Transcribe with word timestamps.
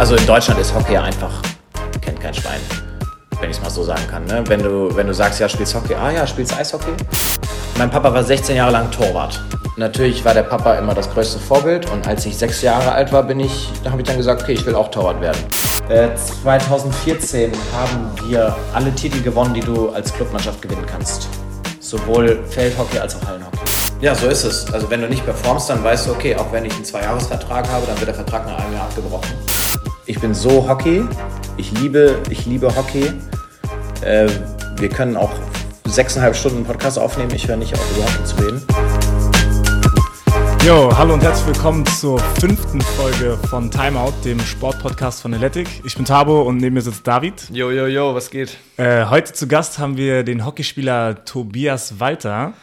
Also 0.00 0.16
in 0.16 0.26
Deutschland 0.26 0.58
ist 0.58 0.74
Hockey 0.74 0.96
einfach, 0.96 1.42
kennt 2.00 2.18
kein 2.18 2.32
Schwein, 2.32 2.58
wenn 3.38 3.50
ich 3.50 3.58
es 3.58 3.62
mal 3.62 3.68
so 3.68 3.82
sagen 3.82 4.00
kann. 4.10 4.24
Ne? 4.24 4.42
Wenn, 4.46 4.62
du, 4.62 4.96
wenn 4.96 5.06
du 5.06 5.12
sagst, 5.12 5.40
ja, 5.40 5.46
spielst 5.46 5.74
Hockey, 5.74 5.94
ah 5.94 6.10
ja, 6.10 6.26
spielst 6.26 6.56
Eishockey. 6.56 6.92
Mein 7.76 7.90
Papa 7.90 8.14
war 8.14 8.24
16 8.24 8.56
Jahre 8.56 8.72
lang 8.72 8.90
Torwart. 8.90 9.38
Natürlich 9.76 10.24
war 10.24 10.32
der 10.32 10.44
Papa 10.44 10.76
immer 10.76 10.94
das 10.94 11.12
größte 11.12 11.38
Vorbild 11.38 11.90
und 11.90 12.08
als 12.08 12.24
ich 12.24 12.34
sechs 12.34 12.62
Jahre 12.62 12.92
alt 12.92 13.12
war, 13.12 13.24
bin 13.24 13.40
ich, 13.40 13.68
da 13.84 13.90
habe 13.90 14.00
ich 14.00 14.08
dann 14.08 14.16
gesagt, 14.16 14.42
okay, 14.42 14.54
ich 14.54 14.64
will 14.64 14.74
auch 14.74 14.90
Torwart 14.90 15.20
werden. 15.20 15.44
Äh, 15.90 16.08
2014 16.14 17.52
haben 17.76 18.10
wir 18.26 18.56
alle 18.72 18.94
Titel 18.94 19.20
gewonnen, 19.20 19.52
die 19.52 19.60
du 19.60 19.90
als 19.90 20.14
Clubmannschaft 20.14 20.62
gewinnen 20.62 20.86
kannst. 20.86 21.28
Sowohl 21.78 22.42
Feldhockey 22.48 22.98
als 22.98 23.16
auch 23.16 23.26
Hallenhockey. 23.26 23.58
Ja, 24.00 24.14
so 24.14 24.28
ist 24.28 24.44
es. 24.44 24.72
Also 24.72 24.88
wenn 24.88 25.02
du 25.02 25.08
nicht 25.08 25.26
performst, 25.26 25.68
dann 25.68 25.84
weißt 25.84 26.06
du, 26.06 26.12
okay, 26.12 26.34
auch 26.36 26.50
wenn 26.52 26.64
ich 26.64 26.72
einen 26.72 26.86
Zweijahresvertrag 26.86 27.68
habe, 27.68 27.84
dann 27.86 27.98
wird 27.98 28.08
der 28.08 28.14
Vertrag 28.14 28.46
nach 28.46 28.58
einem 28.58 28.72
Jahr 28.72 28.84
abgebrochen. 28.84 29.49
Ich 30.10 30.18
bin 30.18 30.34
so 30.34 30.68
Hockey. 30.68 31.04
Ich 31.56 31.70
liebe, 31.70 32.20
ich 32.30 32.44
liebe 32.44 32.74
Hockey. 32.74 33.12
Äh, 34.02 34.28
wir 34.76 34.88
können 34.88 35.16
auch 35.16 35.30
sechseinhalb 35.84 36.34
Stunden 36.34 36.64
Podcast 36.64 36.98
aufnehmen. 36.98 37.30
Ich 37.32 37.46
höre 37.46 37.56
nicht 37.56 37.72
auf, 37.74 37.96
über 37.96 38.04
Hockey 38.04 38.24
zu 38.24 38.36
reden. 38.42 38.60
Jo, 40.66 40.90
hallo 40.98 41.14
und 41.14 41.22
herzlich 41.22 41.46
willkommen 41.46 41.86
zur 41.86 42.18
fünften 42.40 42.80
Folge 42.80 43.38
von 43.48 43.70
Timeout, 43.70 44.14
dem 44.24 44.40
Sportpodcast 44.40 45.22
von 45.22 45.32
Athletic. 45.32 45.68
Ich 45.84 45.94
bin 45.94 46.04
Tabo 46.04 46.42
und 46.42 46.56
neben 46.56 46.74
mir 46.74 46.82
sitzt 46.82 47.06
David. 47.06 47.48
Jo, 47.52 47.70
jo, 47.70 47.86
jo, 47.86 48.12
was 48.12 48.30
geht? 48.30 48.56
Äh, 48.78 49.04
heute 49.06 49.32
zu 49.32 49.46
Gast 49.46 49.78
haben 49.78 49.96
wir 49.96 50.24
den 50.24 50.44
Hockeyspieler 50.44 51.24
Tobias 51.24 52.00
Walter. 52.00 52.54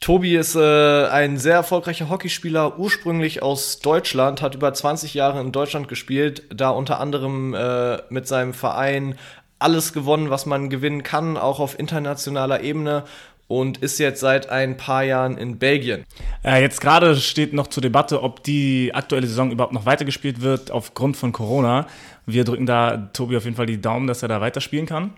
Tobi 0.00 0.36
ist 0.36 0.54
äh, 0.54 1.06
ein 1.06 1.38
sehr 1.38 1.54
erfolgreicher 1.54 2.10
Hockeyspieler, 2.10 2.78
ursprünglich 2.78 3.42
aus 3.42 3.80
Deutschland, 3.80 4.42
hat 4.42 4.54
über 4.54 4.72
20 4.72 5.14
Jahre 5.14 5.40
in 5.40 5.52
Deutschland 5.52 5.88
gespielt, 5.88 6.42
da 6.54 6.70
unter 6.70 7.00
anderem 7.00 7.54
äh, 7.54 7.98
mit 8.10 8.28
seinem 8.28 8.52
Verein 8.52 9.16
alles 9.58 9.92
gewonnen, 9.92 10.30
was 10.30 10.44
man 10.46 10.68
gewinnen 10.68 11.02
kann, 11.02 11.36
auch 11.36 11.60
auf 11.60 11.78
internationaler 11.78 12.60
Ebene 12.60 13.04
und 13.48 13.78
ist 13.78 13.98
jetzt 13.98 14.20
seit 14.20 14.48
ein 14.50 14.76
paar 14.76 15.04
Jahren 15.04 15.38
in 15.38 15.58
Belgien. 15.58 16.04
Äh, 16.44 16.60
jetzt 16.60 16.80
gerade 16.80 17.16
steht 17.16 17.52
noch 17.52 17.68
zur 17.68 17.80
Debatte, 17.80 18.22
ob 18.22 18.42
die 18.42 18.90
aktuelle 18.92 19.26
Saison 19.26 19.50
überhaupt 19.50 19.72
noch 19.72 19.86
weitergespielt 19.86 20.40
wird 20.40 20.70
aufgrund 20.70 21.16
von 21.16 21.32
Corona. 21.32 21.86
Wir 22.26 22.44
drücken 22.44 22.66
da 22.66 23.08
Tobi 23.12 23.36
auf 23.36 23.44
jeden 23.44 23.56
Fall 23.56 23.66
die 23.66 23.80
Daumen, 23.80 24.08
dass 24.08 24.22
er 24.22 24.28
da 24.28 24.40
weiterspielen 24.40 24.86
kann. 24.86 25.12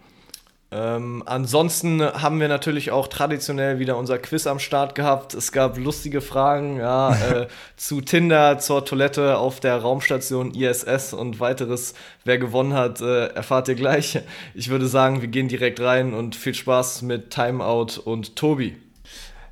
Ähm, 0.70 1.22
ansonsten 1.24 2.02
haben 2.02 2.40
wir 2.40 2.48
natürlich 2.48 2.90
auch 2.90 3.08
traditionell 3.08 3.78
wieder 3.78 3.96
unser 3.96 4.18
Quiz 4.18 4.46
am 4.46 4.58
Start 4.58 4.94
gehabt. 4.94 5.32
Es 5.32 5.50
gab 5.50 5.78
lustige 5.78 6.20
Fragen 6.20 6.76
ja, 6.76 7.14
äh, 7.14 7.48
zu 7.76 8.02
Tinder, 8.02 8.58
zur 8.58 8.84
Toilette 8.84 9.38
auf 9.38 9.60
der 9.60 9.78
Raumstation 9.78 10.54
ISS 10.54 11.14
und 11.14 11.40
weiteres. 11.40 11.94
Wer 12.24 12.36
gewonnen 12.36 12.74
hat, 12.74 13.00
äh, 13.00 13.28
erfahrt 13.28 13.68
ihr 13.68 13.76
gleich. 13.76 14.20
Ich 14.54 14.68
würde 14.68 14.88
sagen, 14.88 15.22
wir 15.22 15.28
gehen 15.28 15.48
direkt 15.48 15.80
rein 15.80 16.12
und 16.12 16.36
viel 16.36 16.54
Spaß 16.54 17.00
mit 17.00 17.30
Timeout 17.30 18.00
und 18.04 18.36
Tobi. 18.36 18.76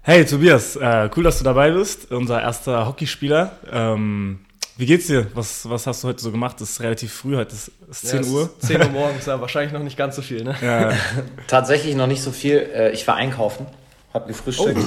Hey 0.03 0.25
Tobias, 0.27 0.77
äh, 0.77 1.09
cool, 1.17 1.25
dass 1.25 1.39
du 1.39 1.45
dabei 1.45 1.71
bist, 1.71 2.13
unser 2.13 2.43
erster 2.43 2.87
Hockeyspieler. 2.87 3.53
Ähm, 3.73 4.41
wie 4.77 4.87
geht's 4.87 5.07
dir? 5.07 5.27
Was, 5.35 5.69
was 5.69 5.87
hast 5.87 6.05
du 6.05 6.09
heute 6.09 6.23
so 6.23 6.31
gemacht? 6.31 6.61
Es 6.61 6.71
ist 6.71 6.81
relativ 6.81 7.13
früh, 7.13 7.37
heute 7.37 7.55
ist, 7.55 7.71
ist 7.91 8.07
10 8.09 8.23
ja, 8.23 8.31
Uhr. 8.31 8.51
10 8.61 8.83
Uhr 8.83 8.89
morgens, 8.91 9.27
ja, 9.27 9.41
wahrscheinlich 9.41 9.73
noch 9.73 9.83
nicht 9.83 9.97
ganz 9.97 10.17
so 10.17 10.23
viel, 10.23 10.45
ne? 10.45 10.55
Ja. 10.61 10.93
Tatsächlich 11.47 11.95
noch 11.95 12.07
nicht 12.07 12.23
so 12.23 12.31
viel. 12.31 12.59
Äh, 12.59 12.91
ich 12.91 13.07
war 13.07 13.17
einkaufen, 13.17 13.67
hab 14.13 14.27
gefrühstückt. 14.29 14.81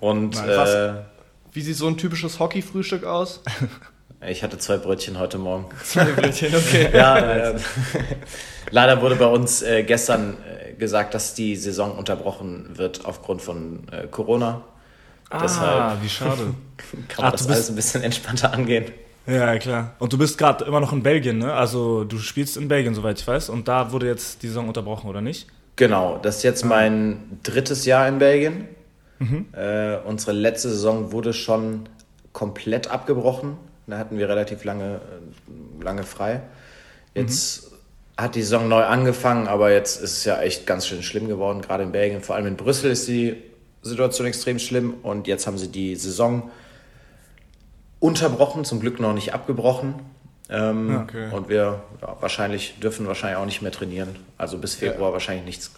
Oh. 0.00 0.08
Und 0.08 0.36
Nein, 0.36 0.48
äh, 0.48 0.94
wie 1.52 1.60
sieht 1.60 1.76
so 1.76 1.86
ein 1.86 1.96
typisches 1.96 2.38
Hockey-Frühstück 2.38 3.04
aus? 3.04 3.42
Ich 4.26 4.42
hatte 4.42 4.58
zwei 4.58 4.78
Brötchen 4.78 5.16
heute 5.20 5.38
Morgen. 5.38 5.66
Zwei 5.84 6.06
Brötchen, 6.06 6.52
okay. 6.52 6.90
ja, 6.92 7.18
äh, 7.18 7.54
leider 8.72 9.00
wurde 9.00 9.14
bei 9.14 9.26
uns 9.26 9.62
äh, 9.62 9.84
gestern 9.84 10.36
äh, 10.44 10.72
gesagt, 10.72 11.14
dass 11.14 11.34
die 11.34 11.54
Saison 11.54 11.96
unterbrochen 11.96 12.76
wird 12.76 13.04
aufgrund 13.04 13.42
von 13.42 13.86
äh, 13.92 14.08
Corona. 14.08 14.64
Ah, 15.30 15.40
Deshalb 15.42 16.02
wie 16.02 16.08
schade. 16.08 16.54
kann 17.08 17.24
man 17.24 17.26
Ach, 17.26 17.32
das 17.32 17.48
alles 17.48 17.68
ein 17.68 17.76
bisschen 17.76 18.02
entspannter 18.02 18.52
angehen. 18.52 18.86
Ja, 19.26 19.58
klar. 19.58 19.94
Und 19.98 20.12
du 20.12 20.18
bist 20.18 20.38
gerade 20.38 20.64
immer 20.64 20.80
noch 20.80 20.92
in 20.92 21.02
Belgien, 21.02 21.38
ne? 21.38 21.52
Also 21.52 22.04
du 22.04 22.18
spielst 22.18 22.56
in 22.56 22.68
Belgien, 22.68 22.94
soweit 22.94 23.20
ich 23.20 23.26
weiß. 23.26 23.50
Und 23.50 23.68
da 23.68 23.92
wurde 23.92 24.06
jetzt 24.06 24.42
die 24.42 24.48
Saison 24.48 24.68
unterbrochen, 24.68 25.08
oder 25.08 25.20
nicht? 25.20 25.46
Genau, 25.76 26.18
das 26.22 26.38
ist 26.38 26.42
jetzt 26.44 26.64
ah. 26.64 26.68
mein 26.68 27.38
drittes 27.42 27.84
Jahr 27.84 28.08
in 28.08 28.18
Belgien. 28.18 28.68
Mhm. 29.18 29.46
Äh, 29.52 29.96
unsere 29.98 30.32
letzte 30.32 30.70
Saison 30.70 31.12
wurde 31.12 31.34
schon 31.34 31.88
komplett 32.32 32.90
abgebrochen. 32.90 33.58
Da 33.86 33.98
hatten 33.98 34.16
wir 34.16 34.28
relativ 34.28 34.64
lange, 34.64 34.96
äh, 34.96 35.84
lange 35.84 36.04
frei. 36.04 36.40
Jetzt 37.14 37.70
mhm. 37.70 37.76
hat 38.22 38.34
die 38.34 38.42
Saison 38.42 38.66
neu 38.66 38.84
angefangen, 38.84 39.46
aber 39.46 39.72
jetzt 39.72 40.00
ist 40.00 40.18
es 40.18 40.24
ja 40.24 40.40
echt 40.40 40.66
ganz 40.66 40.86
schön 40.86 41.02
schlimm 41.02 41.28
geworden, 41.28 41.60
gerade 41.60 41.82
in 41.82 41.92
Belgien. 41.92 42.22
Vor 42.22 42.36
allem 42.36 42.46
in 42.46 42.56
Brüssel 42.56 42.90
ist 42.92 43.08
die 43.08 43.36
Situation 43.82 44.26
extrem 44.26 44.58
schlimm 44.58 44.94
und 45.02 45.26
jetzt 45.26 45.46
haben 45.46 45.58
sie 45.58 45.68
die 45.68 45.96
Saison 45.96 46.50
unterbrochen, 48.00 48.64
zum 48.64 48.80
Glück 48.80 49.00
noch 49.00 49.14
nicht 49.14 49.34
abgebrochen. 49.34 49.94
Ähm, 50.50 51.02
okay. 51.02 51.30
Und 51.32 51.48
wir 51.48 51.82
ja, 52.00 52.16
wahrscheinlich 52.20 52.78
dürfen 52.80 53.06
wahrscheinlich 53.06 53.38
auch 53.38 53.44
nicht 53.44 53.62
mehr 53.62 53.72
trainieren. 53.72 54.16
Also 54.38 54.58
bis 54.58 54.74
Februar 54.74 55.08
ja. 55.08 55.12
wahrscheinlich 55.12 55.44
nichts. 55.44 55.72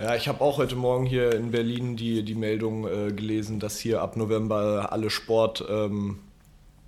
Ja, 0.00 0.16
ich 0.16 0.26
habe 0.26 0.40
auch 0.40 0.58
heute 0.58 0.74
Morgen 0.74 1.06
hier 1.06 1.32
in 1.32 1.52
Berlin 1.52 1.96
die, 1.96 2.24
die 2.24 2.34
Meldung 2.34 2.88
äh, 2.88 3.12
gelesen, 3.12 3.60
dass 3.60 3.78
hier 3.78 4.02
ab 4.02 4.16
November 4.16 4.88
alle 4.90 5.10
Sport 5.10 5.64
ähm, 5.68 6.18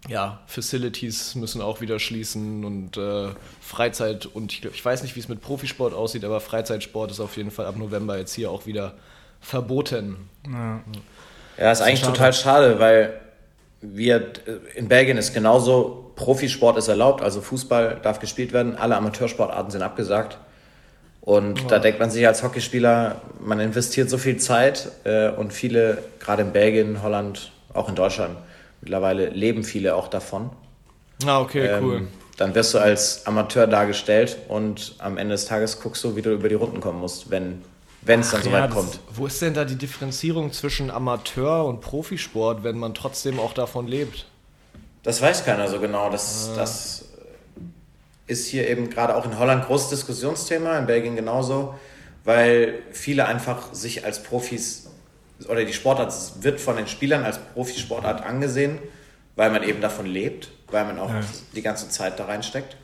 ja, 0.08 0.40
Facilities 0.46 1.34
müssen 1.34 1.60
auch 1.60 1.80
wieder 1.80 1.98
schließen 1.98 2.64
und 2.64 2.96
äh, 2.96 3.28
Freizeit 3.60 4.26
und 4.26 4.52
ich, 4.52 4.64
ich 4.64 4.84
weiß 4.84 5.02
nicht, 5.02 5.16
wie 5.16 5.20
es 5.20 5.28
mit 5.28 5.40
Profisport 5.40 5.94
aussieht, 5.94 6.24
aber 6.24 6.40
Freizeitsport 6.40 7.10
ist 7.10 7.20
auf 7.20 7.36
jeden 7.36 7.50
Fall 7.50 7.66
ab 7.66 7.76
November 7.76 8.18
jetzt 8.18 8.34
hier 8.34 8.50
auch 8.50 8.66
wieder 8.66 8.94
verboten. 9.44 10.28
Ja, 10.50 10.80
ja 11.58 11.72
ist 11.72 11.82
eigentlich 11.82 12.00
schade. 12.00 12.12
total 12.12 12.32
schade, 12.32 12.80
weil 12.80 13.20
wir 13.80 14.32
in 14.74 14.88
Belgien 14.88 15.18
ist 15.18 15.34
genauso, 15.34 16.12
Profisport 16.16 16.78
ist 16.78 16.88
erlaubt, 16.88 17.22
also 17.22 17.40
Fußball 17.40 18.00
darf 18.02 18.18
gespielt 18.18 18.52
werden, 18.52 18.76
alle 18.76 18.96
Amateursportarten 18.96 19.70
sind 19.70 19.82
abgesagt. 19.82 20.38
Und 21.20 21.64
oh. 21.64 21.68
da 21.68 21.78
denkt 21.78 22.00
man 22.00 22.10
sich 22.10 22.26
als 22.26 22.42
Hockeyspieler, 22.42 23.20
man 23.40 23.58
investiert 23.60 24.10
so 24.10 24.18
viel 24.18 24.36
Zeit 24.36 24.90
äh, 25.04 25.30
und 25.30 25.52
viele, 25.52 25.98
gerade 26.20 26.42
in 26.42 26.52
Belgien, 26.52 27.02
Holland, 27.02 27.50
auch 27.72 27.88
in 27.88 27.94
Deutschland, 27.94 28.36
mittlerweile 28.80 29.28
leben 29.30 29.64
viele 29.64 29.94
auch 29.94 30.08
davon. 30.08 30.50
Ah, 31.24 31.40
okay, 31.40 31.66
ähm, 31.66 31.84
cool. 31.84 32.08
Dann 32.36 32.54
wirst 32.54 32.74
du 32.74 32.78
als 32.78 33.26
Amateur 33.26 33.66
dargestellt 33.66 34.36
und 34.48 34.96
am 34.98 35.16
Ende 35.16 35.34
des 35.34 35.46
Tages 35.46 35.80
guckst 35.80 36.02
du, 36.04 36.16
wie 36.16 36.22
du 36.22 36.32
über 36.32 36.48
die 36.48 36.56
Runden 36.56 36.80
kommen 36.80 37.00
musst, 37.00 37.30
wenn 37.30 37.62
wenn 38.04 38.20
es 38.20 38.30
dann 38.30 38.40
ja, 38.40 38.44
soweit 38.44 38.70
kommt. 38.70 39.00
Wo 39.10 39.26
ist 39.26 39.40
denn 39.40 39.54
da 39.54 39.64
die 39.64 39.76
Differenzierung 39.76 40.52
zwischen 40.52 40.90
Amateur 40.90 41.64
und 41.64 41.80
Profisport, 41.80 42.64
wenn 42.64 42.78
man 42.78 42.94
trotzdem 42.94 43.40
auch 43.40 43.52
davon 43.52 43.86
lebt? 43.86 44.26
Das 45.02 45.20
weiß 45.20 45.44
keiner 45.44 45.68
so 45.68 45.80
genau. 45.80 46.10
Das, 46.10 46.50
ah. 46.52 46.56
das 46.56 47.04
ist 48.26 48.48
hier 48.48 48.68
eben 48.68 48.90
gerade 48.90 49.16
auch 49.16 49.24
in 49.24 49.38
Holland 49.38 49.66
großes 49.66 49.90
Diskussionsthema, 49.90 50.78
in 50.78 50.86
Belgien 50.86 51.16
genauso, 51.16 51.74
weil 52.24 52.78
viele 52.92 53.26
einfach 53.26 53.72
sich 53.72 54.04
als 54.04 54.22
Profis 54.22 54.88
oder 55.48 55.64
die 55.64 55.72
Sportart 55.72 56.14
wird 56.40 56.60
von 56.60 56.76
den 56.76 56.86
Spielern 56.86 57.24
als 57.24 57.38
Profisportart 57.38 58.24
angesehen, 58.24 58.78
weil 59.36 59.50
man 59.50 59.62
eben 59.62 59.80
davon 59.80 60.06
lebt, 60.06 60.50
weil 60.70 60.84
man 60.84 60.98
auch 60.98 61.10
ja. 61.10 61.20
die 61.54 61.62
ganze 61.62 61.88
Zeit 61.88 62.18
da 62.18 62.26
reinsteckt, 62.26 62.76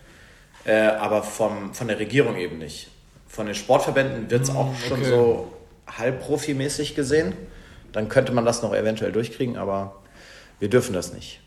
äh, 0.65 0.89
aber 0.89 1.23
vom, 1.23 1.73
von 1.75 1.89
der 1.89 1.99
Regierung 1.99 2.37
eben 2.37 2.59
nicht. 2.59 2.89
Von 3.31 3.47
den 3.47 3.55
Sportverbänden 3.55 4.29
wird 4.29 4.43
es 4.43 4.51
auch 4.51 4.75
schon 4.77 5.01
okay. 5.01 5.09
so 5.09 5.53
halb 5.87 6.21
profimäßig 6.21 6.97
gesehen. 6.97 7.33
Dann 7.93 8.09
könnte 8.09 8.33
man 8.33 8.45
das 8.45 8.63
noch 8.63 8.75
eventuell 8.75 9.13
durchkriegen, 9.13 9.57
aber 9.57 9.95
wir 10.59 10.69
dürfen 10.69 10.93
das 10.93 11.13
nicht. 11.13 11.41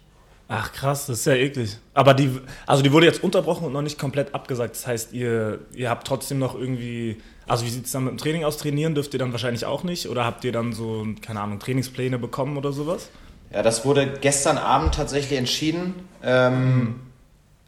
Ach 0.48 0.72
krass, 0.72 1.08
das 1.08 1.20
ist 1.20 1.26
ja 1.26 1.34
eklig. 1.34 1.78
Aber 1.94 2.14
die, 2.14 2.40
also 2.66 2.84
die 2.84 2.92
wurde 2.94 3.06
jetzt 3.06 3.22
unterbrochen 3.22 3.66
und 3.66 3.74
noch 3.74 3.82
nicht 3.82 4.00
komplett 4.00 4.34
abgesagt. 4.34 4.76
Das 4.76 4.88
heißt, 4.88 5.14
ihr, 5.14 5.60
ihr 5.74 5.90
habt 5.90 6.08
trotzdem 6.08 6.40
noch 6.40 6.56
irgendwie, 6.56 7.22
also 7.48 7.66
wie 7.66 7.70
sieht 7.70 7.86
es 7.86 7.92
dann 7.92 8.06
mit 8.06 8.14
dem 8.14 8.18
Training 8.18 8.46
aus? 8.46 8.58
Trainieren 8.58 8.96
dürft 8.96 9.14
ihr 9.14 9.20
dann 9.20 9.34
wahrscheinlich 9.34 9.66
auch 9.66 9.84
nicht? 9.84 10.08
Oder 10.08 10.24
habt 10.26 10.46
ihr 10.46 10.54
dann 10.54 10.72
so, 10.72 11.06
keine 11.22 11.42
Ahnung, 11.42 11.60
Trainingspläne 11.60 12.18
bekommen 12.18 12.58
oder 12.58 12.72
sowas? 12.72 13.10
Ja, 13.52 13.62
das 13.62 13.84
wurde 13.84 14.20
gestern 14.22 14.58
Abend 14.58 14.96
tatsächlich 14.96 15.38
entschieden. 15.38 15.96
Ähm, 16.24 16.76
mhm. 16.76 17.00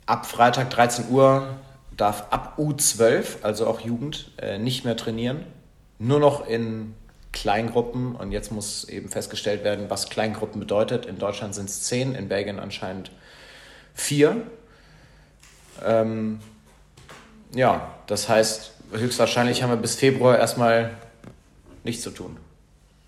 Ab 0.05 0.25
Freitag 0.25 0.69
13 0.69 1.09
Uhr 1.09 1.57
darf 1.97 2.25
ab 2.31 2.57
U12, 2.57 3.43
also 3.43 3.67
auch 3.67 3.79
Jugend, 3.79 4.31
äh, 4.37 4.57
nicht 4.57 4.85
mehr 4.85 4.97
trainieren. 4.97 5.45
Nur 5.99 6.19
noch 6.19 6.47
in 6.47 6.93
Kleingruppen. 7.31 8.15
Und 8.15 8.31
jetzt 8.31 8.51
muss 8.51 8.85
eben 8.85 9.09
festgestellt 9.09 9.63
werden, 9.63 9.89
was 9.89 10.09
Kleingruppen 10.09 10.59
bedeutet. 10.59 11.05
In 11.05 11.19
Deutschland 11.19 11.53
sind 11.53 11.69
es 11.69 11.83
zehn, 11.83 12.15
in 12.15 12.27
Belgien 12.27 12.59
anscheinend 12.59 13.11
vier. 13.93 14.41
Ähm, 15.85 16.39
ja, 17.53 17.93
das 18.07 18.29
heißt, 18.29 18.71
höchstwahrscheinlich 18.91 19.63
haben 19.63 19.69
wir 19.69 19.77
bis 19.77 19.95
Februar 19.95 20.37
erstmal 20.37 20.91
nichts 21.83 22.03
zu 22.03 22.11
tun. 22.11 22.37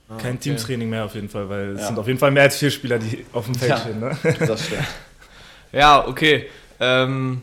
Ah, 0.10 0.16
Kein 0.18 0.36
okay. 0.36 0.44
Teamtraining 0.44 0.90
mehr 0.90 1.06
auf 1.06 1.16
jeden 1.16 1.30
Fall, 1.30 1.50
weil 1.50 1.72
es 1.72 1.82
ja. 1.82 1.88
sind 1.88 2.00
auf 2.00 2.08
jeden 2.08 2.20
Fall 2.20 2.32
mehr 2.32 2.44
als 2.44 2.58
vier 2.58 2.72
Spieler, 2.72 3.00
die 3.00 3.26
auf 3.34 3.46
dem 3.46 3.56
Feld 3.56 3.70
ja, 3.72 3.78
stehen. 3.78 4.00
Ne? 4.00 4.18
Das 4.40 4.66
stimmt. 4.66 4.84
ja, 5.72 6.08
okay. 6.08 6.50
Ähm, 6.80 7.42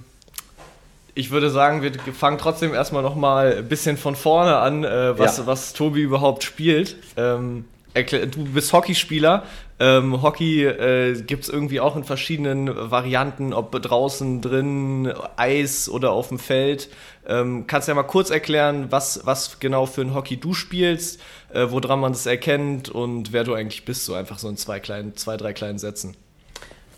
Ich 1.17 1.31
würde 1.31 1.51
sagen, 1.51 1.83
wir 1.83 1.93
fangen 2.13 2.39
trotzdem 2.39 2.75
erstmal 2.75 3.03
nochmal 3.03 3.59
ein 3.59 3.69
bisschen 3.69 3.97
von 3.97 4.17
vorne 4.17 4.57
an, 4.57 4.83
äh, 4.83 5.17
was, 5.19 5.39
ja. 5.39 5.47
was 5.47 5.73
Tobi 5.73 6.01
überhaupt 6.01 6.43
spielt. 6.43 6.97
Ähm, 7.17 7.67
du 7.95 8.45
bist 8.53 8.73
Hockeyspieler. 8.73 9.45
Ähm, 9.79 10.23
Hockey 10.23 10.65
äh, 10.65 11.21
gibt 11.23 11.45
es 11.45 11.49
irgendwie 11.49 11.81
auch 11.81 11.97
in 11.97 12.05
verschiedenen 12.05 12.71
Varianten, 12.91 13.53
ob 13.53 13.71
draußen, 13.71 14.41
drin, 14.41 15.13
Eis 15.37 15.89
oder 15.89 16.13
auf 16.13 16.29
dem 16.29 16.39
Feld. 16.39 16.89
Ähm, 17.27 17.67
kannst 17.67 17.87
du 17.87 17.93
ja 17.93 17.97
mal 17.97 18.03
kurz 18.05 18.31
erklären, 18.31 18.87
was, 18.91 19.21
was 19.25 19.59
genau 19.61 19.87
für 19.87 20.03
ein 20.03 20.15
Hockey 20.15 20.37
du 20.37 20.53
spielst, 20.55 21.21
äh, 21.53 21.67
woran 21.69 22.01
man 22.01 22.13
das 22.13 22.27
erkennt 22.27 22.89
und 22.89 23.33
wer 23.33 23.45
du 23.45 23.55
eigentlich 23.55 23.85
bist, 23.85 24.05
so 24.05 24.15
einfach 24.15 24.39
so 24.39 24.49
in 24.49 24.57
zwei, 24.57 24.81
kleinen, 24.81 25.17
zwei 25.17 25.37
drei 25.37 25.53
kleinen 25.53 25.79
Sätzen. 25.79 26.17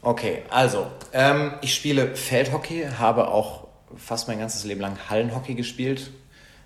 Okay, 0.02 0.42
also 0.50 0.86
ähm, 1.12 1.52
ich 1.62 1.74
spiele 1.74 2.14
Feldhockey, 2.14 2.86
habe 2.98 3.28
auch 3.28 3.65
fast 3.96 4.28
mein 4.28 4.38
ganzes 4.38 4.64
Leben 4.64 4.80
lang 4.80 4.96
Hallenhockey 5.08 5.54
gespielt. 5.54 6.10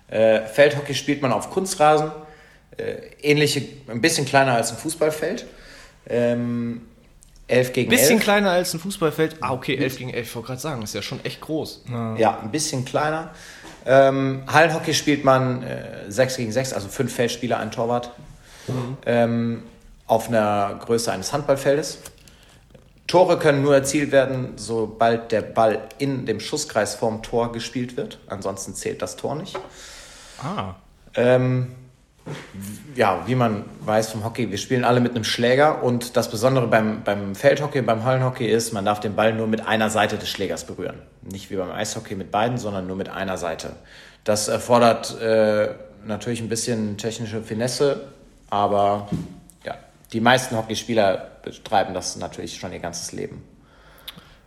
Äh, 0.07 0.41
Feldhockey 0.45 0.93
spielt 0.93 1.21
man 1.21 1.31
auf 1.31 1.49
Kunstrasen, 1.49 2.11
äh, 2.77 2.95
ähnliche, 3.21 3.63
ein 3.87 4.01
bisschen 4.01 4.25
kleiner 4.25 4.53
als 4.53 4.71
ein 4.71 4.77
Fußballfeld. 4.77 5.45
Ähm, 6.07 6.81
11 7.47 7.73
gegen 7.73 7.89
bisschen 7.89 8.03
11. 8.03 8.09
Bisschen 8.09 8.19
kleiner 8.23 8.51
als 8.51 8.73
ein 8.73 8.79
Fußballfeld. 8.79 9.37
Ah, 9.41 9.51
okay, 9.51 9.75
11 9.75 9.97
gegen 9.97 10.09
11, 10.09 10.27
ich 10.27 10.35
wollte 10.35 10.47
gerade 10.47 10.61
sagen, 10.61 10.81
ist 10.81 10.95
ja 10.95 11.01
schon 11.01 11.23
echt 11.23 11.41
groß. 11.41 11.83
Ja, 11.89 12.15
ja 12.15 12.39
ein 12.39 12.51
bisschen 12.51 12.85
kleiner. 12.85 13.31
Ähm, 13.85 14.43
Hallenhockey 14.47 14.93
spielt 14.93 15.23
man 15.23 15.63
äh, 15.63 16.09
6 16.09 16.37
gegen 16.37 16.51
6, 16.51 16.73
also 16.73 16.87
5 16.87 17.13
Feldspieler, 17.13 17.59
ein 17.59 17.71
Torwart. 17.71 18.11
Mhm. 18.67 18.97
Ähm, 19.05 19.63
auf 20.07 20.27
einer 20.27 20.79
Größe 20.83 21.11
eines 21.11 21.31
Handballfeldes. 21.33 21.99
Tore 23.11 23.37
können 23.37 23.61
nur 23.61 23.75
erzielt 23.75 24.13
werden, 24.13 24.53
sobald 24.55 25.33
der 25.33 25.41
Ball 25.41 25.79
in 25.97 26.25
dem 26.25 26.39
Schusskreis 26.39 26.95
vorm 26.95 27.21
Tor 27.21 27.51
gespielt 27.51 27.97
wird. 27.97 28.19
Ansonsten 28.27 28.73
zählt 28.73 29.01
das 29.01 29.17
Tor 29.17 29.35
nicht. 29.35 29.59
Ah. 30.41 30.75
Ähm, 31.15 31.75
ja, 32.95 33.21
wie 33.25 33.35
man 33.35 33.65
weiß 33.81 34.11
vom 34.11 34.23
Hockey, 34.23 34.49
wir 34.49 34.57
spielen 34.57 34.85
alle 34.85 35.01
mit 35.01 35.13
einem 35.13 35.25
Schläger 35.25 35.83
und 35.83 36.15
das 36.15 36.31
Besondere 36.31 36.67
beim, 36.67 37.03
beim 37.03 37.35
Feldhockey, 37.35 37.81
beim 37.81 38.05
Hallenhockey 38.05 38.47
ist, 38.47 38.71
man 38.71 38.85
darf 38.85 39.01
den 39.01 39.13
Ball 39.13 39.33
nur 39.33 39.47
mit 39.47 39.67
einer 39.67 39.89
Seite 39.89 40.17
des 40.17 40.29
Schlägers 40.29 40.63
berühren. 40.63 41.01
Nicht 41.21 41.51
wie 41.51 41.57
beim 41.57 41.69
Eishockey 41.69 42.15
mit 42.15 42.31
beiden, 42.31 42.57
sondern 42.57 42.87
nur 42.87 42.95
mit 42.95 43.09
einer 43.09 43.37
Seite. 43.37 43.73
Das 44.23 44.47
erfordert 44.47 45.19
äh, 45.19 45.71
natürlich 46.05 46.39
ein 46.39 46.47
bisschen 46.47 46.95
technische 46.95 47.41
Finesse, 47.41 48.07
aber 48.49 49.09
die 50.13 50.19
meisten 50.19 50.57
Hockeyspieler 50.57 51.31
betreiben 51.43 51.93
das 51.93 52.15
natürlich 52.15 52.57
schon 52.57 52.73
ihr 52.73 52.79
ganzes 52.79 53.11
Leben. 53.11 53.43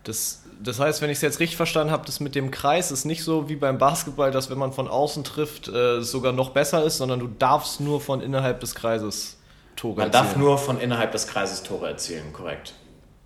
Das, 0.04 0.42
das 0.62 0.78
heißt, 0.78 1.00
wenn 1.00 1.10
ich 1.10 1.16
es 1.16 1.22
jetzt 1.22 1.40
richtig 1.40 1.56
verstanden 1.56 1.92
habe, 1.92 2.04
das 2.04 2.20
mit 2.20 2.34
dem 2.34 2.50
Kreis 2.50 2.90
ist 2.90 3.06
nicht 3.06 3.24
so 3.24 3.48
wie 3.48 3.56
beim 3.56 3.78
Basketball, 3.78 4.30
dass 4.30 4.50
wenn 4.50 4.58
man 4.58 4.72
von 4.72 4.88
außen 4.88 5.24
trifft, 5.24 5.68
äh, 5.68 5.96
es 5.96 6.10
sogar 6.10 6.32
noch 6.32 6.50
besser 6.50 6.84
ist, 6.84 6.98
sondern 6.98 7.20
du 7.20 7.26
darfst 7.26 7.80
nur 7.80 8.00
von 8.00 8.20
innerhalb 8.20 8.60
des 8.60 8.74
Kreises 8.74 9.38
Tore 9.76 9.96
man 9.96 10.06
erzielen. 10.06 10.22
Man 10.22 10.32
darf 10.32 10.36
nur 10.36 10.58
von 10.58 10.80
innerhalb 10.80 11.12
des 11.12 11.26
Kreises 11.26 11.62
Tore 11.62 11.88
erzielen, 11.88 12.32
korrekt. 12.32 12.74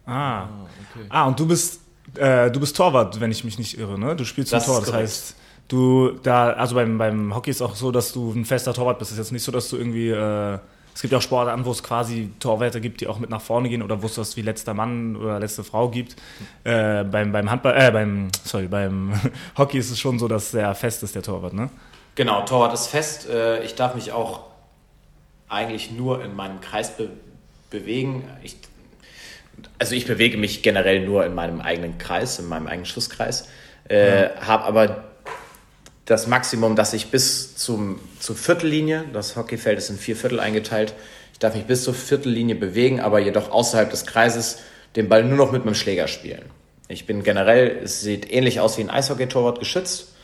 Ah, 0.06 0.12
ah 0.12 0.49
okay. 0.90 1.06
Ah, 1.08 1.26
und 1.26 1.38
du 1.38 1.46
bist, 1.46 1.81
äh, 2.14 2.50
du 2.50 2.61
bist 2.61 2.76
Torwart, 2.76 3.20
wenn 3.20 3.32
ich 3.32 3.43
mich 3.44 3.58
nicht 3.58 3.76
irre, 3.76 3.99
ne? 3.99 4.14
Du 4.14 4.25
spielst 4.25 4.52
das 4.52 4.67
Tor, 4.67 4.81
das 4.81 4.93
heißt, 4.93 5.35
du 5.67 6.12
da, 6.23 6.52
also 6.52 6.76
beim, 6.76 6.96
beim 6.96 7.35
Hockey 7.35 7.50
ist 7.50 7.61
auch 7.61 7.75
so, 7.75 7.90
dass 7.90 8.12
du 8.12 8.32
ein 8.32 8.44
fester 8.44 8.73
Torwart 8.73 8.99
bist. 9.00 9.11
Es 9.11 9.19
ist 9.19 9.26
jetzt 9.26 9.32
nicht 9.32 9.43
so, 9.43 9.52
dass 9.52 9.69
du 9.69 9.76
irgendwie 9.76 10.11
äh, 10.11 10.58
es 10.99 11.03
gibt 11.03 11.15
auch 11.15 11.23
Sportarten, 11.23 11.65
wo 11.65 11.71
es 11.71 11.85
quasi 11.85 12.29
Torwärter 12.41 12.81
gibt, 12.81 13.00
die 13.00 13.06
auch 13.06 13.21
mit 13.21 13.31
nach 13.31 13.41
vorne 13.41 13.69
gehen 13.69 13.83
oder 13.83 14.03
wo 14.03 14.06
es 14.06 14.17
das 14.17 14.37
wie 14.37 14.43
letzter 14.43 14.75
Mann 14.75 15.15
oder 15.15 15.39
letzte 15.39 15.62
Frau 15.62 15.89
gibt. 15.91 16.17
Äh, 16.65 17.05
beim, 17.05 17.31
beim 17.31 17.49
Handball, 17.49 17.77
äh, 17.81 17.93
beim, 17.93 18.31
sorry, 18.43 18.67
beim 18.67 19.12
Hockey 19.56 19.79
ist 19.79 19.93
es 19.93 20.00
schon 20.00 20.19
so, 20.19 20.27
dass 20.27 20.50
der 20.50 20.75
fest 20.75 21.05
ist, 21.05 21.15
der 21.15 21.23
Torwart, 21.23 21.55
ne? 21.55 21.71
Genau, 22.17 22.45
Torwart 22.45 22.75
ist 22.75 22.89
fest. 22.89 23.29
Äh, 23.31 23.62
ich 23.62 23.77
darf 23.77 23.95
mich 23.95 24.11
auch 24.11 24.47
eigentlich 25.49 25.93
nur 25.93 26.25
in 26.25 26.35
meinem 26.35 26.61
Kreis 26.61 26.97
be 26.97 27.11
bewegen. 27.71 28.25
Ich, 28.43 28.56
also 29.79 29.95
ich 29.95 30.05
bewege 30.05 30.37
mich 30.37 30.65
generell 30.65 31.06
nur 31.06 31.25
in 31.25 31.33
meinem 31.33 31.61
eigenen 31.61 31.99
Kreis, 31.99 32.41
in 32.41 32.49
meinem 32.49 32.67
eigenen 32.67 32.87
Schusskreis. 32.87 33.49
Äh, 33.89 34.23
ja. 34.25 34.31
Habe 34.41 34.65
aber 34.65 35.05
das 36.09 36.27
Maximum, 36.27 36.75
dass 36.75 36.95
ich 36.95 37.11
bis 37.11 37.55
zum, 37.57 38.01
zur 38.19 38.35
Viertellinie, 38.35 39.05
das 39.13 39.37
Hockeyfeld 39.37 39.77
ist 39.77 39.91
in 39.91 39.99
vier 39.99 40.17
Viertel 40.17 40.41
eingeteilt, 40.41 40.95
ich 41.35 41.39
darf 41.39 41.55
mich 41.55 41.67
bis 41.67 41.85
zur 41.85 41.93
Viertellinie 41.93 42.55
bewegen, 42.55 43.01
aber 43.01 43.19
jedoch 43.19 43.51
außerhalb 43.51 43.91
des 43.91 44.07
Kreises 44.07 44.61
den 44.97 45.11
Ball 45.11 45.23
nur 45.23 45.37
noch 45.37 45.53
mit 45.53 45.67
meinem 45.67 45.75
Schläger 45.75 46.09
spielen. 46.09 46.47
Ich 46.89 47.05
bin 47.05 47.23
generell, 47.23 47.79
es 47.85 48.01
sieht 48.01 48.33
ähnlich 48.33 48.59
aus 48.59 48.79
wie 48.79 48.83
ein 48.83 48.91
Eishockey-Torwart 48.91 49.59
geschützt, 49.59 50.15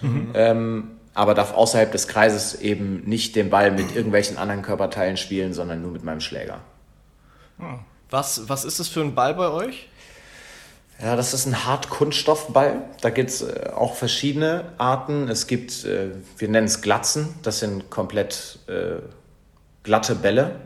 mhm. 0.00 0.30
ähm, 0.32 0.90
aber 1.12 1.34
darf 1.34 1.52
außerhalb 1.52 1.92
des 1.92 2.08
Kreises 2.08 2.58
eben 2.62 3.02
nicht 3.04 3.36
den 3.36 3.50
Ball 3.50 3.70
mit 3.70 3.94
irgendwelchen 3.94 4.38
anderen 4.38 4.62
Körperteilen 4.62 5.18
spielen, 5.18 5.52
sondern 5.52 5.82
nur 5.82 5.90
mit 5.90 6.04
meinem 6.04 6.20
Schläger. 6.20 6.60
Was, 8.08 8.48
was 8.48 8.64
ist 8.64 8.80
das 8.80 8.88
für 8.88 9.02
ein 9.02 9.14
Ball 9.14 9.34
bei 9.34 9.50
euch? 9.50 9.88
Ja, 11.02 11.16
das 11.16 11.34
ist 11.34 11.46
ein 11.46 11.64
Hartkunststoffball. 11.66 12.82
Da 13.00 13.10
gibt 13.10 13.30
es 13.30 13.42
äh, 13.42 13.70
auch 13.74 13.94
verschiedene 13.94 14.64
Arten. 14.78 15.28
Es 15.28 15.46
gibt, 15.46 15.84
äh, 15.84 16.10
wir 16.38 16.48
nennen 16.48 16.66
es 16.66 16.82
Glatzen. 16.82 17.34
Das 17.42 17.58
sind 17.58 17.90
komplett 17.90 18.60
äh, 18.68 19.02
glatte 19.82 20.14
Bälle. 20.14 20.56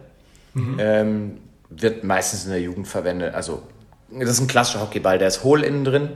Mhm. 0.55 0.77
Ähm, 0.79 1.39
wird 1.71 2.05
meistens 2.05 2.45
in 2.45 2.51
der 2.51 2.61
Jugend 2.61 2.89
verwendet. 2.89 3.35
Also, 3.35 3.63
das 4.11 4.31
ist 4.31 4.41
ein 4.41 4.49
klassischer 4.49 4.83
Hockeyball. 4.83 5.19
Der 5.19 5.29
ist 5.29 5.45
hohl 5.45 5.65
innen 5.65 5.85
drin. 5.85 6.11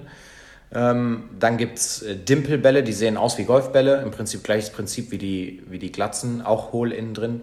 Ähm, 0.75 1.29
dann 1.39 1.57
gibt 1.57 1.79
es 1.79 2.03
äh, 2.03 2.17
Dimpelbälle, 2.17 2.83
die 2.83 2.93
sehen 2.93 3.17
aus 3.17 3.39
wie 3.39 3.45
Golfbälle. 3.45 4.03
Im 4.03 4.11
Prinzip 4.11 4.45
gleiches 4.45 4.71
Prinzip 4.71 5.11
wie 5.11 5.19
die, 5.19 5.63
wie 5.69 5.79
die 5.79 5.93
Glatzen, 5.93 6.43
auch 6.43 6.73
hohl 6.73 6.93
innen 6.93 7.15
drin. 7.15 7.41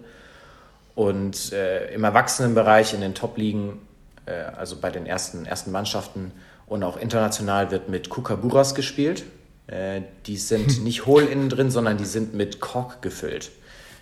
Und 0.96 1.52
im 1.52 2.04
Erwachsenenbereich, 2.04 2.92
in 2.92 3.00
den 3.00 3.14
Top-Ligen, 3.14 3.78
also 4.54 4.76
bei 4.76 4.90
den 4.90 5.06
ersten, 5.06 5.46
ersten 5.46 5.70
Mannschaften, 5.70 6.32
und 6.70 6.84
auch 6.84 6.96
international 6.96 7.70
wird 7.70 7.88
mit 7.90 8.08
Kookaburras 8.08 8.74
gespielt. 8.74 9.24
Äh, 9.66 10.02
die 10.26 10.36
sind 10.36 10.82
nicht 10.84 11.04
hohl 11.04 11.24
innen 11.24 11.50
drin, 11.50 11.70
sondern 11.70 11.98
die 11.98 12.06
sind 12.06 12.32
mit 12.32 12.60
Kork 12.60 13.02
gefüllt. 13.02 13.50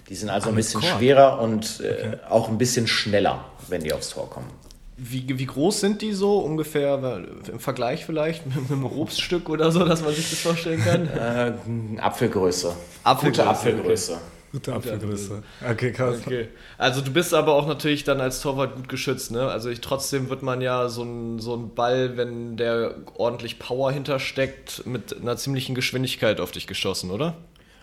Die 0.09 0.15
sind 0.15 0.29
also 0.29 0.47
ah, 0.47 0.53
ein 0.53 0.55
bisschen 0.55 0.81
Kork. 0.81 0.99
schwerer 0.99 1.41
und 1.41 1.81
äh, 1.81 1.89
okay. 1.89 2.17
auch 2.29 2.49
ein 2.49 2.59
bisschen 2.59 2.87
schneller, 2.87 3.45
wenn 3.69 3.83
die 3.83 3.93
aufs 3.93 4.11
Tor 4.11 4.31
kommen. 4.31 4.51
Wie, 4.99 5.25
wie 5.27 5.47
groß 5.47 5.81
sind 5.81 6.03
die 6.03 6.13
so 6.13 6.39
ungefähr 6.39 7.23
im 7.51 7.61
Vergleich 7.61 8.05
vielleicht 8.05 8.45
mit 8.47 8.71
einem 8.71 8.85
Obststück 8.85 9.49
oder 9.49 9.71
so, 9.71 9.85
dass 9.85 10.03
man 10.03 10.13
sich 10.13 10.29
das 10.29 10.41
vorstellen 10.41 10.83
kann? 10.85 11.09
Äh, 11.97 12.01
Apfelgröße. 12.01 12.75
Apfelgröße. 13.05 13.43
Gute 13.43 13.49
Apfelgröße. 13.49 14.13
Okay. 14.15 14.38
Gute 14.51 14.73
Apfelgröße. 14.73 15.43
Okay, 15.69 15.93
krass. 15.93 16.21
Okay. 16.25 16.49
Also 16.79 17.03
du 17.03 17.13
bist 17.13 17.35
aber 17.35 17.53
auch 17.53 17.67
natürlich 17.67 18.05
dann 18.05 18.21
als 18.21 18.41
Torwart 18.41 18.77
gut 18.77 18.89
geschützt, 18.89 19.31
ne? 19.31 19.47
Also 19.49 19.69
ich, 19.69 19.81
trotzdem 19.81 20.31
wird 20.31 20.43
man 20.43 20.63
ja 20.63 20.89
so 20.89 21.03
ein, 21.03 21.39
so 21.39 21.55
ein 21.55 21.75
Ball, 21.75 22.17
wenn 22.17 22.57
der 22.57 22.95
ordentlich 23.15 23.59
Power 23.59 23.93
hintersteckt, 23.93 24.87
mit 24.87 25.15
einer 25.21 25.37
ziemlichen 25.37 25.75
Geschwindigkeit 25.75 26.41
auf 26.41 26.51
dich 26.51 26.67
geschossen, 26.67 27.11
oder? 27.11 27.37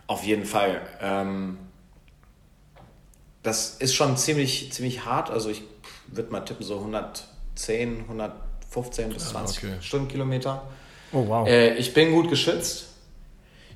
Auf 0.07 0.23
jeden 0.23 0.45
Fall. 0.45 0.81
Ähm, 1.01 1.57
das 3.43 3.75
ist 3.75 3.93
schon 3.93 4.17
ziemlich, 4.17 4.71
ziemlich 4.73 5.05
hart. 5.05 5.29
Also 5.29 5.49
ich 5.49 5.61
würde 6.07 6.31
mal 6.31 6.41
tippen, 6.41 6.65
so 6.65 6.79
110, 6.79 8.01
115 8.01 9.09
bis 9.09 9.29
20 9.29 9.63
ah, 9.63 9.67
okay. 9.67 9.75
Stundenkilometer. 9.81 10.63
Oh 11.11 11.27
wow. 11.27 11.47
Äh, 11.47 11.75
ich 11.75 11.93
bin 11.93 12.11
gut 12.11 12.29
geschützt. 12.29 12.87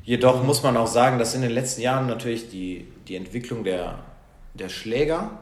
Jedoch 0.03 0.43
muss 0.43 0.63
man 0.63 0.75
auch 0.77 0.87
sagen, 0.87 1.19
dass 1.19 1.35
in 1.35 1.41
den 1.41 1.51
letzten 1.51 1.81
Jahren 1.81 2.07
natürlich 2.07 2.49
die, 2.49 2.87
die 3.07 3.15
Entwicklung 3.15 3.63
der, 3.63 3.99
der 4.53 4.69
Schläger, 4.69 5.39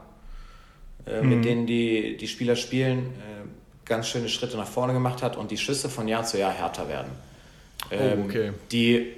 äh, 1.06 1.22
mhm. 1.22 1.28
mit 1.28 1.44
denen 1.44 1.66
die, 1.66 2.16
die 2.16 2.28
Spieler 2.28 2.56
spielen, 2.56 2.98
äh, 2.98 3.86
ganz 3.86 4.08
schöne 4.08 4.28
Schritte 4.28 4.56
nach 4.56 4.68
vorne 4.68 4.92
gemacht 4.92 5.22
hat 5.22 5.36
und 5.36 5.50
die 5.50 5.56
Schüsse 5.56 5.88
von 5.88 6.06
Jahr 6.08 6.24
zu 6.24 6.38
Jahr 6.38 6.52
härter 6.52 6.88
werden. 6.88 7.10
Oh, 7.90 7.94
ähm, 7.94 8.20
oh, 8.22 8.24
okay. 8.26 8.52
Die, 8.70 9.12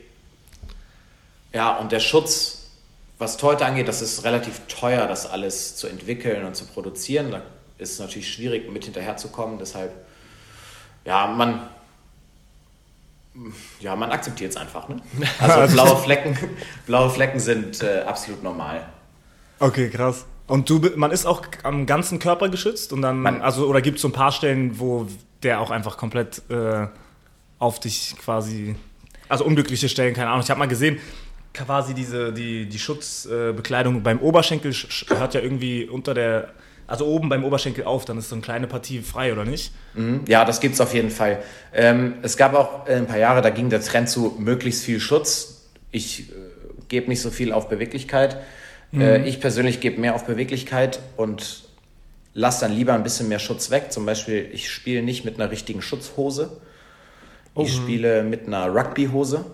ja, 1.52 1.76
und 1.78 1.90
der 1.90 2.00
Schutz, 2.00 2.70
was 3.18 3.42
heute 3.42 3.66
angeht, 3.66 3.88
das 3.88 4.02
ist 4.02 4.24
relativ 4.24 4.60
teuer, 4.68 5.06
das 5.06 5.26
alles 5.26 5.76
zu 5.76 5.88
entwickeln 5.88 6.44
und 6.44 6.54
zu 6.54 6.66
produzieren. 6.66 7.32
Da 7.32 7.42
ist 7.78 7.94
es 7.94 7.98
natürlich 7.98 8.32
schwierig, 8.32 8.70
mit 8.70 8.84
hinterherzukommen. 8.84 9.58
Deshalb, 9.58 9.92
ja, 11.04 11.26
man, 11.26 11.68
ja, 13.80 13.96
man 13.96 14.10
akzeptiert 14.10 14.50
es 14.50 14.56
einfach. 14.56 14.88
Ne? 14.88 15.00
Also 15.38 15.74
blaue 15.74 15.96
Flecken, 15.96 16.36
blaue 16.86 17.10
Flecken 17.10 17.40
sind 17.40 17.82
äh, 17.82 18.00
absolut 18.00 18.42
normal. 18.42 18.86
Okay, 19.58 19.88
krass. 19.90 20.26
Und 20.46 20.68
du, 20.68 20.80
man 20.96 21.12
ist 21.12 21.26
auch 21.26 21.42
am 21.62 21.86
ganzen 21.86 22.18
Körper 22.18 22.48
geschützt 22.48 22.92
und 22.92 23.02
dann, 23.02 23.20
man, 23.20 23.40
also 23.40 23.66
oder 23.66 23.80
gibt 23.80 23.96
es 23.96 24.02
so 24.02 24.08
ein 24.08 24.12
paar 24.12 24.32
Stellen, 24.32 24.80
wo 24.80 25.06
der 25.42 25.60
auch 25.60 25.70
einfach 25.70 25.96
komplett 25.96 26.42
äh, 26.50 26.86
auf 27.58 27.78
dich 27.78 28.16
quasi, 28.18 28.74
also 29.28 29.44
unglückliche 29.44 29.88
Stellen, 29.88 30.14
keine 30.14 30.28
Ahnung. 30.30 30.42
Ich 30.42 30.50
habe 30.50 30.58
mal 30.58 30.66
gesehen, 30.66 30.98
quasi 31.54 31.94
diese 31.94 32.32
die 32.32 32.66
die 32.68 32.78
Schutzbekleidung 32.78 34.02
beim 34.02 34.20
Oberschenkel 34.20 34.72
hört 35.08 35.34
ja 35.34 35.40
irgendwie 35.40 35.84
unter 35.84 36.14
der 36.14 36.52
also 36.90 37.06
oben 37.06 37.28
beim 37.28 37.44
Oberschenkel 37.44 37.84
auf, 37.84 38.04
dann 38.04 38.18
ist 38.18 38.30
so 38.30 38.34
eine 38.34 38.42
kleine 38.42 38.66
Partie 38.66 39.00
frei, 39.00 39.32
oder 39.32 39.44
nicht? 39.44 39.72
Mhm. 39.94 40.22
Ja, 40.26 40.44
das 40.44 40.60
gibt 40.60 40.74
es 40.74 40.80
auf 40.80 40.92
jeden 40.92 41.10
Fall. 41.10 41.40
Ähm, 41.72 42.14
es 42.22 42.36
gab 42.36 42.52
auch 42.52 42.88
äh, 42.88 42.94
ein 42.94 43.06
paar 43.06 43.16
Jahre, 43.16 43.42
da 43.42 43.50
ging 43.50 43.70
der 43.70 43.80
Trend 43.80 44.08
zu 44.08 44.34
möglichst 44.40 44.82
viel 44.82 44.98
Schutz. 44.98 45.68
Ich 45.92 46.30
äh, 46.30 46.34
gebe 46.88 47.08
nicht 47.08 47.20
so 47.20 47.30
viel 47.30 47.52
auf 47.52 47.68
Beweglichkeit. 47.68 48.38
Mhm. 48.90 49.00
Äh, 49.02 49.28
ich 49.28 49.40
persönlich 49.40 49.78
gebe 49.78 50.00
mehr 50.00 50.16
auf 50.16 50.26
Beweglichkeit 50.26 50.98
und 51.16 51.62
lasse 52.34 52.62
dann 52.62 52.72
lieber 52.72 52.92
ein 52.94 53.04
bisschen 53.04 53.28
mehr 53.28 53.38
Schutz 53.38 53.70
weg. 53.70 53.92
Zum 53.92 54.04
Beispiel, 54.04 54.50
ich 54.52 54.68
spiele 54.68 55.02
nicht 55.02 55.24
mit 55.24 55.36
einer 55.40 55.52
richtigen 55.52 55.82
Schutzhose. 55.82 56.60
Ich 57.54 57.72
oh. 57.72 57.82
spiele 57.82 58.24
mit 58.24 58.48
einer 58.48 58.66
Rugbyhose. 58.66 59.44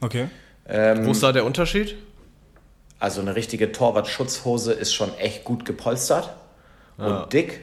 Okay. 0.00 0.28
Ähm, 0.66 1.04
Wo 1.04 1.10
ist 1.10 1.22
da 1.22 1.32
der 1.32 1.44
Unterschied? 1.44 1.96
Also 2.98 3.20
eine 3.20 3.36
richtige 3.36 3.72
Torwart-Schutzhose 3.72 4.72
ist 4.72 4.94
schon 4.94 5.14
echt 5.18 5.44
gut 5.44 5.66
gepolstert 5.66 6.34
ja. 6.98 7.22
und 7.22 7.32
dick, 7.32 7.60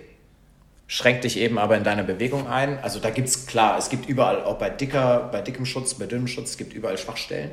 schränkt 0.88 1.24
dich 1.24 1.38
eben 1.38 1.58
aber 1.58 1.78
in 1.78 1.84
deiner 1.84 2.04
Bewegung 2.04 2.48
ein. 2.48 2.78
Also 2.84 3.00
da 3.00 3.10
gibt 3.10 3.28
es 3.28 3.46
klar, 3.46 3.78
es 3.78 3.90
gibt 3.90 4.08
überall, 4.08 4.44
auch 4.44 4.58
bei 4.58 4.70
dicker, 4.70 5.30
bei 5.32 5.42
dickem 5.42 5.66
Schutz, 5.66 5.96
bei 5.96 6.06
dünnem 6.06 6.28
Schutz, 6.28 6.52
es 6.52 6.58
gibt 6.58 6.74
überall 6.74 6.98
Schwachstellen. 6.98 7.52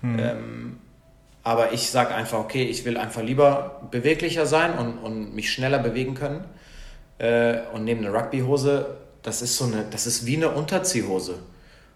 Hm. 0.00 0.18
Ähm, 0.18 0.78
aber 1.42 1.72
ich 1.72 1.90
sage 1.90 2.14
einfach, 2.14 2.38
okay, 2.38 2.64
ich 2.64 2.84
will 2.84 2.96
einfach 2.96 3.22
lieber 3.22 3.88
beweglicher 3.90 4.46
sein 4.46 4.78
und, 4.78 4.98
und 4.98 5.34
mich 5.34 5.52
schneller 5.52 5.78
bewegen 5.78 6.14
können. 6.14 6.44
Äh, 7.18 7.58
und 7.72 7.84
neben 7.84 8.04
einer 8.04 8.14
Rugbyhose, 8.14 8.96
das 9.22 9.42
ist 9.42 9.56
so 9.56 9.64
eine, 9.64 9.84
das 9.90 10.06
ist 10.06 10.26
wie 10.26 10.36
eine 10.36 10.50
Unterziehhose. 10.50 11.38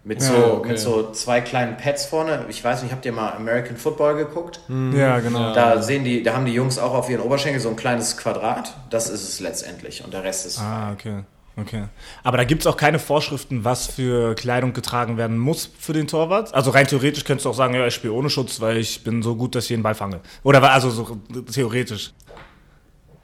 Mit, 0.07 0.21
ja, 0.21 0.27
so, 0.27 0.53
okay. 0.53 0.69
mit 0.69 0.79
so 0.79 1.11
zwei 1.13 1.41
kleinen 1.41 1.77
Pads 1.77 2.05
vorne. 2.05 2.45
Ich 2.47 2.63
weiß 2.63 2.83
nicht, 2.83 2.91
habt 2.91 3.05
ihr 3.05 3.11
mal 3.11 3.31
American 3.31 3.75
Football 3.75 4.15
geguckt? 4.17 4.59
Mhm. 4.67 4.95
Ja, 4.95 5.19
genau. 5.19 5.51
Da 5.55 5.81
sehen 5.81 6.03
die, 6.03 6.21
da 6.21 6.35
haben 6.35 6.45
die 6.45 6.53
Jungs 6.53 6.77
auch 6.77 6.93
auf 6.93 7.09
ihren 7.09 7.21
Oberschenkel 7.21 7.59
so 7.59 7.69
ein 7.69 7.75
kleines 7.75 8.15
Quadrat. 8.15 8.75
Das 8.91 9.09
ist 9.09 9.27
es 9.27 9.39
letztendlich. 9.39 10.05
Und 10.05 10.13
der 10.13 10.23
Rest 10.23 10.45
ist. 10.45 10.59
Ah, 10.59 10.91
okay. 10.93 11.23
Okay. 11.57 11.85
Aber 12.23 12.37
da 12.37 12.43
gibt 12.43 12.61
es 12.61 12.67
auch 12.67 12.77
keine 12.77 12.99
Vorschriften, 12.99 13.63
was 13.63 13.87
für 13.87 14.35
Kleidung 14.35 14.73
getragen 14.73 15.17
werden 15.17 15.39
muss 15.39 15.71
für 15.79 15.93
den 15.93 16.05
Torwart? 16.05 16.53
Also 16.53 16.69
rein 16.69 16.85
theoretisch 16.85 17.23
könntest 17.23 17.45
du 17.45 17.49
auch 17.49 17.55
sagen, 17.55 17.73
ja, 17.73 17.87
ich 17.87 17.95
spiele 17.95 18.13
ohne 18.13 18.29
Schutz, 18.29 18.61
weil 18.61 18.77
ich 18.77 19.03
bin 19.03 19.23
so 19.23 19.35
gut, 19.35 19.55
dass 19.55 19.63
ich 19.63 19.69
den 19.69 19.81
Ball 19.81 19.95
fange. 19.95 20.19
Oder 20.43 20.61
also 20.71 20.91
so 20.91 21.17
theoretisch. 21.51 22.13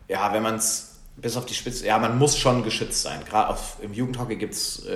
Ja, 0.08 0.34
wenn 0.34 0.42
man 0.42 0.56
es 0.56 0.90
bis 1.22 1.38
auf 1.38 1.46
die 1.46 1.54
Spitze, 1.54 1.86
ja, 1.86 1.98
man 2.00 2.18
muss 2.18 2.38
schon 2.38 2.63
geschützt 2.63 3.04
sein. 3.04 3.20
Gerade 3.30 3.58
im 3.82 3.94
Jugendhockey 3.94 4.36
gibt 4.36 4.54
es 4.54 4.86
äh, 4.86 4.92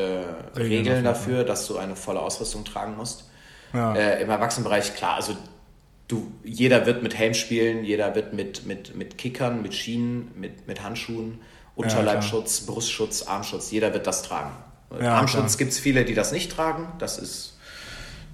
Regeln, 0.55 0.55
Regeln 0.55 1.03
dafür, 1.03 1.43
dass 1.43 1.67
du 1.67 1.77
eine 1.77 1.95
volle 1.95 2.19
Ausrüstung 2.19 2.65
tragen 2.65 2.97
musst. 2.97 3.29
Ja. 3.73 3.93
Äh, 3.93 4.21
Im 4.21 4.29
Erwachsenenbereich, 4.29 4.95
klar, 4.95 5.15
also 5.15 5.35
du, 6.07 6.31
jeder 6.43 6.85
wird 6.85 7.03
mit 7.03 7.15
Helm 7.15 7.33
spielen, 7.33 7.83
jeder 7.83 8.15
wird 8.15 8.33
mit, 8.33 8.65
mit, 8.65 8.95
mit 8.95 9.17
Kickern, 9.17 9.61
mit 9.61 9.73
Schienen, 9.73 10.31
mit, 10.35 10.67
mit 10.67 10.81
Handschuhen 10.81 11.39
Unterleibschutz, 11.75 12.61
ja, 12.61 12.71
Brustschutz, 12.71 13.23
Armschutz, 13.23 13.69
jeder 13.69 13.93
wird 13.93 14.07
das 14.07 14.23
tragen. 14.23 14.51
Ja, 15.01 15.15
Armschutz 15.15 15.57
gibt 15.57 15.73
es 15.73 15.79
viele, 15.79 16.05
die 16.05 16.13
das 16.13 16.31
nicht 16.31 16.51
tragen, 16.51 16.87
das 16.99 17.17
ist 17.17 17.57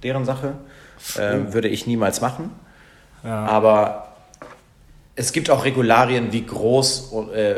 deren 0.04 0.26
Sache. 0.26 0.58
Äh, 1.16 1.52
würde 1.52 1.68
ich 1.68 1.88
niemals 1.88 2.22
machen. 2.22 2.52
Aber 3.24 4.16
es 5.16 5.32
gibt 5.32 5.50
auch 5.50 5.66
Regularien, 5.66 6.32
wie 6.32 6.46
groß 6.46 7.14
äh, 7.34 7.56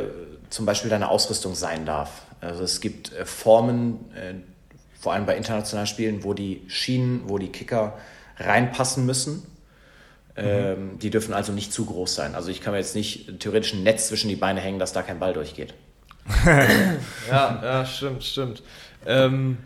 zum 0.54 0.68
Beispiel 0.68 0.92
deine 0.92 1.10
Ausrüstung 1.10 1.56
sein 1.56 1.86
darf. 1.86 2.22
Also 2.40 2.64
es 2.64 2.80
gibt 2.80 3.12
äh, 3.12 3.26
Formen, 3.26 4.12
äh, 4.14 4.36
vor 5.00 5.14
allem 5.14 5.26
bei 5.26 5.36
internationalen 5.36 5.88
Spielen, 5.88 6.24
wo 6.24 6.36
die 6.36 6.62
Schienen, 6.68 7.24
wo 7.28 7.40
die 7.40 7.48
Kicker 7.48 7.98
reinpassen 8.38 9.06
müssen. 9.06 9.44
Ähm, 10.36 11.00
die 11.00 11.10
dürfen 11.10 11.34
also 11.34 11.52
nicht 11.52 11.74
zu 11.74 11.86
groß 11.86 12.14
sein. 12.14 12.36
Also 12.36 12.50
ich 12.50 12.62
kann 12.62 12.74
mir 12.74 12.80
jetzt 12.80 12.96
nicht 12.96 13.40
theoretisch 13.40 13.74
ein 13.74 13.84
Netz 13.84 14.08
zwischen 14.08 14.30
die 14.30 14.36
Beine 14.36 14.62
hängen, 14.62 14.80
dass 14.80 14.94
da 14.94 15.02
kein 15.02 15.20
Ball 15.20 15.34
durchgeht. 15.34 15.74
ja, 17.30 17.62
ja, 17.64 17.86
stimmt, 17.86 18.24
stimmt. 18.24 18.64
Ähm, 19.06 19.58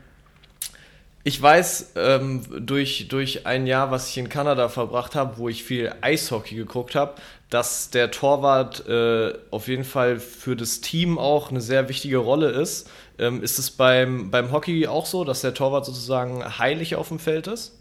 ich 1.27 1.41
weiß 1.41 1.91
ähm, 1.97 2.41
durch, 2.65 3.09
durch 3.09 3.45
ein 3.45 3.67
Jahr, 3.67 3.91
was 3.91 4.07
ich 4.07 4.17
in 4.17 4.29
Kanada 4.29 4.69
verbracht 4.69 5.13
habe, 5.13 5.37
wo 5.37 5.49
ich 5.49 5.65
viel 5.65 5.93
Eishockey 5.99 6.55
geguckt 6.55 6.95
habe, 6.95 7.15
dass 7.49 7.89
der 7.89 8.11
Torwart 8.11 8.87
äh, 8.87 9.33
auf 9.51 9.67
jeden 9.67 9.83
Fall 9.83 10.21
für 10.21 10.55
das 10.55 10.79
Team 10.79 11.19
auch 11.19 11.49
eine 11.51 11.59
sehr 11.59 11.89
wichtige 11.89 12.15
Rolle 12.15 12.51
ist. 12.51 12.89
Ähm, 13.19 13.43
ist 13.43 13.59
es 13.59 13.71
beim, 13.71 14.31
beim 14.31 14.53
Hockey 14.53 14.87
auch 14.87 15.05
so, 15.05 15.25
dass 15.25 15.41
der 15.41 15.53
Torwart 15.53 15.85
sozusagen 15.85 16.59
heilig 16.59 16.95
auf 16.95 17.09
dem 17.09 17.19
Feld 17.19 17.47
ist? 17.47 17.77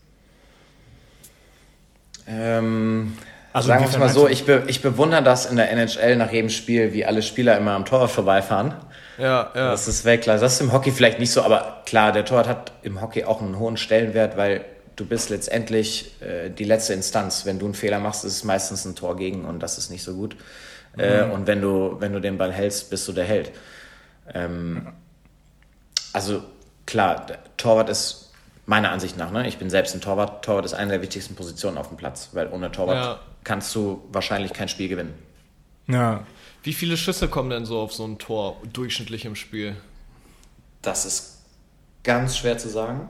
Ähm, 2.26 3.16
also 3.56 3.68
sagen 3.68 3.84
wir 3.84 3.88
es 3.88 3.96
mal 3.96 4.10
so, 4.10 4.28
ich, 4.28 4.44
be 4.44 4.64
ich 4.66 4.82
bewundere 4.82 5.22
das 5.22 5.46
in 5.46 5.56
der 5.56 5.70
NHL 5.70 6.16
nach 6.16 6.30
jedem 6.30 6.50
Spiel, 6.50 6.92
wie 6.92 7.06
alle 7.06 7.22
Spieler 7.22 7.56
immer 7.56 7.70
am 7.70 7.86
Torwart 7.86 8.10
vorbeifahren. 8.10 8.74
Ja, 9.16 9.50
ja. 9.54 9.70
Das 9.70 9.88
ist 9.88 10.04
Weltklasse. 10.04 10.42
Das 10.42 10.56
ist 10.56 10.60
im 10.60 10.74
Hockey 10.74 10.92
vielleicht 10.92 11.18
nicht 11.18 11.30
so, 11.30 11.40
aber 11.40 11.80
klar, 11.86 12.12
der 12.12 12.26
Torwart 12.26 12.48
hat 12.48 12.72
im 12.82 13.00
Hockey 13.00 13.24
auch 13.24 13.40
einen 13.40 13.58
hohen 13.58 13.78
Stellenwert, 13.78 14.36
weil 14.36 14.66
du 14.96 15.06
bist 15.06 15.30
letztendlich 15.30 16.20
äh, 16.20 16.50
die 16.50 16.64
letzte 16.64 16.92
Instanz. 16.92 17.46
Wenn 17.46 17.58
du 17.58 17.64
einen 17.64 17.72
Fehler 17.72 17.98
machst, 17.98 18.26
ist 18.26 18.34
es 18.34 18.44
meistens 18.44 18.84
ein 18.84 18.94
Tor 18.94 19.16
gegen 19.16 19.46
und 19.46 19.62
das 19.62 19.78
ist 19.78 19.90
nicht 19.90 20.02
so 20.02 20.12
gut. 20.12 20.36
Äh, 20.98 21.24
mhm. 21.24 21.30
Äh, 21.30 21.34
und 21.34 21.46
wenn 21.46 21.62
du, 21.62 21.96
wenn 21.98 22.12
du 22.12 22.20
den 22.20 22.36
Ball 22.36 22.52
hältst, 22.52 22.90
bist 22.90 23.08
du 23.08 23.12
der 23.12 23.24
Held. 23.24 23.52
Ähm, 24.34 24.88
also 26.12 26.42
klar, 26.84 27.24
der 27.24 27.38
Torwart 27.56 27.88
ist 27.88 28.25
Meiner 28.66 28.90
Ansicht 28.90 29.16
nach, 29.16 29.30
ne? 29.30 29.46
Ich 29.46 29.58
bin 29.58 29.70
selbst 29.70 29.94
ein 29.94 30.00
Torwart. 30.00 30.44
Torwart 30.44 30.64
ist 30.64 30.74
eine 30.74 30.90
der 30.92 31.02
wichtigsten 31.02 31.36
Positionen 31.36 31.78
auf 31.78 31.88
dem 31.88 31.96
Platz, 31.96 32.30
weil 32.32 32.48
ohne 32.48 32.72
Torwart 32.72 32.96
ja. 32.96 33.20
kannst 33.44 33.72
du 33.76 34.02
wahrscheinlich 34.10 34.52
kein 34.52 34.68
Spiel 34.68 34.88
gewinnen. 34.88 35.14
Ja. 35.86 36.26
Wie 36.64 36.72
viele 36.72 36.96
Schüsse 36.96 37.28
kommen 37.28 37.48
denn 37.48 37.64
so 37.64 37.78
auf 37.78 37.92
so 37.92 38.04
ein 38.04 38.18
Tor 38.18 38.60
durchschnittlich 38.72 39.24
im 39.24 39.36
Spiel? 39.36 39.76
Das 40.82 41.06
ist 41.06 41.42
ganz 42.02 42.36
schwer 42.36 42.58
zu 42.58 42.68
sagen. 42.68 43.08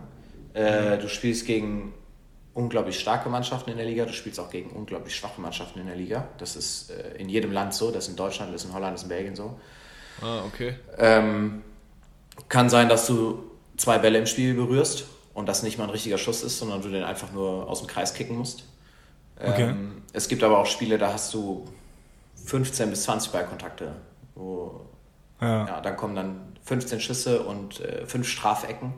Äh, 0.52 0.98
du 0.98 1.08
spielst 1.08 1.46
gegen 1.46 1.94
unglaublich 2.52 3.00
starke 3.00 3.30
Mannschaften 3.30 3.70
in 3.70 3.78
der 3.78 3.86
Liga, 3.86 4.04
du 4.04 4.12
spielst 4.12 4.38
auch 4.40 4.50
gegen 4.50 4.70
unglaublich 4.70 5.16
schwache 5.16 5.40
Mannschaften 5.40 5.80
in 5.80 5.86
der 5.86 5.96
Liga. 5.96 6.28
Das 6.36 6.54
ist 6.54 6.90
äh, 6.90 7.16
in 7.16 7.30
jedem 7.30 7.52
Land 7.52 7.72
so, 7.72 7.90
das 7.90 8.04
ist 8.04 8.10
in 8.10 8.16
Deutschland, 8.16 8.52
das 8.52 8.62
ist 8.62 8.68
in 8.68 8.75
Holland, 8.75 8.92
das 8.92 9.00
ist 9.00 9.04
in 9.04 9.08
Belgien 9.08 9.36
so. 9.36 9.58
Ah, 10.20 10.42
okay. 10.46 10.75
Ähm, 10.98 11.62
kann 12.48 12.68
sein, 12.68 12.90
dass 12.90 13.06
du 13.06 13.42
zwei 13.78 13.98
Bälle 13.98 14.18
im 14.18 14.26
Spiel 14.26 14.52
berührst 14.54 15.04
und 15.37 15.47
das 15.47 15.62
nicht 15.62 15.76
mal 15.76 15.85
ein 15.85 15.90
richtiger 15.90 16.16
Schuss 16.16 16.43
ist, 16.43 16.59
sondern 16.59 16.81
du 16.81 16.88
den 16.88 17.05
einfach 17.05 17.31
nur 17.31 17.69
aus 17.69 17.81
dem 17.81 17.88
Kreis 17.88 18.14
kicken 18.14 18.38
musst. 18.38 18.64
Okay. 19.38 19.64
Ähm, 19.64 20.02
es 20.14 20.28
gibt 20.28 20.43
aber 20.43 20.59
auch 20.59 20.64
Spiele, 20.64 20.97
da 20.97 21.12
hast 21.12 21.35
du 21.35 21.66
15 22.47 22.88
bis 22.88 23.02
20 23.02 23.33
Ballkontakte. 23.33 23.93
Wo, 24.35 24.81
ja. 25.43 25.66
ja. 25.66 25.81
dann 25.83 25.95
kommen 25.99 26.16
dann 26.16 26.57
15 26.64 27.00
Schüsse 27.00 27.43
und 27.43 27.81
äh, 27.81 28.07
5 28.07 28.26
Strafecken 28.26 28.95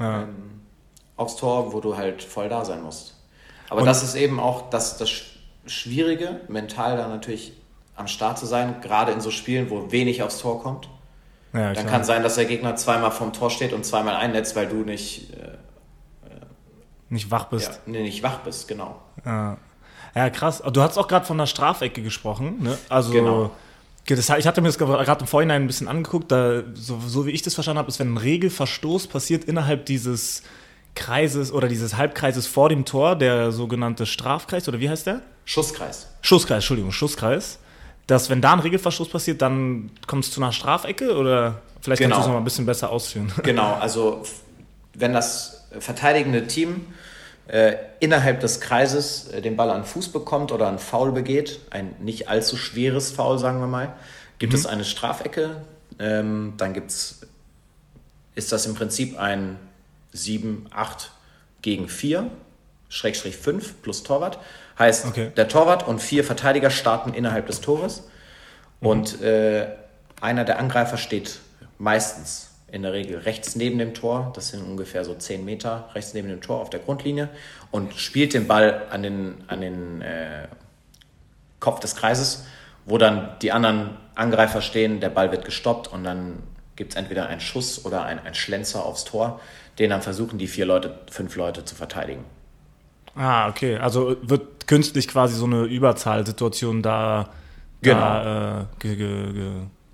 ja. 0.00 0.22
ähm, 0.22 0.62
aufs 1.16 1.36
Tor, 1.36 1.74
wo 1.74 1.80
du 1.80 1.94
halt 1.94 2.22
voll 2.22 2.48
da 2.48 2.64
sein 2.64 2.82
musst. 2.82 3.14
Aber 3.68 3.80
und 3.80 3.86
das 3.86 4.02
ist 4.02 4.14
eben 4.14 4.40
auch 4.40 4.70
das, 4.70 4.96
das 4.96 5.10
Schwierige, 5.66 6.40
mental 6.48 6.96
da 6.96 7.06
natürlich 7.06 7.52
am 7.96 8.06
Start 8.06 8.38
zu 8.38 8.46
sein, 8.46 8.80
gerade 8.80 9.12
in 9.12 9.20
so 9.20 9.30
Spielen, 9.30 9.68
wo 9.68 9.92
wenig 9.92 10.22
aufs 10.22 10.38
Tor 10.38 10.62
kommt. 10.62 10.88
Ja, 11.54 11.72
dann 11.72 11.86
kann 11.86 12.02
sein, 12.02 12.24
dass 12.24 12.34
der 12.34 12.46
Gegner 12.46 12.74
zweimal 12.74 13.12
vom 13.12 13.32
Tor 13.32 13.48
steht 13.48 13.72
und 13.72 13.86
zweimal 13.86 14.16
einnetzt, 14.16 14.56
weil 14.56 14.66
du 14.66 14.78
nicht, 14.78 15.32
äh, 15.34 15.56
nicht 17.08 17.30
wach 17.30 17.44
bist. 17.44 17.68
Ja, 17.68 17.78
nee, 17.86 18.02
nicht 18.02 18.24
wach 18.24 18.38
bist, 18.38 18.66
genau. 18.66 19.00
Ja, 19.24 19.56
ja 20.16 20.30
krass. 20.30 20.64
Du 20.72 20.82
hast 20.82 20.98
auch 20.98 21.06
gerade 21.06 21.24
von 21.24 21.38
der 21.38 21.46
Strafecke 21.46 22.02
gesprochen. 22.02 22.60
Ne? 22.60 22.76
Also, 22.88 23.12
genau. 23.12 23.50
Das, 24.06 24.28
ich 24.28 24.46
hatte 24.46 24.60
mir 24.60 24.68
das 24.68 24.78
gerade 24.78 25.20
im 25.20 25.26
Vorhinein 25.28 25.62
ein 25.62 25.66
bisschen 25.68 25.86
angeguckt. 25.86 26.32
Da, 26.32 26.64
so, 26.74 26.98
so 27.06 27.24
wie 27.24 27.30
ich 27.30 27.42
das 27.42 27.54
verstanden 27.54 27.78
habe, 27.78 27.88
ist, 27.88 28.00
wenn 28.00 28.14
ein 28.14 28.18
Regelverstoß 28.18 29.06
passiert 29.06 29.44
innerhalb 29.44 29.86
dieses 29.86 30.42
Kreises 30.96 31.52
oder 31.52 31.68
dieses 31.68 31.96
Halbkreises 31.96 32.48
vor 32.48 32.68
dem 32.68 32.84
Tor, 32.84 33.14
der 33.14 33.52
sogenannte 33.52 34.06
Strafkreis, 34.06 34.68
oder 34.68 34.80
wie 34.80 34.90
heißt 34.90 35.06
der? 35.06 35.20
Schusskreis. 35.44 36.08
Schusskreis, 36.20 36.56
Entschuldigung, 36.56 36.90
Schusskreis 36.90 37.60
dass 38.06 38.30
wenn 38.30 38.40
da 38.40 38.52
ein 38.52 38.60
Regelverstoß 38.60 39.08
passiert, 39.08 39.42
dann 39.42 39.90
kommt 40.06 40.24
es 40.24 40.30
zu 40.30 40.42
einer 40.42 40.52
Strafecke 40.52 41.16
oder 41.16 41.62
vielleicht 41.80 42.02
genau. 42.02 42.16
kannst 42.16 42.18
du 42.18 42.20
es 42.20 42.26
noch 42.26 42.34
mal 42.34 42.40
ein 42.40 42.44
bisschen 42.44 42.66
besser 42.66 42.90
ausführen. 42.90 43.32
Genau, 43.42 43.74
also 43.74 44.22
wenn 44.94 45.12
das 45.12 45.68
verteidigende 45.78 46.46
Team 46.46 46.86
äh, 47.48 47.76
innerhalb 48.00 48.40
des 48.40 48.60
Kreises 48.60 49.28
äh, 49.28 49.42
den 49.42 49.56
Ball 49.56 49.70
an 49.70 49.84
Fuß 49.84 50.08
bekommt 50.10 50.52
oder 50.52 50.68
einen 50.68 50.78
Foul 50.78 51.12
begeht, 51.12 51.60
ein 51.70 51.94
nicht 52.00 52.28
allzu 52.28 52.56
schweres 52.56 53.10
Foul, 53.10 53.38
sagen 53.38 53.60
wir 53.60 53.66
mal, 53.66 53.94
gibt 54.38 54.52
mhm. 54.52 54.58
es 54.58 54.66
eine 54.66 54.84
Strafecke. 54.84 55.62
Ähm, 55.98 56.54
dann 56.56 56.72
gibt's, 56.72 57.20
ist 58.34 58.52
das 58.52 58.66
im 58.66 58.74
Prinzip 58.74 59.18
ein 59.18 59.58
7, 60.12 60.66
8 60.70 61.10
gegen 61.62 61.88
4, 61.88 62.30
Schrägstrich 62.94 63.36
5 63.36 63.82
plus 63.82 64.02
Torwart. 64.02 64.38
Heißt, 64.78 65.06
okay. 65.06 65.30
der 65.36 65.48
Torwart 65.48 65.86
und 65.86 66.00
vier 66.00 66.24
Verteidiger 66.24 66.70
starten 66.70 67.14
innerhalb 67.14 67.46
des 67.46 67.60
Tores 67.60 68.04
mhm. 68.80 68.88
und 68.88 69.22
äh, 69.22 69.66
einer 70.20 70.44
der 70.44 70.58
Angreifer 70.58 70.96
steht 70.96 71.40
meistens 71.78 72.50
in 72.70 72.82
der 72.82 72.92
Regel 72.92 73.18
rechts 73.18 73.54
neben 73.54 73.78
dem 73.78 73.94
Tor, 73.94 74.32
das 74.34 74.48
sind 74.48 74.62
ungefähr 74.62 75.04
so 75.04 75.14
10 75.14 75.44
Meter 75.44 75.88
rechts 75.94 76.14
neben 76.14 76.28
dem 76.28 76.40
Tor 76.40 76.60
auf 76.60 76.70
der 76.70 76.80
Grundlinie 76.80 77.28
und 77.70 77.94
spielt 77.94 78.34
den 78.34 78.48
Ball 78.48 78.82
an 78.90 79.02
den, 79.02 79.34
an 79.46 79.60
den 79.60 80.02
äh, 80.02 80.48
Kopf 81.60 81.80
des 81.80 81.94
Kreises 81.94 82.44
wo 82.86 82.98
dann 82.98 83.36
die 83.40 83.52
anderen 83.52 83.96
Angreifer 84.14 84.60
stehen, 84.60 85.00
der 85.00 85.08
Ball 85.08 85.32
wird 85.32 85.44
gestoppt 85.44 85.88
und 85.88 86.04
dann 86.04 86.42
gibt 86.76 86.92
es 86.92 86.96
entweder 86.96 87.26
einen 87.26 87.40
Schuss 87.40 87.84
oder 87.84 88.04
ein, 88.04 88.18
ein 88.18 88.34
Schlenzer 88.34 88.84
aufs 88.84 89.04
Tor, 89.04 89.40
den 89.78 89.90
dann 89.90 90.02
versuchen 90.02 90.38
die 90.38 90.48
vier 90.48 90.66
Leute, 90.66 90.98
fünf 91.10 91.36
Leute 91.36 91.64
zu 91.64 91.74
verteidigen. 91.74 92.24
Ah, 93.16 93.48
okay. 93.48 93.76
Also 93.76 94.16
wird 94.22 94.66
künstlich 94.66 95.08
quasi 95.08 95.34
so 95.34 95.44
eine 95.46 95.64
Überzahlsituation 95.64 96.82
da, 96.82 97.28
Genau. 97.82 98.00
da 98.00 98.60
äh, 98.60 98.64
ge, 98.78 98.96
ge, 98.96 99.32
ge, 99.32 99.50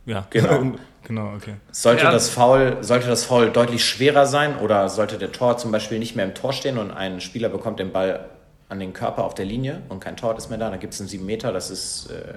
ja. 0.07 0.27
Genau. 0.31 0.73
genau, 1.03 1.35
okay. 1.35 1.55
Sollte, 1.73 2.05
Ja. 2.05 2.13
das 2.13 2.31
Foul, 2.31 2.79
sollte 2.83 3.09
das 3.09 3.25
Foul 3.25 3.51
deutlich 3.51 3.85
schwerer 3.85 4.27
sein 4.27 4.57
oder 4.59 4.89
sollte 4.89 5.19
der 5.19 5.33
Tor 5.33 5.59
zum 5.59 5.73
Beispiel 5.73 5.99
nicht 5.99 6.17
mehr 6.17 6.25
im 6.25 6.35
Tor 6.35 6.53
stehen 6.53 6.79
und 6.79 6.91
ein 6.91 7.21
Spieler 7.21 7.49
bekommt 7.49 7.79
den 7.81 7.93
Ball 7.93 8.27
an 8.69 8.79
den 8.79 8.93
Körper 8.93 9.25
auf 9.25 9.35
der 9.35 9.45
Linie 9.45 9.83
und 9.89 10.01
kein 10.01 10.17
Tor 10.17 10.37
ist 10.37 10.49
mehr 10.49 10.59
da, 10.59 10.71
dann 10.71 10.79
gibt 10.79 10.95
es 10.95 11.01
einen 11.01 11.09
7 11.09 11.27
Meter, 11.27 11.53
das 11.53 11.71
ist 11.71 12.11
äh, 12.11 12.35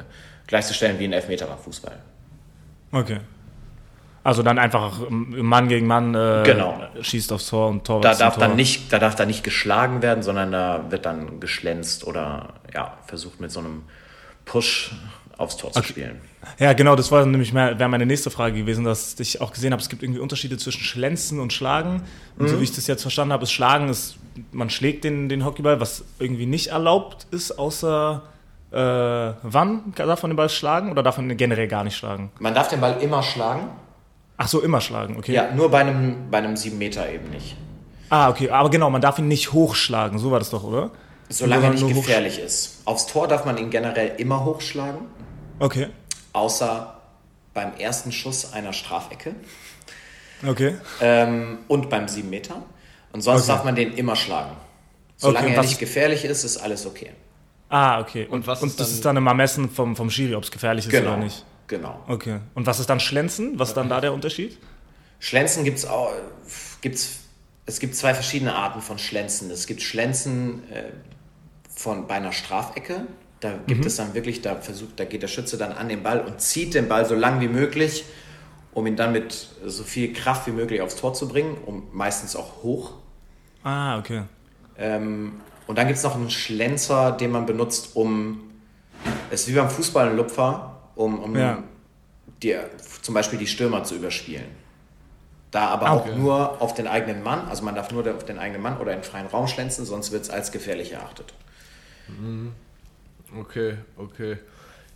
gleichzustellen 0.47 0.97
wie 0.99 1.05
ein 1.05 1.13
Elfmeter 1.13 1.45
beim 1.45 1.59
Fußball. 1.59 1.95
Okay. 2.91 3.19
Also 4.25 4.41
dann 4.41 4.57
einfach 4.57 4.99
Mann 5.09 5.67
gegen 5.67 5.85
Mann 5.85 6.15
äh, 6.15 6.43
Genau. 6.45 6.81
schießt 7.01 7.33
aufs 7.33 7.49
Tor 7.49 7.67
und 7.69 7.85
Tor 7.85 7.99
Da 8.01 8.13
darf, 8.15 8.35
Tor. 8.35 8.47
dann 8.47 8.55
nicht, 8.55 8.91
da 8.93 8.99
darf 8.99 9.15
dann 9.15 9.27
nicht 9.27 9.43
geschlagen 9.43 10.01
werden, 10.01 10.23
sondern 10.23 10.51
da 10.51 10.85
wird 10.89 11.05
dann 11.05 11.39
geschlänzt 11.41 12.05
oder 12.07 12.53
ja, 12.73 12.93
versucht 13.05 13.41
mit 13.41 13.51
so 13.51 13.59
einem 13.59 13.83
Push 14.45 14.91
aufs 15.37 15.57
Tor 15.57 15.71
zu 15.73 15.79
Okay. 15.79 15.89
spielen. 15.89 16.21
Ja, 16.59 16.71
genau, 16.73 16.95
das 16.95 17.11
war 17.11 17.25
nämlich 17.25 17.51
mehr- 17.53 17.77
wäre 17.79 17.89
meine 17.89 18.05
nächste 18.05 18.29
Frage 18.29 18.55
gewesen, 18.59 18.85
dass 18.85 19.19
ich 19.19 19.41
auch 19.41 19.51
gesehen 19.51 19.71
habe, 19.73 19.81
es 19.81 19.89
gibt 19.89 20.03
irgendwie 20.03 20.19
Unterschiede 20.21 20.57
zwischen 20.57 20.83
Schlänzen 20.83 21.39
und 21.39 21.51
Schlagen. 21.51 22.03
Und 22.37 22.43
Mhm. 22.45 22.47
so 22.47 22.59
wie 22.59 22.63
ich 22.63 22.73
das 22.75 22.87
jetzt 22.87 23.01
verstanden 23.01 23.33
habe, 23.33 23.43
ist 23.43 23.51
Schlagen 23.51 23.89
ist, 23.89 24.17
man 24.51 24.69
schlägt 24.69 25.03
den, 25.03 25.27
den 25.27 25.43
Hockeyball, 25.43 25.79
was 25.81 26.05
irgendwie 26.19 26.45
nicht 26.45 26.67
erlaubt 26.67 27.27
ist, 27.31 27.57
außer 27.59 28.21
äh, 28.71 28.75
wann 29.43 29.93
darf 29.95 30.23
man 30.23 30.31
den 30.31 30.35
Ball 30.37 30.49
schlagen 30.49 30.91
oder 30.91 31.03
darf 31.03 31.17
man 31.17 31.27
den 31.29 31.37
generell 31.37 31.67
gar 31.67 31.83
nicht 31.83 31.95
schlagen? 31.97 32.31
Man 32.39 32.53
darf 32.55 32.69
den 32.69 32.79
Ball 32.81 32.97
immer 33.01 33.21
schlagen, 33.21 33.67
Ach 34.37 34.47
so, 34.47 34.61
immer 34.61 34.81
schlagen, 34.81 35.17
okay. 35.17 35.33
ja, 35.33 35.51
nur 35.53 35.69
bei 35.69 35.79
einem, 35.81 36.29
bei 36.31 36.39
einem 36.39 36.55
7 36.57 36.77
Meter 36.77 37.09
eben 37.09 37.29
nicht. 37.29 37.55
Ah, 38.09 38.29
okay, 38.29 38.49
aber 38.49 38.69
genau, 38.69 38.89
man 38.89 39.01
darf 39.01 39.19
ihn 39.19 39.27
nicht 39.27 39.53
hochschlagen, 39.53 40.17
so 40.19 40.31
war 40.31 40.39
das 40.39 40.49
doch, 40.49 40.63
oder? 40.63 40.91
Solange 41.29 41.65
er 41.65 41.69
nicht 41.71 41.87
gefährlich 41.87 42.39
ist. 42.39 42.81
Aufs 42.85 43.07
Tor 43.07 43.27
darf 43.27 43.45
man 43.45 43.57
ihn 43.57 43.69
generell 43.69 44.13
immer 44.17 44.43
hochschlagen. 44.43 45.01
Okay, 45.59 45.87
außer 46.33 46.99
beim 47.53 47.73
ersten 47.77 48.11
Schuss 48.11 48.53
einer 48.53 48.73
Strafecke 48.73 49.35
okay. 50.47 50.75
ähm, 51.01 51.59
und 51.67 51.89
beim 51.89 52.07
7 52.07 52.29
Meter. 52.29 52.55
Und 53.11 53.21
sonst 53.21 53.43
Okay. 53.43 53.51
darf 53.51 53.63
man 53.63 53.75
den 53.75 53.93
immer 53.93 54.15
schlagen. 54.15 54.51
Solange 55.17 55.47
Okay, 55.47 55.55
er 55.55 55.61
nicht 55.61 55.79
gefährlich 55.79 56.25
ist, 56.25 56.43
ist 56.43 56.57
alles 56.57 56.85
okay. 56.87 57.11
Ah, 57.69 57.99
okay. 58.01 58.27
Und, 58.29 58.45
was 58.47 58.61
und 58.63 58.69
ist 58.69 58.79
das 58.79 58.87
dann- 58.87 58.95
ist 58.95 59.05
dann 59.05 59.17
immer 59.17 59.33
Messen 59.35 59.69
vom, 59.69 59.95
vom 59.95 60.09
Schiri, 60.09 60.33
ob 60.35 60.43
es 60.43 60.49
gefährlich 60.51 60.87
ist 60.87 60.93
oder 61.01 61.17
nicht. 61.17 61.45
Genau. 61.73 61.99
Okay. 62.07 62.39
Und 62.53 62.67
was 62.67 62.79
ist 62.79 62.87
dann 62.87 62.99
Schlenzen? 62.99 63.57
Was 63.57 63.69
ist 63.69 63.73
dann 63.77 63.89
da 63.89 63.99
der 63.99 64.13
Unterschied? 64.13 64.59
Schlenzen 65.19 65.63
gibt 65.63 65.79
es 65.79 65.85
auch. 65.87 66.11
Gibt's, 66.81 67.21
es 67.65 67.79
gibt 67.79 67.95
zwei 67.95 68.13
verschiedene 68.13 68.53
Arten 68.53 68.79
von 68.79 68.99
Schlenzen. 68.99 69.49
Es 69.49 69.65
gibt 69.65 69.81
Schlenzen 69.81 70.69
äh, 70.71 70.83
von, 71.75 72.05
bei 72.05 72.13
einer 72.13 72.31
Strafecke. 72.31 73.07
Da 73.39 73.53
gibt 73.65 73.81
Mhm. 73.81 73.87
es 73.87 73.95
dann 73.95 74.13
wirklich, 74.13 74.43
da 74.43 74.55
versucht, 74.55 74.99
da 74.99 75.05
geht 75.05 75.23
der 75.23 75.27
Schütze 75.27 75.57
dann 75.57 75.71
an 75.71 75.89
den 75.89 76.03
Ball 76.03 76.21
und 76.21 76.39
zieht 76.41 76.75
den 76.75 76.87
Ball 76.87 77.07
so 77.07 77.15
lang 77.15 77.41
wie 77.41 77.47
möglich, 77.47 78.05
um 78.75 78.85
ihn 78.85 78.95
dann 78.95 79.11
mit 79.11 79.47
so 79.65 79.83
viel 79.83 80.13
Kraft 80.13 80.45
wie 80.45 80.51
möglich 80.51 80.79
aufs 80.81 80.95
Tor 80.97 81.15
zu 81.15 81.27
bringen, 81.27 81.57
um 81.65 81.87
meistens 81.91 82.35
auch 82.35 82.61
hoch. 82.61 82.91
Ah, 83.63 83.97
okay. 83.97 84.21
Ähm, 84.77 85.41
und 85.65 85.75
dann 85.79 85.87
gibt 85.87 85.97
es 85.97 86.03
noch 86.03 86.13
einen 86.15 86.29
Schlenzer, 86.29 87.13
den 87.13 87.31
man 87.31 87.47
benutzt, 87.47 87.95
um, 87.95 88.41
es 89.31 89.41
ist 89.41 89.47
wie 89.47 89.55
beim 89.55 89.69
Fußball 89.71 90.09
ein 90.09 90.17
Lupfer, 90.17 90.72
um, 90.95 91.19
um 91.19 91.35
Ja. 91.38 91.63
die, 92.41 92.55
zum 93.01 93.13
Beispiel 93.13 93.39
die 93.39 93.47
Stürmer 93.47 93.83
zu 93.83 93.95
überspielen. 93.95 94.45
Da 95.51 95.67
aber 95.67 95.85
Ah, 95.88 95.91
auch 95.93 96.06
okay. 96.08 96.15
nur 96.15 96.62
auf 96.62 96.73
den 96.73 96.88
eigenen 96.88 97.21
Mann, 97.21 97.47
also 97.47 97.63
man 97.63 97.75
darf 97.75 97.91
nur 97.91 98.08
auf 98.15 98.25
den 98.25 98.39
eigenen 98.39 98.62
Mann 98.62 98.77
oder 98.79 98.93
in 98.95 99.03
freien 99.03 99.27
Raum 99.27 99.47
schlänzen, 99.47 99.86
sonst 99.86 100.12
wird 100.12 100.23
es 100.23 100.29
als 100.32 100.51
gefährlich 100.51 100.93
erachtet. 100.93 101.34
Okay, 103.39 103.77
okay. 103.97 104.38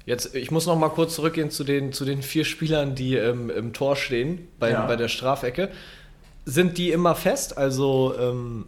Jetzt, 0.05 0.35
ich 0.35 0.51
muss 0.51 0.65
noch 0.65 0.77
mal 0.77 0.89
kurz 0.89 1.15
zurückgehen 1.15 1.51
zu 1.51 1.63
den, 1.63 1.91
zu 1.91 2.05
den 2.05 2.21
vier 2.21 2.45
Spielern, 2.45 2.95
die 2.95 3.15
ähm, 3.15 3.49
im 3.49 3.73
Tor 3.73 3.95
stehen, 3.95 4.47
bei, 4.57 4.71
Ja. 4.71 4.85
bei 4.85 4.95
der 4.95 5.09
Strafecke. 5.09 5.69
Sind 6.45 6.77
die 6.77 6.91
immer 6.91 7.13
fest? 7.13 7.57
Also 7.57 8.15
ähm, 8.17 8.67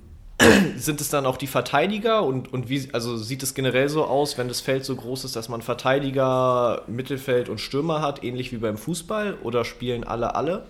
sind 0.78 1.02
es 1.02 1.10
dann 1.10 1.26
auch 1.26 1.38
die 1.38 1.48
Verteidiger 1.48 2.24
und, 2.24 2.54
und 2.54 2.70
wie, 2.70 2.90
also 2.94 3.18
sieht 3.18 3.44
es 3.44 3.54
generell 3.54 3.90
so 3.90 4.06
aus, 4.06 4.38
wenn 4.38 4.48
das 4.48 4.62
Feld 4.62 4.86
so 4.86 4.96
groß 4.96 5.26
ist, 5.26 5.36
dass 5.36 5.50
man 5.50 5.62
Verteidiger, 5.62 6.84
Mittelfeld 6.88 7.50
und 7.50 7.60
Stürmer 7.60 8.02
hat, 8.02 8.24
ähnlich 8.24 8.52
wie 8.52 8.58
beim 8.58 8.78
Fußball? 8.78 9.38
Oder 9.44 9.66
spielen 9.66 10.04
alle 10.04 10.36
alle? 10.36 10.66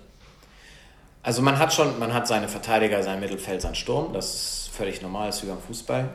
Also 1.21 1.41
man 1.41 1.59
hat 1.59 1.73
schon, 1.73 1.99
man 1.99 2.13
hat 2.13 2.27
seine 2.27 2.47
Verteidiger, 2.47 3.03
sein 3.03 3.19
Mittelfeld, 3.19 3.61
sein 3.61 3.75
Sturm, 3.75 4.13
das 4.13 4.33
ist 4.33 4.69
völlig 4.73 5.01
normal, 5.01 5.29
ist 5.29 5.43
wie 5.43 5.47
beim 5.47 5.59
Fußball. 5.59 6.09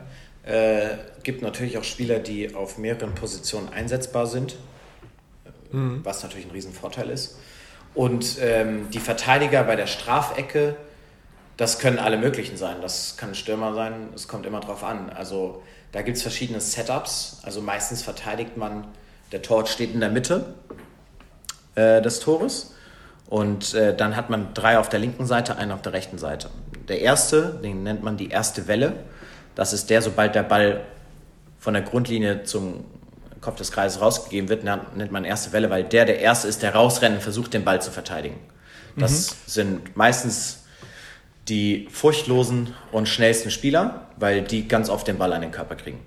Äh, 0.45 0.97
gibt 1.23 1.43
natürlich 1.43 1.79
auch 1.79 1.85
Spieler, 1.85 2.19
die 2.19 2.55
auf 2.55 2.79
mehreren 2.79 3.15
Positionen 3.15 3.69
einsetzbar 3.69 4.27
sind, 4.27 4.57
was 5.71 6.23
natürlich 6.23 6.47
ein 6.47 6.53
Riesenvorteil 6.53 7.11
ist. 7.11 7.37
Und 7.95 8.39
ähm, 8.41 8.91
die 8.91 8.99
Verteidiger 8.99 9.65
bei 9.65 9.75
der 9.75 9.87
Strafecke, 9.87 10.77
das 11.57 11.79
können 11.79 11.99
alle 11.99 12.17
möglichen 12.17 12.57
sein. 12.57 12.77
Das 12.83 13.17
kann 13.17 13.31
ein 13.31 13.35
Stürmer 13.35 13.75
sein, 13.75 14.09
es 14.15 14.29
kommt 14.29 14.47
immer 14.47 14.61
drauf 14.61 14.83
an. 14.83 15.11
Also 15.11 15.63
da 15.93 16.03
gibt 16.03 16.17
es 16.17 16.23
verschiedene 16.23 16.61
Setups. 16.61 17.39
Also 17.43 17.61
meistens 17.61 18.03
verteidigt 18.03 18.57
man, 18.57 18.87
der 19.33 19.43
Torwart 19.43 19.69
steht 19.69 19.95
in 19.95 20.01
der 20.01 20.11
Mitte 20.11 20.55
äh, 21.77 22.03
des 22.03 22.21
Tores. 22.21 22.75
Und 23.27 23.75
äh, 23.75 23.97
dann 23.97 24.17
hat 24.17 24.31
man 24.31 24.53
drei 24.55 24.79
auf 24.79 24.89
der 24.89 24.99
linken 25.01 25.27
Seite, 25.27 25.57
einen 25.57 25.73
auf 25.73 25.83
der 25.83 25.93
rechten 25.93 26.19
Seite. 26.19 26.51
Der 26.89 27.01
erste, 27.01 27.59
den 27.63 27.83
nennt 27.83 28.03
man 28.03 28.17
die 28.17 28.29
erste 28.29 28.67
Welle. 28.67 28.95
Das 29.55 29.73
ist 29.73 29.89
der, 29.91 30.03
sobald 30.03 30.35
der 30.35 30.43
Ball 30.43 30.85
von 31.59 31.75
der 31.75 31.83
Grundlinie 31.83 32.43
zum 32.43 32.85
Kopf 33.41 33.57
des 33.57 33.73
Kreises 33.73 34.01
rausgegeben 34.01 34.49
wird, 34.49 34.65
nennt 34.65 34.97
nennt 34.97 35.13
man 35.13 35.25
erste 35.25 35.53
Welle, 35.53 35.71
weil 35.71 35.85
der 35.85 36.05
der 36.05 36.19
Erste 36.19 36.49
ist, 36.49 36.63
der 36.63 36.75
rausrennt 36.75 37.17
und 37.17 37.23
versucht, 37.23 37.55
den 37.55 37.65
Ball 37.65 37.81
zu 37.81 37.91
verteidigen. 37.91 38.39
Das 38.97 39.37
sind 39.47 39.97
meistens 39.97 40.64
die 41.49 41.89
furchtlosen 41.91 42.75
und 42.93 43.09
schnellsten 43.09 43.51
Spieler, 43.51 44.09
weil 44.17 44.43
die 44.43 44.67
ganz 44.69 44.89
oft 44.89 45.07
den 45.07 45.19
Ball 45.19 45.33
an 45.33 45.43
den 45.43 45.51
Körper 45.51 45.77
kriegen. 45.77 46.01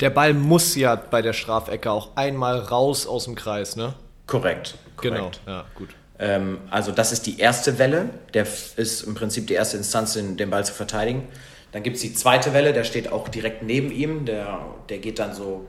Der 0.00 0.10
Ball 0.10 0.34
muss 0.34 0.76
ja 0.76 0.94
bei 0.94 1.22
der 1.22 1.32
Strafecke 1.32 1.90
auch 1.90 2.16
einmal 2.16 2.58
raus 2.58 3.06
aus 3.06 3.24
dem 3.24 3.34
Kreis, 3.34 3.76
ne? 3.76 3.94
Korrekt. 4.26 4.76
korrekt. 4.96 5.40
Genau, 5.44 5.58
ja, 5.58 5.64
gut. 5.74 5.88
Ähm, 6.18 6.58
also 6.70 6.92
das 6.92 7.12
ist 7.12 7.26
die 7.26 7.38
erste 7.38 7.78
Welle, 7.78 8.10
der 8.34 8.46
ist 8.76 9.02
im 9.02 9.14
Prinzip 9.14 9.46
die 9.46 9.54
erste 9.54 9.76
Instanz, 9.76 10.14
den, 10.14 10.36
den 10.36 10.50
Ball 10.50 10.64
zu 10.64 10.72
verteidigen. 10.72 11.28
Dann 11.72 11.82
gibt 11.82 11.96
es 11.96 12.02
die 12.02 12.14
zweite 12.14 12.52
Welle, 12.52 12.72
der 12.72 12.84
steht 12.84 13.10
auch 13.10 13.28
direkt 13.28 13.62
neben 13.62 13.90
ihm, 13.90 14.24
der, 14.24 14.60
der 14.88 14.98
geht 14.98 15.18
dann 15.18 15.34
so 15.34 15.66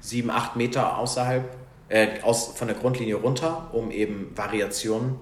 sieben, 0.00 0.30
acht 0.30 0.56
Meter 0.56 0.98
außerhalb, 0.98 1.44
äh, 1.88 2.20
aus, 2.22 2.52
von 2.56 2.68
der 2.68 2.76
Grundlinie 2.76 3.16
runter, 3.16 3.68
um 3.72 3.90
eben 3.90 4.32
Variationen 4.36 5.16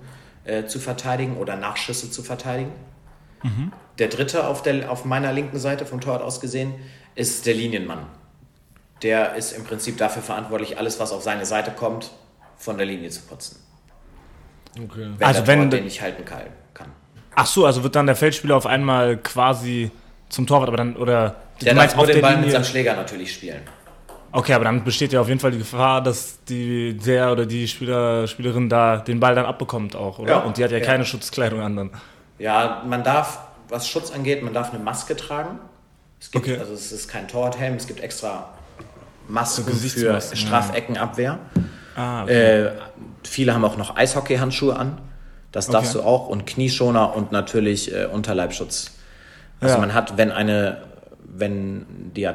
äh, 0.44 0.64
zu 0.66 0.78
verteidigen 0.78 1.36
oder 1.36 1.56
Nachschüsse 1.56 2.10
zu 2.10 2.22
verteidigen. 2.22 2.72
Der 3.98 4.08
dritte 4.08 4.46
auf, 4.46 4.62
der, 4.62 4.90
auf 4.90 5.04
meiner 5.04 5.32
linken 5.32 5.58
Seite 5.58 5.84
vom 5.86 6.00
Torwart 6.00 6.22
aus 6.22 6.40
gesehen 6.40 6.74
ist 7.14 7.44
der 7.46 7.54
Linienmann. 7.54 8.06
Der 9.02 9.34
ist 9.34 9.52
im 9.52 9.64
Prinzip 9.64 9.98
dafür 9.98 10.22
verantwortlich, 10.22 10.78
alles, 10.78 11.00
was 11.00 11.12
auf 11.12 11.22
seine 11.22 11.44
Seite 11.44 11.72
kommt, 11.72 12.10
von 12.56 12.76
der 12.76 12.86
Linie 12.86 13.10
zu 13.10 13.22
putzen 13.22 13.56
Okay. 14.76 15.08
wenn 15.18 15.26
Also 15.26 15.40
der 15.40 15.46
wenn 15.48 15.58
Torwart 15.58 15.72
de- 15.72 15.80
den 15.80 15.84
nicht 15.84 16.00
halten 16.00 16.24
kann. 16.24 16.46
Ach 17.34 17.46
so, 17.46 17.66
also 17.66 17.82
wird 17.82 17.94
dann 17.96 18.06
der 18.06 18.14
Feldspieler 18.16 18.56
auf 18.56 18.66
einmal 18.66 19.16
quasi 19.16 19.90
zum 20.28 20.46
Torwart, 20.46 20.68
aber 20.68 20.76
dann, 20.76 20.96
oder 20.96 21.36
Der 21.62 21.74
du 21.74 21.80
darf 21.80 21.96
nur 21.96 22.06
den 22.06 22.20
Ball 22.20 22.32
mit 22.36 22.40
Linie- 22.44 22.52
seinem 22.52 22.64
Schläger 22.64 22.94
natürlich 22.94 23.32
spielen. 23.32 23.60
Okay, 24.34 24.52
aber 24.54 24.64
dann 24.64 24.82
besteht 24.84 25.12
ja 25.12 25.20
auf 25.20 25.28
jeden 25.28 25.40
Fall 25.40 25.50
die 25.50 25.58
Gefahr, 25.58 26.02
dass 26.02 26.42
die, 26.44 26.94
der 26.96 27.32
oder 27.32 27.44
die 27.44 27.68
Spieler, 27.68 28.26
Spielerin 28.26 28.68
da 28.70 28.96
den 28.98 29.18
Ball 29.20 29.34
dann 29.34 29.44
abbekommt 29.44 29.94
auch, 29.96 30.18
oder? 30.18 30.30
Ja, 30.30 30.38
Und 30.40 30.56
die 30.56 30.64
hat 30.64 30.70
ja, 30.70 30.78
ja. 30.78 30.84
keine 30.84 31.04
Schutzkleidung 31.04 31.60
an 31.60 31.76
dann. 31.76 31.90
Ja, 32.42 32.82
man 32.86 33.04
darf, 33.04 33.38
was 33.68 33.86
Schutz 33.88 34.10
angeht, 34.10 34.42
man 34.42 34.52
darf 34.52 34.74
eine 34.74 34.82
Maske 34.82 35.14
tragen. 35.16 35.60
Es 36.20 36.30
gibt, 36.32 36.44
Okay. 36.46 36.58
also 36.58 36.72
es 36.74 36.90
ist 36.90 37.08
kein 37.08 37.28
Torwarthelm, 37.28 37.74
es 37.74 37.86
gibt 37.86 38.00
extra 38.00 38.48
Masken 39.28 39.72
So 39.72 39.88
für. 39.88 40.20
Straffeckenabwehr. 40.20 41.38
Ah, 41.94 42.24
okay. 42.24 42.64
Äh, 42.64 42.70
viele 43.22 43.54
haben 43.54 43.64
auch 43.64 43.76
noch 43.76 43.96
Eishockeyhandschuhe 43.96 44.74
an. 44.74 44.98
Das 45.52 45.68
darfst 45.68 45.94
Okay. 45.94 46.02
du 46.04 46.08
auch. 46.08 46.28
Und 46.28 46.44
Knieschoner 46.46 47.14
und 47.14 47.30
natürlich 47.30 47.94
äh, 47.94 48.06
Unterleibschutz. 48.06 48.90
Also 49.60 49.74
Ja. 49.76 49.80
man 49.80 49.94
hat, 49.94 50.16
wenn 50.16 50.32
eine, 50.32 50.82
wenn 51.24 51.86
die 52.16 52.28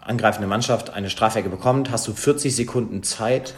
angreifende 0.00 0.48
Mannschaft 0.48 0.90
eine 0.90 1.08
Strafecke 1.08 1.48
bekommt, 1.48 1.92
hast 1.92 2.08
du 2.08 2.12
40 2.14 2.54
Sekunden 2.56 3.04
Zeit, 3.04 3.54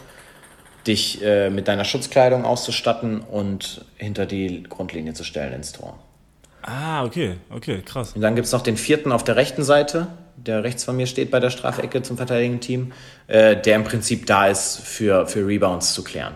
dich 0.89 1.23
äh, 1.23 1.49
mit 1.49 1.69
deiner 1.69 1.85
Schutzkleidung 1.85 2.43
auszustatten 2.43 3.21
und 3.21 3.85
hinter 3.95 4.25
die 4.25 4.63
Grundlinie 4.63 5.13
zu 5.13 5.23
stellen 5.23 5.53
ins 5.53 5.71
Tor. 5.71 5.97
Ah, 6.63 7.05
okay, 7.05 7.35
okay, 7.49 7.81
krass. 7.85 8.11
Und 8.13 8.21
dann 8.21 8.35
gibt 8.35 8.45
es 8.47 8.51
noch 8.51 8.61
den 8.61 8.75
vierten 8.75 9.13
auf 9.13 9.23
der 9.23 9.37
rechten 9.37 9.63
Seite, 9.63 10.07
der 10.35 10.63
rechts 10.63 10.83
von 10.83 10.95
mir 10.97 11.07
steht 11.07 11.31
bei 11.31 11.39
der 11.39 11.49
Strafecke 11.49 12.01
zum 12.01 12.17
verteidigenden 12.17 12.59
Team, 12.61 12.91
äh, 13.27 13.55
der 13.55 13.75
im 13.75 13.83
Prinzip 13.85 14.25
da 14.25 14.47
ist, 14.47 14.79
für, 14.79 15.25
für 15.27 15.47
Rebounds 15.47 15.93
zu 15.93 16.03
klären. 16.03 16.33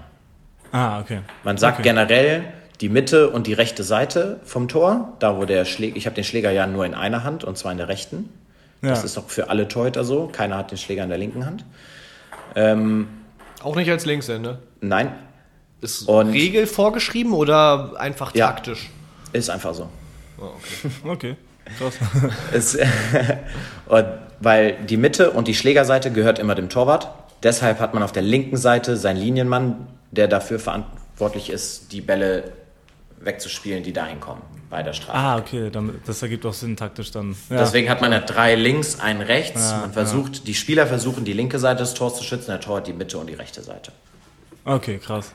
Ah, 0.71 0.99
okay. 1.01 1.19
Man 1.43 1.57
sagt 1.57 1.79
okay. 1.79 1.89
generell 1.89 2.43
die 2.81 2.89
Mitte 2.89 3.29
und 3.29 3.47
die 3.47 3.53
rechte 3.53 3.83
Seite 3.83 4.39
vom 4.43 4.67
Tor, 4.67 5.13
da 5.19 5.37
wo 5.37 5.45
der 5.45 5.65
Schläger, 5.65 5.95
ich 5.95 6.05
habe 6.05 6.15
den 6.15 6.23
Schläger 6.23 6.51
ja 6.51 6.67
nur 6.67 6.85
in 6.85 6.93
einer 6.93 7.23
Hand 7.23 7.43
und 7.43 7.57
zwar 7.57 7.71
in 7.71 7.77
der 7.77 7.87
rechten. 7.87 8.29
Das 8.81 8.99
Ja. 8.99 9.05
ist 9.05 9.17
auch 9.17 9.29
für 9.29 9.49
alle 9.49 9.67
Torhüter 9.67 10.03
so. 10.03 10.27
Keiner 10.27 10.57
hat 10.57 10.71
den 10.71 10.77
Schläger 10.77 11.03
in 11.03 11.09
der 11.09 11.17
linken 11.17 11.45
Hand. 11.45 11.63
Ähm, 12.55 13.07
Auch 13.63 13.75
nicht 13.75 13.89
als 13.89 14.05
Linkshänder. 14.05 14.59
nein, 14.81 15.13
Ist 15.81 16.07
Und- 16.07 16.29
Regel 16.31 16.65
vorgeschrieben 16.67 17.33
oder 17.33 17.93
einfach 17.99 18.33
Ja. 18.35 18.47
taktisch? 18.47 18.89
ist 19.33 19.49
einfach 19.49 19.73
so. 19.73 19.89
Oh, 20.37 20.43
okay. 20.45 20.91
Okay, 21.05 21.35
krass. 21.77 21.93
Es, 22.53 22.77
und 23.87 24.05
weil 24.39 24.73
die 24.85 24.97
Mitte 24.97 25.31
und 25.31 25.47
die 25.47 25.55
Schlägerseite 25.55 26.11
gehört 26.11 26.39
immer 26.39 26.55
dem 26.55 26.69
Torwart. 26.69 27.09
Deshalb 27.43 27.79
hat 27.79 27.93
man 27.93 28.03
auf 28.03 28.11
der 28.11 28.21
linken 28.23 28.55
Seite 28.57 28.95
seinen 28.97 29.17
Linienmann, 29.17 29.87
der 30.11 30.27
dafür 30.27 30.59
verantwortlich 30.59 31.49
ist, 31.49 31.91
die 31.91 32.01
Bälle 32.01 32.51
wegzuspielen, 33.23 33.83
die 33.83 33.93
dahin 33.93 34.19
kommen 34.19 34.41
bei 34.69 34.81
der 34.81 34.93
Strafe. 34.93 35.17
ah, 35.17 35.37
okay, 35.37 35.71
das 36.05 36.21
ergibt 36.21 36.45
auch 36.45 36.53
Sinn 36.53 36.75
taktisch 36.75 37.11
dann. 37.11 37.35
Ja. 37.49 37.57
Deswegen 37.57 37.89
hat 37.89 38.01
man 38.01 38.11
ja 38.11 38.19
drei 38.19 38.55
links, 38.55 38.99
einen 38.99 39.21
rechts. 39.21 39.69
Ja, 39.71 39.81
man 39.81 39.93
versucht, 39.93 40.47
die 40.47 40.55
Spieler 40.55 40.87
versuchen, 40.87 41.25
die 41.25 41.33
linke 41.33 41.59
Seite 41.59 41.83
des 41.83 41.93
Tors 41.93 42.17
zu 42.17 42.23
schützen, 42.23 42.47
der 42.47 42.59
Tor 42.59 42.77
hat 42.77 42.87
die 42.87 42.93
Mitte 42.93 43.17
und 43.17 43.27
die 43.27 43.35
rechte 43.35 43.61
Seite. 43.61 43.91
Okay, 44.65 44.97
krass. 44.97 45.33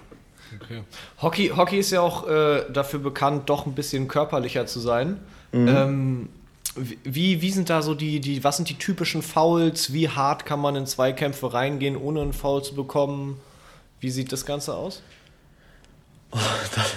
Okay. 0.60 0.82
Hockey, 1.20 1.48
Hockey 1.54 1.78
ist 1.78 1.90
ja 1.90 2.00
auch 2.00 2.26
äh, 2.26 2.64
dafür 2.72 3.00
bekannt, 3.00 3.48
doch 3.48 3.66
ein 3.66 3.74
bisschen 3.74 4.08
körperlicher 4.08 4.66
zu 4.66 4.80
sein. 4.80 5.20
Ähm, 5.52 6.28
wie, 6.76 7.40
wie 7.40 7.50
sind 7.50 7.70
da 7.70 7.82
so 7.82 7.94
die, 7.94 8.20
die, 8.20 8.44
was 8.44 8.56
sind 8.56 8.68
die 8.68 8.76
typischen 8.76 9.22
Fouls? 9.22 9.92
Wie 9.92 10.08
hart 10.08 10.46
kann 10.46 10.60
man 10.60 10.76
in 10.76 10.86
Zweikämpfe 10.86 11.52
reingehen, 11.52 11.96
ohne 11.96 12.22
einen 12.22 12.32
Foul 12.32 12.62
zu 12.62 12.74
bekommen? 12.74 13.40
Wie 14.00 14.10
sieht 14.10 14.32
das 14.32 14.46
Ganze 14.46 14.74
aus? 14.74 15.02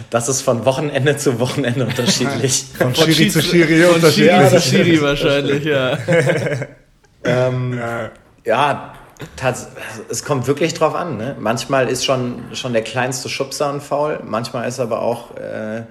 Das 0.10 0.28
ist 0.28 0.42
von 0.42 0.66
Wochenende 0.66 1.16
zu 1.16 1.40
Wochenende 1.40 1.86
unterschiedlich. 1.86 2.66
Von 2.78 2.94
Schiri 2.94 3.30
zu 3.30 3.42
Schiri 3.42 3.82
Von 3.84 3.96
unterschiedlich. 3.96 4.32
Schiri 4.34 4.50
zu 4.50 4.62
Schiri 4.62 5.02
wahrscheinlich, 5.02 5.64
ja. 5.64 5.98
ähm, 7.24 7.80
ja, 8.44 8.94
es 10.10 10.26
kommt 10.26 10.48
wirklich 10.48 10.74
drauf 10.74 10.96
an. 10.96 11.18
Ne? 11.18 11.36
Manchmal 11.40 11.88
ist 11.88 12.04
schon, 12.04 12.44
schon 12.54 12.74
der 12.74 12.82
kleinste 12.82 13.30
Schubser 13.30 13.72
ein 13.72 13.80
Foul, 13.80 14.20
manchmal 14.26 14.68
ist 14.68 14.80
aber 14.80 15.02
auch 15.02 15.36
äh, 15.38 15.84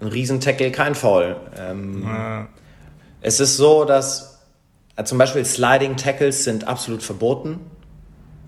ein 0.00 0.08
Riesentackle 0.08 0.70
kein 0.72 0.94
Foul. 0.94 1.36
Ähm, 1.58 2.04
Ja. 2.06 2.48
Es 3.20 3.40
ist 3.40 3.56
so, 3.56 3.84
dass 3.84 4.38
äh, 4.94 5.04
zum 5.04 5.18
Beispiel 5.18 5.44
Sliding 5.44 5.96
Tackles 5.96 6.44
sind 6.44 6.68
absolut 6.68 7.02
verboten. 7.02 7.58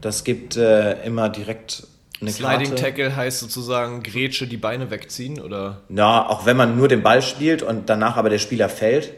Das 0.00 0.22
gibt 0.22 0.56
äh, 0.56 1.04
immer 1.04 1.28
direkt 1.28 1.84
eine 2.20 2.30
Sliding 2.32 2.68
Karte. 2.68 2.82
Tackle 2.82 3.16
heißt 3.16 3.38
sozusagen 3.40 4.02
Grätsche 4.02 4.46
die 4.46 4.56
Beine 4.56 4.90
wegziehen, 4.90 5.40
oder? 5.40 5.82
Ja, 5.88 6.26
auch 6.28 6.46
wenn 6.46 6.56
man 6.56 6.76
nur 6.76 6.88
den 6.88 7.02
Ball 7.02 7.22
spielt 7.22 7.62
und 7.62 7.88
danach 7.88 8.16
aber 8.16 8.30
der 8.30 8.38
Spieler 8.38 8.68
fällt. 8.68 9.12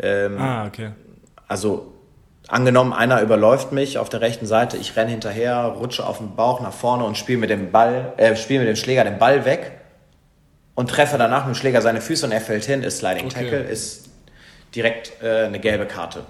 Ähm, 0.00 0.38
Ah, 0.38 0.66
okay. 0.66 0.90
Also 1.48 1.92
angenommen, 2.46 2.92
einer 2.92 3.20
überläuft 3.22 3.72
mich 3.72 3.98
auf 3.98 4.08
der 4.08 4.20
rechten 4.20 4.46
Seite, 4.46 4.76
ich 4.76 4.94
renne 4.96 5.10
hinterher, 5.10 5.64
rutsche 5.64 6.06
auf 6.06 6.18
den 6.18 6.36
Bauch 6.36 6.60
nach 6.60 6.72
vorne 6.72 7.04
und 7.04 7.16
spiele 7.18 7.38
mit 7.38 7.50
dem 7.50 7.72
Ball, 7.72 8.12
äh, 8.16 8.36
spiele 8.36 8.60
mit 8.60 8.68
dem 8.68 8.76
Schläger 8.76 9.04
den 9.04 9.18
Ball 9.18 9.44
weg 9.44 9.72
und 10.74 10.88
treffe 10.90 11.18
danach 11.18 11.46
mit 11.46 11.56
dem 11.56 11.58
Schläger 11.58 11.82
seine 11.82 12.00
Füße 12.00 12.24
und 12.26 12.32
er 12.32 12.40
fällt 12.40 12.64
hin, 12.64 12.82
ist 12.82 12.98
Sliding 12.98 13.26
Okay. 13.26 13.44
Tackle, 13.44 13.62
ist 13.64 14.08
direkt 14.74 15.12
äh, 15.22 15.46
eine 15.46 15.58
gelbe 15.58 15.86
Karte. 15.86 16.24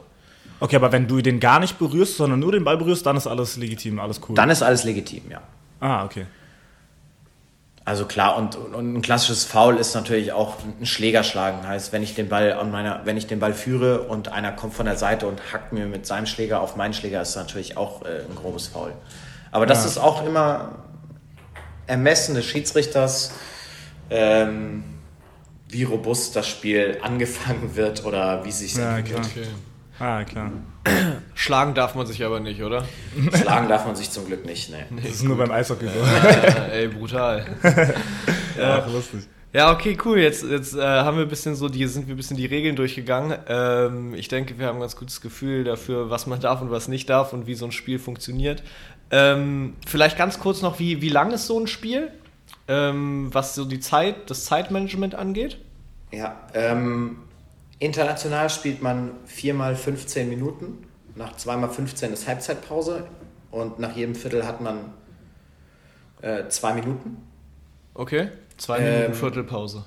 Okay, 0.60 0.76
aber 0.76 0.90
wenn 0.90 1.06
du 1.06 1.20
den 1.20 1.38
gar 1.38 1.60
nicht 1.60 1.78
berührst, 1.78 2.16
sondern 2.16 2.40
nur 2.40 2.50
den 2.52 2.64
Ball 2.64 2.76
berührst, 2.78 3.06
dann 3.06 3.16
ist 3.16 3.26
alles 3.26 3.56
legitim, 3.56 4.00
alles 4.00 4.20
cool. 4.28 4.34
Dann 4.34 4.50
ist 4.50 4.62
alles 4.62 4.84
legitim, 4.84 5.22
ja. 5.30 5.40
Ah, 5.80 6.04
okay. 6.04 6.26
Also 7.84 8.04
klar, 8.04 8.36
und, 8.36 8.54
und 8.54 8.96
ein 8.96 9.00
klassisches 9.00 9.46
Foul 9.46 9.76
ist 9.78 9.94
natürlich 9.94 10.32
auch 10.32 10.56
ein 10.78 10.84
Schläger 10.84 11.22
schlagen. 11.24 11.66
Heißt, 11.66 11.90
wenn 11.90 12.02
ich 12.02 12.14
den 12.14 12.28
Ball 12.28 12.52
an 12.52 12.70
meiner, 12.70 13.00
wenn 13.06 13.16
ich 13.16 13.26
den 13.26 13.38
Ball 13.40 13.54
führe 13.54 14.02
und 14.02 14.28
einer 14.28 14.52
kommt 14.52 14.74
von 14.74 14.84
der 14.84 14.96
Seite 14.96 15.26
und 15.26 15.40
hackt 15.54 15.72
mir 15.72 15.86
mit 15.86 16.06
seinem 16.06 16.26
Schläger 16.26 16.60
auf 16.60 16.76
meinen 16.76 16.92
Schläger, 16.92 17.22
ist 17.22 17.34
natürlich 17.36 17.78
auch 17.78 18.02
äh, 18.04 18.20
ein 18.28 18.36
grobes 18.36 18.66
Foul. 18.66 18.92
Aber 19.52 19.64
das 19.64 19.84
Ja. 19.84 19.90
ist 19.90 19.98
auch 19.98 20.26
immer 20.26 20.72
Ermessen 21.86 22.34
des 22.34 22.44
Schiedsrichters, 22.44 23.32
ähm, 24.10 24.84
wie 25.70 25.84
robust 25.84 26.36
das 26.36 26.46
Spiel 26.46 26.98
angefangen 27.02 27.74
wird 27.74 28.04
oder 28.04 28.44
wie 28.44 28.52
sich 28.52 28.74
Ja, 28.76 28.98
entwickelt. 28.98 29.32
klar. 29.32 29.46
Ah, 30.00 30.24
klar. 30.24 30.52
Schlagen 31.34 31.74
darf 31.74 31.94
man 31.94 32.06
sich 32.06 32.24
aber 32.24 32.40
nicht, 32.40 32.62
oder? 32.62 32.84
Schlagen 33.34 33.68
darf 33.68 33.84
man 33.84 33.96
sich 33.96 34.10
zum 34.10 34.26
Glück 34.26 34.46
nicht. 34.46 34.70
Nee. 34.70 34.84
Das 35.02 35.12
ist 35.12 35.24
nur 35.24 35.36
beim 35.36 35.50
Eishockey 35.50 35.86
so. 35.86 36.00
Ey, 36.72 36.88
brutal. 36.88 37.44
ja, 38.58 38.86
lustig. 38.86 39.26
Ja, 39.52 39.72
okay, 39.72 39.96
cool. 40.04 40.18
Jetzt, 40.18 40.44
jetzt 40.44 40.76
äh, 40.76 40.82
haben 40.82 41.16
wir 41.16 41.24
ein 41.24 41.28
bisschen 41.28 41.54
so, 41.56 41.68
die 41.68 41.86
sind 41.86 42.06
wir 42.06 42.14
ein 42.14 42.16
bisschen 42.16 42.36
die 42.36 42.46
Regeln 42.46 42.76
durchgegangen. 42.76 43.38
Ähm, 43.48 44.14
ich 44.14 44.28
denke, 44.28 44.58
wir 44.58 44.66
haben 44.66 44.76
ein 44.76 44.80
ganz 44.80 44.96
gutes 44.96 45.20
Gefühl 45.20 45.64
dafür, 45.64 46.10
was 46.10 46.26
man 46.26 46.38
darf 46.40 46.60
und 46.60 46.70
was 46.70 46.86
nicht 46.86 47.08
darf 47.08 47.32
und 47.32 47.46
wie 47.46 47.54
so 47.54 47.64
ein 47.64 47.72
Spiel 47.72 47.98
funktioniert. 47.98 48.62
Ähm, 49.10 49.74
vielleicht 49.86 50.18
ganz 50.18 50.38
kurz 50.38 50.60
noch, 50.60 50.78
wie, 50.78 51.00
wie 51.00 51.08
lang 51.08 51.32
ist 51.32 51.46
so 51.46 51.58
ein 51.58 51.66
Spiel? 51.66 52.12
Ähm, 52.68 53.30
was 53.32 53.54
so 53.54 53.64
die 53.64 53.80
Zeit, 53.80 54.30
das 54.30 54.44
Zeitmanagement 54.44 55.14
angeht? 55.14 55.58
Ja, 56.12 56.36
ähm, 56.52 57.16
international 57.78 58.50
spielt 58.50 58.82
man 58.82 59.12
viermal 59.26 59.76
15 59.76 60.28
Minuten. 60.28 60.86
Nach 61.14 61.36
zweimal 61.36 61.70
15 61.70 62.12
ist 62.12 62.26
Halbzeitpause 62.28 63.06
und 63.50 63.78
nach 63.78 63.96
jedem 63.96 64.14
Viertel 64.14 64.46
hat 64.46 64.60
man 64.60 64.92
äh, 66.22 66.48
zwei 66.48 66.72
Minuten. 66.74 67.16
Okay. 67.94 68.28
Zwei 68.56 68.78
Ähm, 68.78 68.94
Minuten 68.94 69.14
Viertelpause. 69.14 69.84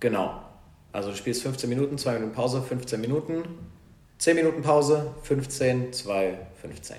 Genau. 0.00 0.40
Also 0.92 1.10
du 1.10 1.16
spielst 1.16 1.42
15 1.42 1.68
Minuten, 1.68 1.98
zwei 1.98 2.14
Minuten 2.14 2.32
Pause, 2.32 2.62
15 2.62 3.00
Minuten, 3.00 3.42
10 4.18 4.36
Minuten 4.36 4.62
Pause, 4.62 5.12
15, 5.22 5.92
2, 5.92 6.38
15. 6.60 6.96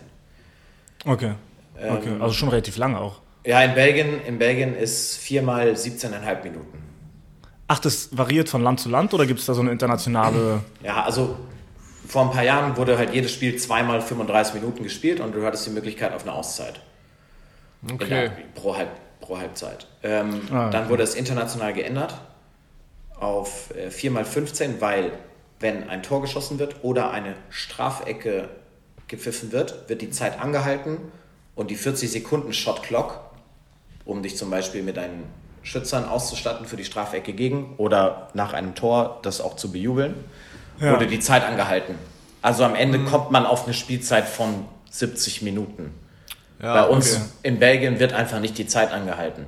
Okay. 1.05 1.33
Okay, 1.77 2.09
Ähm, 2.09 2.21
also 2.21 2.33
schon 2.33 2.49
relativ 2.49 2.77
lang 2.77 2.95
auch. 2.95 3.21
Ja, 3.45 3.61
in 3.61 3.75
Belgien, 3.75 4.21
in 4.25 4.37
Belgien 4.39 4.75
ist 4.75 5.17
viermal 5.17 5.71
17,5 5.73 6.43
Minuten. 6.43 6.79
Ach, 7.67 7.79
das 7.79 8.15
variiert 8.15 8.47
von 8.49 8.61
Land 8.61 8.79
zu 8.79 8.89
Land 8.89 9.13
oder 9.13 9.25
gibt 9.25 9.39
es 9.39 9.45
da 9.47 9.53
so 9.53 9.61
eine 9.61 9.71
internationale. 9.71 10.61
Ja, 10.83 11.03
also 11.03 11.35
vor 12.07 12.21
ein 12.23 12.31
paar 12.31 12.43
Jahren 12.43 12.77
wurde 12.77 12.97
halt 12.97 13.13
jedes 13.13 13.31
Spiel 13.31 13.55
zweimal 13.57 14.01
35 14.01 14.53
Minuten 14.55 14.83
gespielt 14.83 15.19
und 15.19 15.33
du 15.33 15.43
hattest 15.45 15.65
die 15.65 15.71
Möglichkeit 15.71 16.13
auf 16.13 16.21
eine 16.23 16.33
Auszeit. 16.33 16.79
Okay. 17.91 18.25
Ja, 18.25 18.31
pro, 18.53 18.75
Halb, 18.75 18.89
pro 19.19 19.37
Halbzeit. 19.39 19.87
Ähm, 20.03 20.41
Ah, 20.51 20.69
Dann 20.69 20.83
okay. 20.83 20.89
wurde 20.91 21.03
es 21.03 21.15
international 21.15 21.73
geändert 21.73 22.15
auf 23.19 23.73
äh, 23.75 23.87
4x15, 23.89 24.79
weil 24.79 25.11
wenn 25.59 25.89
ein 25.89 26.03
Tor 26.03 26.21
geschossen 26.21 26.59
wird 26.59 26.83
oder 26.83 27.11
eine 27.11 27.33
Strafecke 27.49 28.49
gepfiffen 29.07 29.51
wird, 29.51 29.87
wird 29.89 30.01
die 30.01 30.09
Zeit 30.11 30.39
angehalten 30.39 30.97
und 31.55 31.71
die 31.71 31.75
40 31.75 32.11
Sekunden 32.11 32.53
Shot 32.53 32.83
Clock, 32.83 33.19
um 34.03 34.21
dich 34.21 34.35
zum 34.37 34.49
Beispiel 34.49 34.83
mit 34.83 34.97
deinen 34.97 35.23
Schützern 35.65 36.05
auszustatten 36.07 36.65
für 36.67 36.77
die 36.77 36.85
Strafecke 36.85 37.33
gegen 37.33 37.73
oder 37.77 38.29
nach 38.33 38.53
einem 38.53 38.75
Tor 38.75 39.19
das 39.23 39.41
auch 39.41 39.55
zu 39.55 39.71
bejubeln, 39.71 40.13
Ja. 40.79 40.91
wurde 40.93 41.07
die 41.07 41.19
Zeit 41.19 41.43
angehalten. 41.43 41.95
Also 42.41 42.63
am 42.63 42.75
Ende 42.75 42.99
kommt 42.99 43.31
man 43.31 43.45
auf 43.45 43.65
eine 43.65 43.73
Spielzeit 43.73 44.25
von 44.27 44.65
70 44.91 45.41
Minuten. 45.41 45.93
Ja, 46.61 46.73
Bei 46.83 46.87
uns 46.87 47.15
okay. 47.15 47.23
in 47.43 47.59
Belgien 47.59 47.99
wird 47.99 48.13
einfach 48.13 48.39
nicht 48.39 48.57
die 48.57 48.67
Zeit 48.67 48.91
angehalten. 48.91 49.47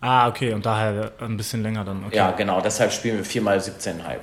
Ah, 0.00 0.28
okay, 0.28 0.52
und 0.52 0.64
daher 0.64 1.10
ein 1.20 1.36
bisschen 1.36 1.62
länger 1.64 1.84
dann. 1.84 2.04
Okay. 2.06 2.16
Ja, 2.16 2.30
genau, 2.30 2.60
deshalb 2.60 2.92
spielen 2.92 3.16
wir 3.18 3.24
4 3.24 3.42
mal 3.42 3.58
17,5. 3.58 4.18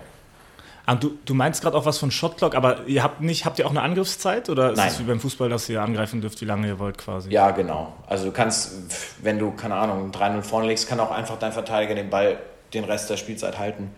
Ah, 0.87 0.95
du, 0.95 1.17
du 1.25 1.33
meinst 1.33 1.63
gerade 1.63 1.75
auch 1.75 1.85
was 1.85 1.97
von 1.97 2.11
Shotclock, 2.11 2.53
aber 2.53 2.85
ihr 2.85 3.01
habt 3.01 3.19
nicht, 3.21 3.45
habt 3.45 3.57
ihr 3.57 3.65
auch 3.65 3.71
eine 3.71 3.81
Angriffszeit 3.81 4.49
oder 4.49 4.71
ist 4.71 4.79
es 4.85 4.99
wie 4.99 5.03
beim 5.03 5.19
Fußball, 5.19 5.49
dass 5.49 5.67
ihr 5.67 5.81
angreifen 5.81 6.21
dürft, 6.21 6.39
wie 6.41 6.45
lange 6.45 6.67
ihr 6.67 6.77
wollt 6.77 6.97
quasi? 6.99 7.31
Ja, 7.31 7.49
genau. 7.51 7.93
Also 8.05 8.25
du 8.25 8.31
kannst, 8.31 8.73
wenn 9.23 9.39
du, 9.39 9.51
keine 9.51 9.75
Ahnung, 9.75 10.11
3-0 10.11 10.41
vorne 10.43 10.67
legst, 10.67 10.87
kann 10.87 10.99
auch 10.99 11.09
einfach 11.11 11.39
dein 11.39 11.51
Verteidiger 11.53 11.95
den 11.95 12.09
Ball 12.11 12.37
den 12.73 12.83
Rest 12.83 13.09
der 13.09 13.17
Spielzeit 13.17 13.57
halten. 13.57 13.89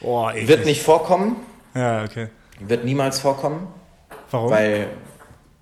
Boah, 0.00 0.30
eklig. 0.32 0.48
Wird 0.48 0.64
nicht 0.64 0.82
vorkommen, 0.82 1.36
Ja, 1.74 2.04
okay. 2.04 2.28
wird 2.60 2.84
niemals 2.86 3.18
vorkommen, 3.20 3.66
Warum? 4.30 4.50
weil 4.50 4.88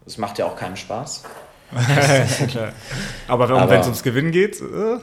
es 0.07 0.17
macht 0.17 0.39
ja 0.39 0.47
auch 0.47 0.55
keinen 0.55 0.77
Spaß. 0.77 1.25
Klar. 2.49 2.73
Aber, 3.27 3.49
wenn 3.49 3.57
Aber- 3.57 3.79
es 3.79 3.87
ums 3.87 4.03
Gewinnen 4.05 4.31
geht, 4.31 4.61
äh, 4.61 4.99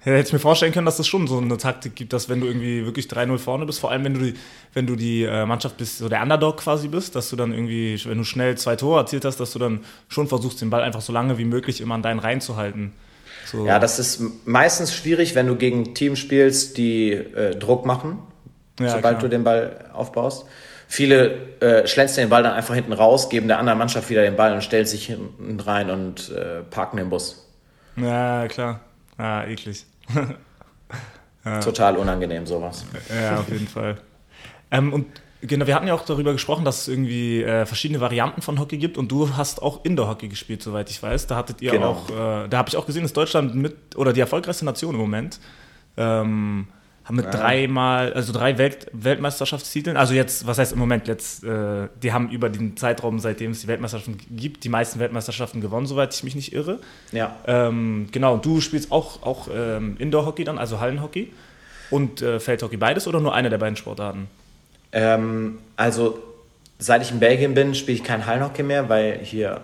hätte 0.00 0.28
ich 0.28 0.32
mir 0.32 0.38
vorstellen 0.38 0.72
können, 0.72 0.86
dass 0.86 0.98
es 0.98 1.06
schon 1.06 1.26
so 1.26 1.38
eine 1.38 1.58
Taktik 1.58 1.94
gibt, 1.94 2.12
dass 2.12 2.28
wenn 2.28 2.40
du 2.40 2.46
irgendwie 2.46 2.86
wirklich 2.86 3.06
3-0 3.06 3.38
vorne 3.38 3.66
bist, 3.66 3.80
vor 3.80 3.90
allem 3.90 4.04
wenn 4.04 4.14
du 4.14 4.20
die, 4.20 4.34
wenn 4.72 4.86
du 4.86 4.96
die 4.96 5.24
äh, 5.24 5.44
Mannschaft 5.44 5.76
bist, 5.76 5.98
so 5.98 6.08
der 6.08 6.22
Underdog 6.22 6.56
quasi 6.56 6.88
bist, 6.88 7.16
dass 7.16 7.28
du 7.28 7.36
dann 7.36 7.52
irgendwie, 7.52 8.00
wenn 8.06 8.16
du 8.16 8.24
schnell 8.24 8.56
zwei 8.56 8.76
Tore 8.76 9.00
erzielt 9.00 9.26
hast, 9.26 9.40
dass 9.40 9.52
du 9.52 9.58
dann 9.58 9.80
schon 10.08 10.26
versuchst, 10.26 10.62
den 10.62 10.70
Ball 10.70 10.82
einfach 10.82 11.02
so 11.02 11.12
lange 11.12 11.36
wie 11.36 11.44
möglich 11.44 11.82
immer 11.82 11.94
an 11.94 12.02
deinen 12.02 12.18
Reihen 12.18 12.40
zu 12.40 12.56
halten. 12.56 12.94
So. 13.44 13.66
Ja, 13.66 13.78
das 13.78 13.98
ist 13.98 14.22
meistens 14.46 14.94
schwierig, 14.94 15.34
wenn 15.34 15.46
du 15.46 15.56
gegen 15.56 15.94
Teams 15.94 16.18
spielst, 16.18 16.78
die 16.78 17.12
äh, 17.12 17.56
Druck 17.56 17.84
machen, 17.84 18.18
ja, 18.78 18.88
sobald 18.88 19.18
klar. 19.18 19.22
du 19.22 19.28
den 19.28 19.44
Ball 19.44 19.90
aufbaust. 19.92 20.46
Viele 20.88 21.60
äh, 21.60 21.86
schlänzen 21.86 22.22
den 22.22 22.30
Ball 22.30 22.42
dann 22.42 22.54
einfach 22.54 22.74
hinten 22.74 22.92
raus, 22.92 23.28
geben 23.28 23.48
der 23.48 23.58
anderen 23.58 23.78
Mannschaft 23.78 24.08
wieder 24.08 24.22
den 24.22 24.36
Ball 24.36 24.54
und 24.54 24.62
stellen 24.62 24.86
sich 24.86 25.06
hinten 25.06 25.60
rein 25.60 25.90
und 25.90 26.30
äh, 26.30 26.62
parken 26.62 26.96
den 26.96 27.10
Bus. 27.10 27.46
Ja, 27.96 28.48
klar. 28.48 28.80
Ah, 29.18 29.44
eklig. 29.44 29.84
ja. 31.44 31.60
Total 31.60 31.96
unangenehm, 31.96 32.46
sowas. 32.46 32.84
Ja, 33.08 33.40
auf 33.40 33.48
jeden 33.48 33.68
Fall. 33.68 33.98
Ähm, 34.70 34.92
und 34.92 35.06
genau, 35.42 35.66
wir 35.66 35.74
hatten 35.74 35.86
ja 35.86 35.94
auch 35.94 36.04
darüber 36.04 36.32
gesprochen, 36.32 36.64
dass 36.64 36.82
es 36.82 36.88
irgendwie 36.88 37.42
äh, 37.42 37.66
verschiedene 37.66 38.00
Varianten 38.00 38.42
von 38.42 38.58
Hockey 38.58 38.78
gibt 38.78 38.98
und 38.98 39.10
du 39.10 39.36
hast 39.36 39.62
auch 39.62 39.84
Indoor-Hockey 39.84 40.28
gespielt, 40.28 40.62
soweit 40.62 40.90
ich 40.90 41.02
weiß. 41.02 41.26
Da 41.26 41.36
hattet 41.36 41.62
ihr 41.62 41.72
genau. 41.72 41.90
auch, 41.90 42.10
äh, 42.10 42.48
da 42.48 42.58
habe 42.58 42.68
ich 42.68 42.76
auch 42.76 42.86
gesehen, 42.86 43.02
dass 43.02 43.12
Deutschland 43.12 43.54
mit 43.54 43.96
oder 43.96 44.12
die 44.12 44.20
erfolgreichste 44.20 44.64
Nation 44.64 44.94
im 44.94 45.00
Moment. 45.00 45.40
Ähm, 45.96 46.68
haben 47.10 47.16
mit 47.16 47.26
ja. 47.26 47.30
dreimal, 47.32 48.12
also 48.12 48.32
drei 48.32 48.56
Welt 48.56 48.86
Weltmeisterschaftstiteln, 48.92 49.96
also 49.96 50.14
jetzt, 50.14 50.46
was 50.46 50.58
heißt 50.58 50.72
im 50.72 50.78
Moment, 50.78 51.08
jetzt, 51.08 51.42
äh, 51.44 51.88
die 52.02 52.12
haben 52.12 52.30
über 52.30 52.48
den 52.48 52.76
Zeitraum, 52.76 53.18
seitdem 53.18 53.50
es 53.50 53.60
die 53.60 53.66
Weltmeisterschaften 53.66 54.18
gibt, 54.30 54.64
die 54.64 54.68
meisten 54.68 55.00
Weltmeisterschaften 55.00 55.60
gewonnen, 55.60 55.86
soweit 55.86 56.14
ich 56.14 56.22
mich 56.22 56.36
nicht 56.36 56.52
irre. 56.52 56.78
Ja. 57.12 57.36
Ähm, 57.46 58.08
genau, 58.12 58.34
und 58.34 58.44
du 58.44 58.60
spielst 58.60 58.92
auch, 58.92 59.22
auch 59.22 59.48
ähm, 59.52 59.96
Indoor-Hockey 59.98 60.44
dann, 60.44 60.58
also 60.58 60.80
Hallenhockey 60.80 61.32
und 61.90 62.22
äh, 62.22 62.38
Feldhockey, 62.38 62.76
beides 62.76 63.08
oder 63.08 63.20
nur 63.20 63.34
eine 63.34 63.50
der 63.50 63.58
beiden 63.58 63.76
Sportarten? 63.76 64.28
Ähm, 64.92 65.58
also, 65.76 66.20
seit 66.78 67.02
ich 67.02 67.10
in 67.10 67.18
Belgien 67.18 67.54
bin, 67.54 67.74
spiele 67.74 67.98
ich 67.98 68.04
kein 68.04 68.26
Hallenhockey 68.26 68.62
mehr, 68.62 68.88
weil 68.88 69.18
hier 69.18 69.62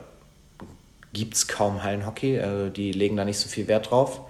gibt 1.12 1.35
es 1.35 1.46
kaum 1.46 1.82
Hallenhockey, 1.82 2.40
also 2.40 2.68
die 2.68 2.92
legen 2.92 3.16
da 3.16 3.24
nicht 3.24 3.38
so 3.38 3.48
viel 3.48 3.68
Wert 3.68 3.90
drauf. 3.90 4.20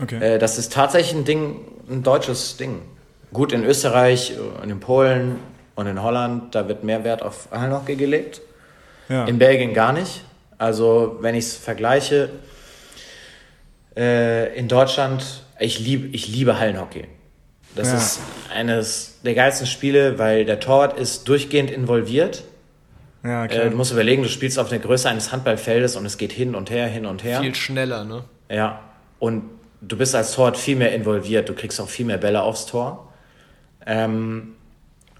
Okay. 0.00 0.34
Äh, 0.34 0.38
das 0.38 0.58
ist 0.58 0.72
tatsächlich 0.72 1.14
ein 1.14 1.24
Ding, 1.24 1.56
ein 1.90 2.02
deutsches 2.02 2.56
Ding. 2.56 2.82
Gut, 3.32 3.52
in 3.52 3.64
Österreich 3.64 4.34
und 4.62 4.70
in 4.70 4.80
Polen 4.80 5.36
und 5.74 5.86
in 5.86 6.02
Holland, 6.02 6.54
da 6.54 6.68
wird 6.68 6.84
mehr 6.84 7.04
Wert 7.04 7.22
auf 7.22 7.48
Hallenhockey 7.50 7.96
gelegt. 7.96 8.40
Ja. 9.08 9.24
In 9.24 9.38
Belgien 9.38 9.74
gar 9.74 9.92
nicht. 9.92 10.22
Also, 10.56 11.18
wenn 11.20 11.34
ich 11.34 11.44
es 11.44 11.56
vergleiche, 11.56 12.30
äh, 13.96 14.56
in 14.56 14.68
Deutschland, 14.68 15.24
ich, 15.58 15.78
lieb, 15.78 16.14
ich 16.14 16.28
liebe 16.28 16.58
Hallenhockey. 16.58 17.04
Das 17.74 17.88
ja. 17.88 17.96
ist 17.96 18.20
eines 18.52 19.20
der 19.24 19.34
geilsten 19.34 19.66
Spiele, 19.66 20.18
weil 20.18 20.44
der 20.44 20.58
Torwart 20.58 20.98
ist 20.98 21.28
durchgehend 21.28 21.70
involviert. 21.70 22.44
Ja, 23.22 23.46
klar. 23.46 23.66
Äh, 23.66 23.70
du 23.70 23.76
musst 23.76 23.92
überlegen, 23.92 24.22
du 24.22 24.28
spielst 24.28 24.58
auf 24.58 24.68
der 24.68 24.78
Größe 24.78 25.08
eines 25.08 25.32
Handballfeldes 25.32 25.96
und 25.96 26.06
es 26.06 26.18
geht 26.18 26.32
hin 26.32 26.54
und 26.54 26.70
her, 26.70 26.86
hin 26.86 27.06
und 27.06 27.24
her. 27.24 27.40
Viel 27.40 27.54
schneller, 27.54 28.04
ne? 28.04 28.24
Ja. 28.48 28.80
Und 29.18 29.44
du 29.80 29.96
bist 29.96 30.14
als 30.14 30.32
Torwart 30.32 30.56
viel 30.56 30.76
mehr 30.76 30.94
involviert, 30.94 31.48
du 31.48 31.54
kriegst 31.54 31.80
auch 31.80 31.88
viel 31.88 32.06
mehr 32.06 32.18
Bälle 32.18 32.42
aufs 32.42 32.66
Tor. 32.66 33.12
Ähm, 33.86 34.54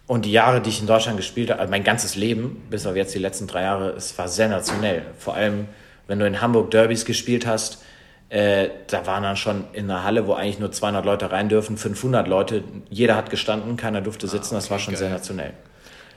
und 0.06 0.24
die 0.24 0.32
Jahre, 0.32 0.62
die 0.62 0.70
ich 0.70 0.80
in 0.80 0.86
Deutschland 0.86 1.18
gespielt 1.18 1.50
habe, 1.50 1.60
also 1.60 1.70
mein 1.70 1.84
ganzes 1.84 2.16
Leben, 2.16 2.62
bis 2.70 2.86
auf 2.86 2.96
jetzt 2.96 3.14
die 3.14 3.18
letzten 3.18 3.46
drei 3.46 3.62
Jahre, 3.62 3.90
es 3.90 4.16
war 4.16 4.26
sensationell. 4.26 5.02
Vor 5.18 5.34
allem, 5.34 5.66
wenn 6.06 6.18
du 6.18 6.26
in 6.26 6.40
Hamburg 6.40 6.70
Derbys 6.70 7.04
gespielt 7.04 7.46
hast, 7.46 7.84
äh, 8.30 8.68
da 8.88 9.06
waren 9.06 9.22
dann 9.22 9.36
schon 9.36 9.64
in 9.72 9.90
einer 9.90 10.04
Halle, 10.04 10.26
wo 10.26 10.34
eigentlich 10.34 10.58
nur 10.58 10.72
200 10.72 11.04
Leute 11.04 11.30
rein 11.30 11.48
dürfen, 11.48 11.76
500 11.76 12.26
Leute. 12.26 12.64
Jeder 12.90 13.16
hat 13.16 13.30
gestanden, 13.30 13.76
keiner 13.76 14.00
durfte 14.00 14.28
sitzen. 14.28 14.54
Ah, 14.54 14.58
okay, 14.58 14.62
das 14.62 14.70
war 14.70 14.78
schon 14.78 14.94
geil. 14.94 15.02
sensationell. 15.02 15.52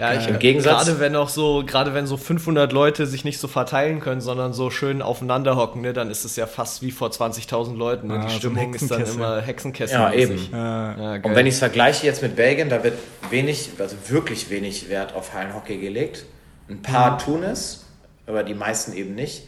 Ja, 0.02 0.14
ich, 0.16 0.28
im 0.28 0.40
Gegensatz. 0.40 0.86
Gerade 0.86 1.00
wenn 1.00 1.16
auch 1.16 1.30
so, 1.30 1.64
gerade 1.64 1.94
wenn 1.94 2.08
so 2.08 2.18
500 2.18 2.74
Leute 2.74 3.06
sich 3.06 3.24
nicht 3.24 3.38
so 3.38 3.48
verteilen 3.48 4.00
können, 4.00 4.20
sondern 4.20 4.52
so 4.52 4.72
schön 4.72 5.04
aufeinander 5.04 5.56
hocken, 5.56 5.82
ne, 5.82 5.94
dann 5.94 6.10
ist 6.10 6.26
es 6.26 6.36
ja 6.36 6.48
fast 6.48 6.82
wie 6.82 6.90
vor 6.90 7.10
20.000 7.10 7.78
Leuten. 7.78 8.08
Ne? 8.08 8.16
Ah, 8.16 8.26
Die 8.26 8.34
Stimmung 8.34 8.74
ist 8.74 8.90
dann 8.90 9.06
immer 9.06 9.42
Hexenkessel. 9.42 10.00
Ja, 10.00 10.12
eben. 10.12 10.40
Ja, 10.52 11.20
und 11.22 11.36
wenn 11.36 11.46
ich 11.46 11.54
es 11.54 11.60
vergleiche 11.60 12.08
jetzt 12.08 12.24
mit 12.24 12.36
Belgien, 12.36 12.68
da 12.70 12.84
wird 12.84 12.98
wenig, 13.30 13.70
also 13.78 13.96
wirklich 14.08 14.50
wenig 14.50 14.90
Wert 14.90 15.14
auf 15.14 15.34
Hallenhockey 15.36 15.78
gelegt. 15.78 16.26
Ein 16.68 16.82
paar 16.82 17.12
mhm. 17.12 17.18
tun 17.20 17.44
es, 17.44 17.86
aber 18.26 18.44
die 18.44 18.56
meisten 18.56 18.94
eben 18.94 19.14
nicht. 19.14 19.44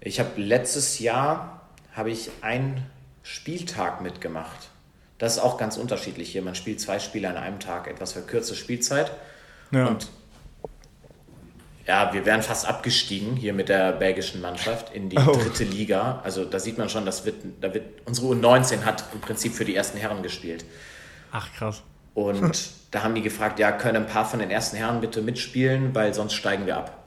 Ich 0.00 0.20
habe 0.20 0.30
letztes 0.36 1.00
Jahr 1.00 1.62
habe 1.92 2.12
ich 2.12 2.30
einen 2.42 2.80
Spieltag 3.24 4.02
mitgemacht. 4.02 4.68
Das 5.18 5.32
ist 5.32 5.42
auch 5.42 5.58
ganz 5.58 5.76
unterschiedlich 5.78 6.30
hier. 6.30 6.42
Man 6.42 6.54
spielt 6.54 6.80
zwei 6.80 7.00
Spiele 7.00 7.28
an 7.28 7.36
einem 7.36 7.58
Tag, 7.58 7.88
etwas 7.88 8.12
verkürzte 8.12 8.54
Spielzeit. 8.54 9.10
Ja. 9.70 9.86
Und 9.86 10.08
ja, 11.86 12.12
wir 12.14 12.24
wären 12.24 12.42
fast 12.42 12.66
abgestiegen 12.66 13.36
hier 13.36 13.52
mit 13.52 13.68
der 13.68 13.92
belgischen 13.92 14.40
Mannschaft 14.40 14.94
in 14.94 15.10
die 15.10 15.18
oh. 15.18 15.32
dritte 15.32 15.64
Liga. 15.64 16.20
Also 16.24 16.44
da 16.44 16.58
sieht 16.58 16.78
man 16.78 16.88
schon, 16.88 17.04
das 17.04 17.26
wird, 17.26 17.36
da 17.60 17.74
wird 17.74 17.84
unsere 18.06 18.28
U19 18.28 18.84
hat 18.84 19.04
im 19.12 19.20
Prinzip 19.20 19.52
für 19.52 19.64
die 19.64 19.76
ersten 19.76 19.98
Herren 19.98 20.22
gespielt. 20.22 20.64
Ach 21.30 21.52
krass. 21.52 21.82
Und 22.14 22.70
da 22.90 23.02
haben 23.02 23.14
die 23.14 23.22
gefragt, 23.22 23.58
ja, 23.58 23.70
können 23.72 24.04
ein 24.04 24.06
paar 24.06 24.24
von 24.24 24.38
den 24.38 24.50
ersten 24.50 24.76
Herren 24.76 25.00
bitte 25.00 25.20
mitspielen, 25.20 25.94
weil 25.94 26.14
sonst 26.14 26.32
steigen 26.34 26.64
wir 26.64 26.78
ab. 26.78 27.04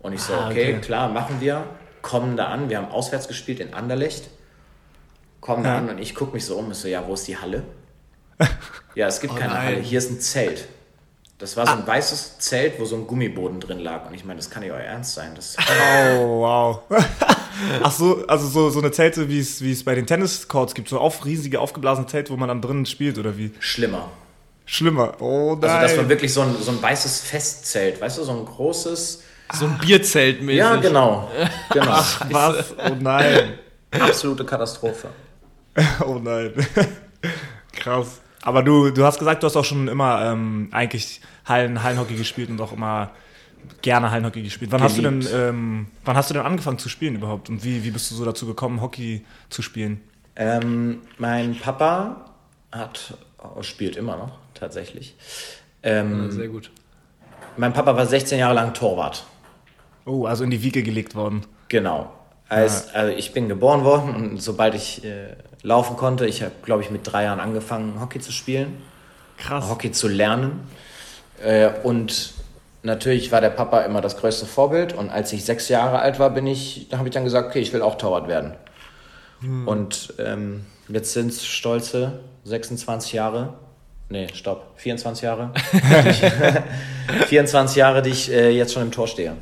Und 0.00 0.14
ich 0.14 0.22
so, 0.22 0.32
ah, 0.32 0.48
okay, 0.48 0.72
okay, 0.72 0.80
klar, 0.80 1.08
machen 1.08 1.40
wir. 1.40 1.64
Kommen 2.00 2.36
da 2.36 2.46
an, 2.46 2.70
wir 2.70 2.78
haben 2.78 2.90
auswärts 2.90 3.28
gespielt 3.28 3.60
in 3.60 3.74
Anderlecht. 3.74 4.30
Kommen 5.40 5.64
ja. 5.64 5.72
da 5.72 5.78
an 5.78 5.90
und 5.90 5.98
ich 5.98 6.14
gucke 6.14 6.32
mich 6.32 6.46
so 6.46 6.56
um, 6.56 6.70
ich 6.70 6.78
so, 6.78 6.88
ja, 6.88 7.06
wo 7.06 7.14
ist 7.14 7.26
die 7.26 7.36
Halle? 7.36 7.64
ja, 8.94 9.08
es 9.08 9.20
gibt 9.20 9.34
oh, 9.34 9.36
keine 9.36 9.52
nein. 9.52 9.66
Halle, 9.66 9.80
hier 9.80 9.98
ist 9.98 10.10
ein 10.10 10.20
Zelt. 10.20 10.68
Das 11.38 11.54
war 11.56 11.66
so 11.66 11.72
ein 11.72 11.82
ah. 11.82 11.86
weißes 11.86 12.38
Zelt, 12.38 12.80
wo 12.80 12.86
so 12.86 12.96
ein 12.96 13.06
Gummiboden 13.06 13.60
drin 13.60 13.78
lag. 13.78 14.06
Und 14.06 14.14
ich 14.14 14.24
meine, 14.24 14.38
das 14.38 14.48
kann 14.48 14.62
nicht 14.62 14.72
euer 14.72 14.80
Ernst 14.80 15.14
sein. 15.14 15.32
Das 15.34 15.56
oh, 16.18 16.40
wow. 16.40 16.80
Ach 17.82 17.90
so, 17.90 18.26
also 18.26 18.46
so, 18.48 18.70
so 18.70 18.78
eine 18.78 18.90
Zelte, 18.90 19.28
wie 19.28 19.40
es, 19.40 19.60
wie 19.60 19.72
es 19.72 19.84
bei 19.84 19.94
den 19.94 20.06
Tenniscourts 20.06 20.74
gibt. 20.74 20.88
So 20.88 20.98
auf, 20.98 21.24
riesige, 21.26 21.60
aufgeblasene 21.60 22.06
Zelte, 22.06 22.32
wo 22.32 22.36
man 22.36 22.48
dann 22.48 22.62
drinnen 22.62 22.86
spielt, 22.86 23.18
oder 23.18 23.36
wie? 23.36 23.52
Schlimmer. 23.60 24.10
Schlimmer. 24.64 25.20
Oh 25.20 25.56
nein. 25.60 25.70
Also 25.70 25.88
das 25.88 25.96
war 25.98 26.08
wirklich 26.08 26.32
so 26.32 26.40
ein, 26.40 26.56
so 26.58 26.70
ein 26.70 26.82
weißes 26.82 27.20
Festzelt. 27.20 28.00
Weißt 28.00 28.18
du, 28.18 28.24
so 28.24 28.32
ein 28.32 28.44
großes... 28.44 29.22
So 29.52 29.66
ein 29.66 29.78
Bierzelt 29.78 30.42
mäßig. 30.42 30.58
Ja, 30.58 30.76
genau. 30.76 31.30
genau. 31.72 31.86
Ach, 31.88 32.26
was? 32.30 32.74
Oh 32.78 32.96
nein. 32.98 33.58
Absolute 33.92 34.44
Katastrophe. 34.44 35.08
Oh 36.04 36.18
nein. 36.20 36.52
Krass. 37.72 38.20
Aber 38.46 38.62
du, 38.62 38.90
du 38.90 39.04
hast 39.04 39.18
gesagt, 39.18 39.42
du 39.42 39.46
hast 39.48 39.56
auch 39.56 39.64
schon 39.64 39.88
immer 39.88 40.24
ähm, 40.24 40.68
eigentlich 40.70 41.20
Hallen, 41.46 41.82
Hallenhockey 41.82 42.14
gespielt 42.14 42.48
und 42.48 42.60
auch 42.60 42.72
immer 42.72 43.10
gerne 43.82 44.12
Hallenhockey 44.12 44.40
gespielt. 44.40 44.70
Wann 44.70 44.82
hast, 44.82 44.96
du 44.96 45.02
denn, 45.02 45.26
ähm, 45.34 45.88
wann 46.04 46.16
hast 46.16 46.30
du 46.30 46.34
denn 46.34 46.44
angefangen 46.44 46.78
zu 46.78 46.88
spielen 46.88 47.16
überhaupt? 47.16 47.48
Und 47.48 47.64
wie, 47.64 47.82
wie 47.82 47.90
bist 47.90 48.08
du 48.08 48.14
so 48.14 48.24
dazu 48.24 48.46
gekommen, 48.46 48.80
Hockey 48.80 49.24
zu 49.50 49.62
spielen? 49.62 50.00
Ähm, 50.36 51.00
mein 51.18 51.58
Papa 51.58 52.24
hat, 52.70 53.14
oh, 53.42 53.62
spielt 53.62 53.96
immer 53.96 54.16
noch, 54.16 54.38
tatsächlich. 54.54 55.16
Ähm, 55.82 56.26
ja, 56.26 56.30
sehr 56.30 56.46
gut. 56.46 56.70
Mein 57.56 57.72
Papa 57.72 57.96
war 57.96 58.06
16 58.06 58.38
Jahre 58.38 58.54
lang 58.54 58.74
Torwart. 58.74 59.26
Oh, 60.04 60.26
also 60.26 60.44
in 60.44 60.50
die 60.50 60.62
Wiege 60.62 60.84
gelegt 60.84 61.16
worden. 61.16 61.44
Genau. 61.66 62.12
Als, 62.48 62.94
also 62.94 63.12
ich 63.12 63.32
bin 63.32 63.48
geboren 63.48 63.82
worden 63.82 64.14
und 64.14 64.40
sobald 64.40 64.76
ich 64.76 65.04
äh, 65.04 65.34
laufen 65.66 65.96
konnte, 65.96 66.26
ich 66.26 66.42
habe, 66.42 66.52
glaube 66.62 66.82
ich, 66.82 66.90
mit 66.92 67.00
drei 67.02 67.24
Jahren 67.24 67.40
angefangen, 67.40 68.00
Hockey 68.00 68.20
zu 68.20 68.30
spielen. 68.30 68.76
Krass. 69.36 69.68
Hockey 69.68 69.90
zu 69.90 70.06
lernen. 70.06 70.60
Äh, 71.42 71.70
und 71.82 72.34
natürlich 72.84 73.32
war 73.32 73.40
der 73.40 73.50
Papa 73.50 73.80
immer 73.80 74.00
das 74.00 74.16
größte 74.16 74.46
Vorbild. 74.46 74.92
Und 74.92 75.10
als 75.10 75.32
ich 75.32 75.44
sechs 75.44 75.68
Jahre 75.68 75.98
alt 75.98 76.20
war, 76.20 76.30
bin 76.30 76.46
ich, 76.46 76.86
da 76.88 76.98
habe 76.98 77.08
ich 77.08 77.14
dann 77.14 77.24
gesagt, 77.24 77.48
okay, 77.48 77.58
ich 77.58 77.72
will 77.72 77.82
auch 77.82 77.98
Torwart 77.98 78.28
werden. 78.28 78.54
Hm. 79.40 79.66
Und 79.66 80.14
ähm, 80.20 80.64
jetzt 80.88 81.12
sind 81.12 81.32
es 81.32 81.44
stolze 81.44 82.20
26 82.44 83.12
Jahre. 83.12 83.54
Nee, 84.08 84.28
stopp, 84.34 84.72
24 84.76 85.24
Jahre. 85.24 85.50
24 87.26 87.76
Jahre, 87.76 88.02
die 88.02 88.10
ich 88.10 88.30
äh, 88.30 88.50
jetzt 88.50 88.72
schon 88.72 88.82
im 88.84 88.92
Tor 88.92 89.08
stehe. 89.08 89.32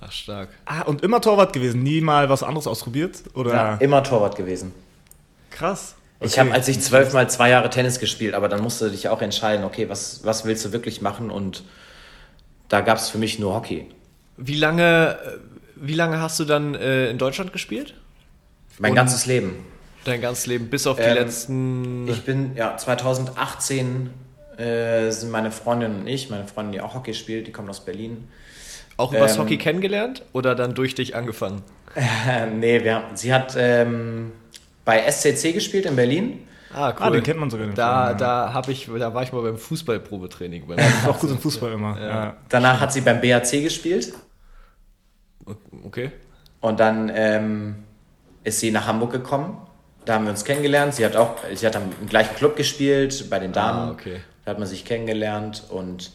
Ach, 0.00 0.12
stark. 0.12 0.50
Ah, 0.64 0.82
und 0.82 1.02
immer 1.02 1.20
Torwart 1.20 1.52
gewesen, 1.52 1.82
nie 1.82 2.00
mal 2.00 2.28
was 2.28 2.44
anderes 2.44 2.68
ausprobiert? 2.68 3.24
Oder? 3.34 3.52
Ja, 3.52 3.74
immer 3.78 4.04
Torwart 4.04 4.36
gewesen. 4.36 4.72
Krass. 5.54 5.94
Okay. 6.18 6.28
Ich 6.28 6.38
habe, 6.38 6.52
als 6.52 6.68
ich 6.68 6.80
zwölf 6.80 7.12
mal 7.12 7.30
zwei 7.30 7.50
Jahre 7.50 7.70
Tennis 7.70 8.00
gespielt, 8.00 8.34
aber 8.34 8.48
dann 8.48 8.60
musst 8.60 8.80
du 8.80 8.88
dich 8.88 9.08
auch 9.08 9.22
entscheiden, 9.22 9.64
okay, 9.64 9.88
was, 9.88 10.24
was 10.24 10.44
willst 10.44 10.64
du 10.64 10.72
wirklich 10.72 11.00
machen? 11.00 11.30
Und 11.30 11.64
da 12.68 12.80
gab 12.80 12.98
es 12.98 13.08
für 13.08 13.18
mich 13.18 13.38
nur 13.38 13.54
Hockey. 13.54 13.86
Wie 14.36 14.56
lange, 14.56 15.16
äh, 15.24 15.38
wie 15.76 15.94
lange 15.94 16.20
hast 16.20 16.40
du 16.40 16.44
dann 16.44 16.74
äh, 16.74 17.08
in 17.08 17.18
Deutschland 17.18 17.52
gespielt? 17.52 17.94
Mein 18.78 18.90
Und 18.90 18.96
ganzes 18.96 19.26
Leben. 19.26 19.64
Dein 20.04 20.20
ganzes 20.20 20.46
Leben, 20.46 20.68
bis 20.68 20.86
auf 20.86 20.96
die 20.96 21.02
ähm, 21.02 21.14
letzten. 21.14 22.08
Ich 22.08 22.24
bin, 22.24 22.56
ja, 22.56 22.76
2018 22.76 24.10
äh, 24.56 25.10
sind 25.10 25.30
meine 25.30 25.52
Freundin 25.52 26.00
und 26.00 26.06
ich, 26.08 26.30
meine 26.30 26.48
Freundin, 26.48 26.72
die 26.72 26.80
auch 26.80 26.94
Hockey 26.94 27.14
spielt, 27.14 27.46
die 27.46 27.52
kommt 27.52 27.70
aus 27.70 27.84
Berlin. 27.84 28.28
Auch 28.96 29.12
übers 29.12 29.36
ähm, 29.36 29.42
Hockey 29.42 29.56
kennengelernt 29.56 30.22
oder 30.32 30.54
dann 30.54 30.74
durch 30.74 30.94
dich 30.94 31.14
angefangen? 31.14 31.62
Äh, 31.94 32.46
nee, 32.54 32.82
wir, 32.82 33.04
sie 33.14 33.32
hat 33.32 33.54
ähm, 33.56 34.32
bei 34.84 35.10
SCC 35.10 35.52
gespielt 35.52 35.86
in 35.86 35.96
Berlin. 35.96 36.46
Ah, 36.72 36.90
cool. 36.90 36.96
Ah, 37.06 37.10
den 37.10 37.22
kennt 37.22 37.38
man 37.38 37.50
sogar. 37.50 37.68
Da, 37.68 38.06
Film, 38.06 38.18
ja. 38.20 38.52
da, 38.52 38.62
ich, 38.68 38.90
da 38.98 39.14
war 39.14 39.22
ich 39.22 39.32
mal 39.32 39.42
beim 39.42 39.56
Fußballprobetraining. 39.56 40.68
Ja, 40.68 40.74
ist 40.76 41.08
auch 41.08 41.18
gut 41.18 41.30
im 41.30 41.38
Fußball 41.38 41.72
immer. 41.72 41.98
Ja. 41.98 42.06
Ja. 42.06 42.36
Danach 42.48 42.80
hat 42.80 42.92
sie 42.92 43.00
beim 43.00 43.20
BAC 43.20 43.50
gespielt. 43.62 44.12
Okay. 45.84 46.10
Und 46.60 46.80
dann 46.80 47.12
ähm, 47.14 47.76
ist 48.42 48.60
sie 48.60 48.70
nach 48.70 48.86
Hamburg 48.86 49.12
gekommen. 49.12 49.58
Da 50.04 50.14
haben 50.14 50.24
wir 50.24 50.30
uns 50.30 50.44
kennengelernt. 50.44 50.94
Sie 50.94 51.04
hat 51.04 51.16
auch, 51.16 51.36
sie 51.54 51.66
hat 51.66 51.76
am 51.76 51.90
gleichen 52.08 52.34
Club 52.34 52.56
gespielt, 52.56 53.30
bei 53.30 53.38
den 53.38 53.52
Damen. 53.52 53.90
Ah, 53.90 53.92
okay. 53.92 54.20
Da 54.44 54.50
hat 54.50 54.58
man 54.58 54.66
sich 54.66 54.84
kennengelernt 54.84 55.64
und 55.70 56.12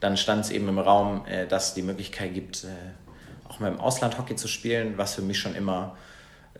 dann 0.00 0.16
stand 0.16 0.44
es 0.44 0.50
eben 0.50 0.68
im 0.68 0.78
Raum, 0.78 1.24
äh, 1.26 1.46
dass 1.46 1.68
es 1.68 1.74
die 1.74 1.82
Möglichkeit 1.82 2.34
gibt, 2.34 2.64
äh, 2.64 2.68
auch 3.48 3.60
mal 3.60 3.70
im 3.70 3.80
Ausland 3.80 4.18
Hockey 4.18 4.36
zu 4.36 4.48
spielen, 4.48 4.94
was 4.96 5.14
für 5.14 5.22
mich 5.22 5.38
schon 5.38 5.54
immer 5.54 5.96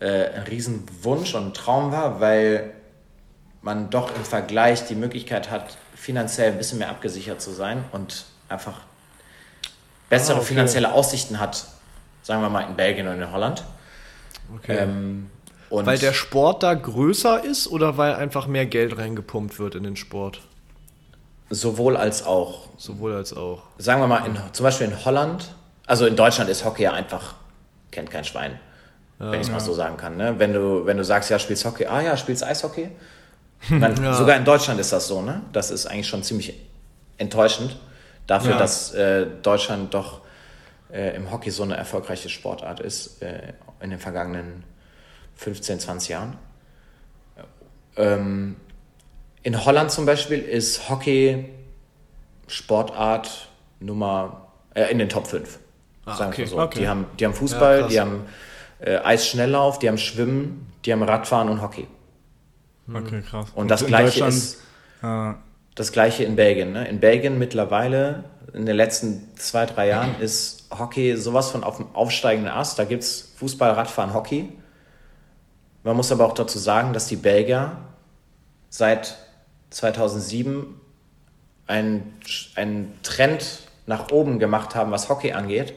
äh, 0.03 0.29
ein 0.35 0.43
Riesenwunsch 0.43 1.33
und 1.35 1.47
ein 1.47 1.53
Traum 1.53 1.91
war, 1.91 2.19
weil 2.19 2.71
man 3.61 3.89
doch 3.89 4.13
im 4.15 4.23
Vergleich 4.23 4.85
die 4.87 4.95
Möglichkeit 4.95 5.49
hat, 5.49 5.77
finanziell 5.95 6.51
ein 6.51 6.57
bisschen 6.57 6.79
mehr 6.79 6.89
abgesichert 6.89 7.41
zu 7.41 7.51
sein 7.51 7.85
und 7.91 8.25
einfach 8.49 8.81
bessere 10.09 10.35
Ah, 10.35 10.39
okay. 10.39 10.47
finanzielle 10.47 10.91
Aussichten 10.91 11.39
hat, 11.39 11.65
sagen 12.21 12.41
wir 12.41 12.49
mal 12.49 12.61
in 12.61 12.75
Belgien 12.75 13.07
und 13.07 13.21
in 13.21 13.31
Holland. 13.31 13.63
Okay. 14.57 14.77
Ähm, 14.79 15.29
und 15.69 15.85
weil 15.85 15.97
der 15.97 16.13
Sport 16.13 16.61
da 16.61 16.73
größer 16.73 17.43
ist 17.43 17.67
oder 17.67 17.97
weil 17.97 18.15
einfach 18.15 18.45
mehr 18.45 18.65
Geld 18.65 18.97
reingepumpt 18.97 19.57
wird 19.57 19.75
in 19.75 19.83
den 19.83 19.95
Sport? 19.95 20.41
sowohl 21.49 21.97
als 21.97 22.25
auch. 22.25 22.67
Sowohl 22.77 23.13
als 23.13 23.33
auch. 23.33 23.63
Sagen 23.77 24.01
wir 24.01 24.07
mal, 24.07 24.25
in, 24.25 24.37
zum 24.51 24.63
Beispiel 24.63 24.87
in 24.87 25.05
Holland, 25.05 25.53
also 25.85 26.05
in 26.05 26.15
Deutschland 26.15 26.49
ist 26.49 26.65
Hockey 26.65 26.83
ja 26.83 26.93
einfach, 26.93 27.35
kennt 27.91 28.09
kein 28.11 28.23
Schwein, 28.23 28.59
wenn 29.19 29.39
ich 29.39 29.47
es 29.47 29.51
mal 29.51 29.59
so 29.59 29.73
sagen 29.73 29.97
kann. 29.97 30.17
Ne? 30.17 30.35
Wenn, 30.37 30.53
du, 30.53 30.85
wenn 30.85 30.97
du 30.97 31.03
sagst, 31.03 31.29
ja, 31.29 31.39
spielst 31.39 31.65
Hockey, 31.65 31.85
ah 31.85 32.01
ja, 32.01 32.17
spielst 32.17 32.43
Eishockey. 32.43 32.89
Dann. 33.69 33.95
Sogar 34.13 34.35
in 34.35 34.43
Deutschland 34.43 34.79
ist 34.79 34.91
das 34.91 35.07
so, 35.07 35.21
ne? 35.21 35.41
Das 35.53 35.71
ist 35.71 35.85
eigentlich 35.85 36.07
schon 36.07 36.23
ziemlich 36.23 36.59
enttäuschend 37.17 37.77
dafür, 38.27 38.57
dass 38.57 38.93
äh, 38.93 39.25
Deutschland 39.41 39.93
doch 39.93 40.21
äh, 40.91 41.15
im 41.15 41.31
Hockey 41.31 41.49
so 41.49 41.63
eine 41.63 41.77
erfolgreiche 41.77 42.29
Sportart 42.29 42.79
ist 42.81 43.21
äh, 43.21 43.53
in 43.79 43.89
den 43.89 43.99
vergangenen 43.99 44.63
15, 45.35 45.79
20 45.79 46.09
Jahren. 46.09 46.37
Ähm, 47.95 48.55
in 49.43 49.65
Holland 49.65 49.91
zum 49.91 50.05
Beispiel 50.05 50.39
ist 50.39 50.89
Hockey 50.89 51.49
Sportart 52.47 53.49
Nummer 53.79 54.47
äh, 54.73 54.91
in 54.91 54.99
den 54.99 55.09
Top 55.09 55.27
5. 55.27 55.59
Ah, 56.05 56.15
sagen 56.15 56.37
wir 56.37 56.43
okay. 56.43 56.45
so. 56.45 56.59
Okay. 56.59 56.79
Die, 56.79 56.87
haben, 56.87 57.05
die 57.19 57.25
haben 57.25 57.33
Fußball, 57.33 57.81
Ja, 57.81 57.87
die 57.87 57.99
haben 57.99 58.25
äh, 58.83 58.97
Eisschnelllauf, 58.97 59.79
die 59.79 59.87
haben 59.87 59.97
Schwimmen, 59.97 60.67
die 60.85 60.91
haben 60.91 61.03
Radfahren 61.03 61.49
und 61.49 61.61
Hockey. 61.61 61.87
Okay, 62.93 63.21
krass. 63.21 63.47
Und 63.55 63.71
das 63.71 63.81
in 63.81 63.87
gleiche 63.87 64.25
ist 64.25 64.61
äh, 65.01 65.33
das 65.75 65.91
gleiche 65.91 66.23
in 66.23 66.35
Belgien. 66.35 66.73
Ne? 66.73 66.87
In 66.87 66.99
Belgien 66.99 67.39
mittlerweile, 67.39 68.25
in 68.53 68.65
den 68.65 68.75
letzten 68.75 69.29
zwei, 69.37 69.65
drei 69.65 69.87
Jahren, 69.87 70.19
ist 70.19 70.67
Hockey 70.77 71.15
sowas 71.15 71.51
von 71.51 71.63
auf 71.63 71.77
dem 71.77 71.87
aufsteigenden 71.95 72.51
Ast. 72.51 72.77
Da 72.77 72.83
gibt 72.83 73.03
es 73.03 73.33
Fußball, 73.37 73.71
Radfahren, 73.71 74.13
Hockey. 74.13 74.49
Man 75.83 75.95
muss 75.95 76.11
aber 76.11 76.25
auch 76.25 76.33
dazu 76.33 76.59
sagen, 76.59 76.93
dass 76.93 77.07
die 77.07 77.15
Belgier 77.15 77.77
seit 78.69 79.17
2007 79.69 80.79
einen, 81.67 82.13
einen 82.55 82.99
Trend 83.01 83.61
nach 83.85 84.11
oben 84.11 84.39
gemacht 84.39 84.75
haben, 84.75 84.91
was 84.91 85.09
Hockey 85.09 85.31
angeht. 85.31 85.73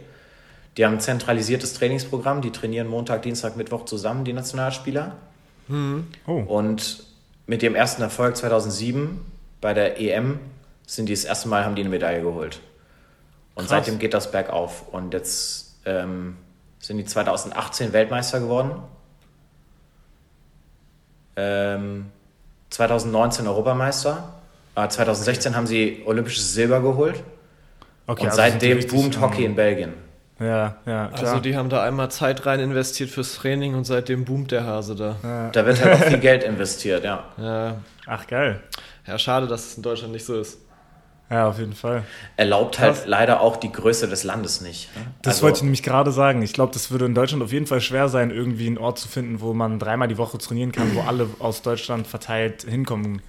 Die 0.76 0.84
haben 0.84 0.94
ein 0.94 1.00
zentralisiertes 1.00 1.74
Trainingsprogramm, 1.74 2.42
die 2.42 2.52
trainieren 2.52 2.86
Montag, 2.86 3.22
Dienstag, 3.22 3.56
Mittwoch 3.56 3.86
zusammen, 3.86 4.24
die 4.24 4.32
Nationalspieler. 4.32 5.16
oh, 6.26 6.32
Und 6.32 7.04
mit 7.46 7.62
dem 7.62 7.74
ersten 7.74 8.02
Erfolg 8.02 8.36
2007 8.36 9.20
bei 9.60 9.72
der 9.72 10.00
EM 10.00 10.38
sind 10.86 11.08
die 11.08 11.14
das 11.14 11.24
erste 11.24 11.48
Mal, 11.48 11.64
haben 11.64 11.74
die 11.74 11.82
eine 11.82 11.90
Medaille 11.90 12.22
geholt. 12.22 12.60
Und 13.54 13.68
Krass. 13.68 13.70
seitdem 13.70 13.98
geht 13.98 14.12
das 14.12 14.30
bergauf. 14.30 14.84
Und 14.92 15.14
jetzt 15.14 15.78
ähm, 15.86 16.36
sind 16.78 16.98
die 16.98 17.06
2018 17.06 17.92
Weltmeister 17.92 18.40
geworden. 18.40 18.82
Ähm, 21.36 22.06
2019 22.70 23.46
Europameister. 23.46 24.34
Äh, 24.74 24.88
2016 24.88 25.56
haben 25.56 25.66
sie 25.66 26.02
olympisches 26.04 26.52
Silber 26.52 26.82
geholt. 26.82 27.22
okay. 28.06 28.22
Und 28.24 28.28
also 28.28 28.36
seitdem 28.36 28.86
boomt 28.86 29.20
Hockey 29.20 29.44
ähm, 29.44 29.50
in 29.50 29.56
Belgien. 29.56 30.05
Ja, 30.38 30.76
ja, 30.84 31.06
klar. 31.08 31.12
Also 31.14 31.40
die 31.40 31.56
haben 31.56 31.70
da 31.70 31.82
einmal 31.82 32.10
Zeit 32.10 32.44
rein 32.44 32.60
investiert 32.60 33.08
fürs 33.08 33.36
Training 33.36 33.74
und 33.74 33.84
seitdem 33.84 34.24
boomt 34.26 34.50
der 34.52 34.64
Hase 34.64 34.94
da. 34.94 35.16
ja. 35.22 35.48
Da 35.50 35.64
wird 35.64 35.82
halt 35.82 35.94
auch 35.94 36.04
viel 36.06 36.18
Geld 36.18 36.42
investiert, 36.44 37.04
ja. 37.04 37.24
Ja, 37.38 37.76
Ach, 38.06 38.26
geil. 38.26 38.60
ja 39.06 39.18
schade, 39.18 39.46
dass 39.46 39.66
es 39.66 39.76
in 39.78 39.82
Deutschland 39.82 40.12
nicht 40.12 40.26
so 40.26 40.38
ist. 40.38 40.58
Ja, 41.30 41.48
auf 41.48 41.58
jeden 41.58 41.72
Fall. 41.72 42.04
Erlaubt 42.36 42.78
halt 42.78 42.94
Krass. 42.94 43.06
leider 43.06 43.40
auch 43.40 43.56
die 43.56 43.72
Größe 43.72 44.06
des 44.08 44.22
Landes 44.22 44.60
nicht. 44.60 44.94
ne? 44.94 45.06
Das 45.22 45.34
Also- 45.36 45.44
wollte 45.46 45.56
ich 45.56 45.62
nämlich 45.64 45.82
gerade 45.82 46.12
sagen. 46.12 46.40
Ich 46.42 46.52
glaube, 46.52 46.72
das 46.72 46.90
würde 46.92 47.06
in 47.06 47.14
Deutschland 47.16 47.42
auf 47.42 47.50
jeden 47.52 47.66
Fall 47.66 47.80
schwer 47.80 48.08
sein, 48.08 48.30
irgendwie 48.30 48.66
einen 48.68 48.78
Ort 48.78 48.98
zu 49.00 49.08
finden, 49.08 49.40
wo 49.40 49.52
man 49.52 49.78
dreimal 49.80 50.06
die 50.06 50.18
Woche 50.18 50.38
trainieren 50.38 50.70
kann, 50.70 50.94
wo 50.94 51.00
alle 51.00 51.28
aus 51.40 51.62
Deutschland 51.62 52.06
verteilt 52.06 52.62
hinkommen. 52.68 53.22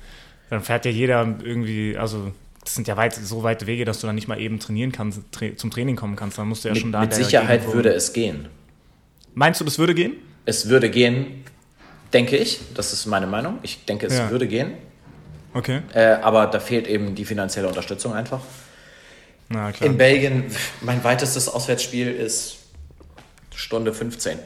Dann 0.52 0.62
fährt 0.62 0.86
ja 0.86 0.92
jeder 0.92 1.22
irgendwie, 1.42 1.98
also 1.98 2.32
das 2.68 2.76
sind 2.76 2.86
ja 2.86 2.98
weit, 2.98 3.16
so 3.16 3.44
weite 3.44 3.66
Wege, 3.66 3.86
dass 3.86 4.02
du 4.02 4.08
dann 4.08 4.16
nicht 4.16 4.28
mal 4.28 4.42
eben 4.42 4.60
trainieren 4.60 4.92
kannst, 4.92 5.22
tra 5.32 5.46
zum 5.56 5.72
Training 5.72 5.96
kommen 5.96 6.18
kannst. 6.18 6.38
Dann 6.38 6.50
musst 6.50 6.66
du 6.66 6.68
ja 6.68 6.74
Mit, 6.74 6.82
schon 6.82 6.92
da 6.92 7.00
mit 7.00 7.14
in 7.14 7.18
der 7.18 7.26
Sicherheit 7.26 7.62
Gegend 7.62 7.76
würde 7.76 7.94
es 7.94 8.12
gehen. 8.12 8.50
Meinst 9.36 9.62
du, 9.62 9.66
das 9.66 9.80
würde 9.80 9.96
gehen? 9.96 10.18
Es 10.44 10.68
würde 10.68 10.90
gehen, 10.90 11.46
denke 12.12 12.36
ich. 12.36 12.60
Das 12.76 12.92
ist 12.92 13.06
meine 13.06 13.26
Meinung. 13.26 13.60
Ich 13.64 13.86
denke, 13.86 14.08
es 14.08 14.18
Ja. 14.18 14.30
würde 14.32 14.48
gehen. 14.48 14.74
Okay. 15.54 15.82
Äh, 15.94 16.18
aber 16.22 16.48
da 16.48 16.60
fehlt 16.60 16.88
eben 16.88 17.16
die 17.16 17.24
finanzielle 17.24 17.70
Unterstützung 17.70 18.14
einfach. 18.14 18.42
Na 19.48 19.72
klar. 19.72 19.90
In 19.90 19.98
Belgien, 19.98 20.44
mein 20.82 21.02
weitestes 21.06 21.48
Auswärtsspiel 21.48 22.12
ist 22.12 22.58
Stunde 23.56 23.94
15. 23.94 24.40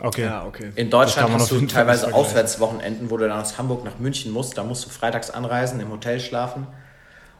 okay. 0.00 0.30
okay. 0.46 0.70
In 0.76 0.90
Deutschland 0.90 1.32
hast 1.32 1.50
du 1.50 1.60
teilweise. 1.66 2.14
Auswärtswochenenden, 2.14 3.10
wo 3.10 3.16
du 3.16 3.26
dann 3.26 3.40
aus 3.40 3.58
Hamburg 3.58 3.84
nach 3.84 3.98
München 3.98 4.30
musst. 4.30 4.56
Da 4.56 4.62
musst 4.62 4.84
du 4.84 4.90
freitags 4.90 5.30
anreisen, 5.30 5.80
im 5.80 5.90
Hotel 5.90 6.20
schlafen. 6.20 6.68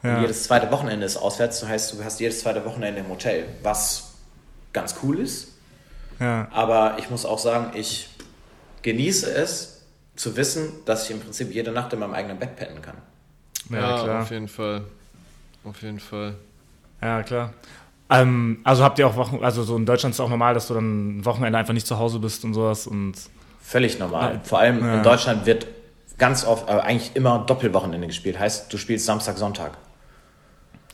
Und 0.06 0.12
Ja. 0.16 0.20
jedes 0.20 0.44
zweite 0.44 0.70
Wochenende 0.70 1.04
ist 1.06 1.16
auswärts. 1.16 1.60
Das 1.60 1.68
heißt, 1.68 1.92
du 1.94 2.04
hast 2.04 2.20
jedes 2.20 2.40
zweite 2.40 2.64
Wochenende 2.64 3.00
im 3.00 3.08
Hotel, 3.08 3.44
was 3.62 4.14
ganz 4.72 4.94
cool 5.02 5.18
ist. 5.20 5.48
Ja. 6.20 6.48
Aber 6.52 6.96
ich 6.98 7.10
muss 7.10 7.24
auch 7.26 7.38
sagen, 7.38 7.72
ich 7.74 8.08
genieße 8.82 9.30
es 9.34 9.82
zu 10.14 10.36
wissen, 10.36 10.70
dass 10.84 11.04
ich 11.04 11.10
im 11.10 11.20
Prinzip 11.20 11.52
jede 11.52 11.72
Nacht 11.72 11.92
in 11.92 11.98
meinem 11.98 12.14
eigenen 12.14 12.38
Bett 12.38 12.56
pennen 12.56 12.80
kann. 12.82 12.96
Ja, 13.70 13.80
Ja, 13.96 14.02
klar. 14.02 14.22
auf 14.22 14.30
jeden 14.30 14.48
Fall. 14.48 14.82
Auf 15.64 15.82
jeden 15.82 15.98
Fall. 16.00 16.34
Ja, 17.02 17.22
klar. 17.22 17.52
Ähm, 18.08 18.60
also 18.64 18.84
habt 18.84 18.98
ihr 19.00 19.06
auch 19.06 19.16
Wochen, 19.16 19.40
also 19.42 19.62
so 19.64 19.76
in 19.76 19.84
Deutschland 19.84 20.12
ist 20.14 20.20
es 20.20 20.24
auch 20.24 20.30
normal, 20.30 20.54
dass 20.54 20.68
du 20.68 20.74
dann 20.74 21.18
ein 21.18 21.24
Wochenende 21.24 21.58
einfach 21.58 21.74
nicht 21.74 21.86
zu 21.86 21.98
Hause 21.98 22.18
bist 22.20 22.44
und 22.44 22.54
sowas 22.54 22.86
und 22.86 23.14
Völlig 23.60 23.98
normal. 23.98 24.34
Ja. 24.34 24.40
Vor 24.44 24.60
allem 24.60 24.78
Ja. 24.78 24.94
in 24.98 25.02
Deutschland 25.02 25.44
wird 25.44 25.66
ganz 26.18 26.44
oft, 26.44 26.68
äh, 26.68 26.72
eigentlich 26.72 27.10
immer 27.16 27.40
Doppelwochenende 27.46 28.06
gespielt. 28.06 28.38
Heißt, 28.38 28.72
du 28.72 28.78
spielst 28.78 29.06
Samstag, 29.06 29.36
Sonntag. 29.38 29.72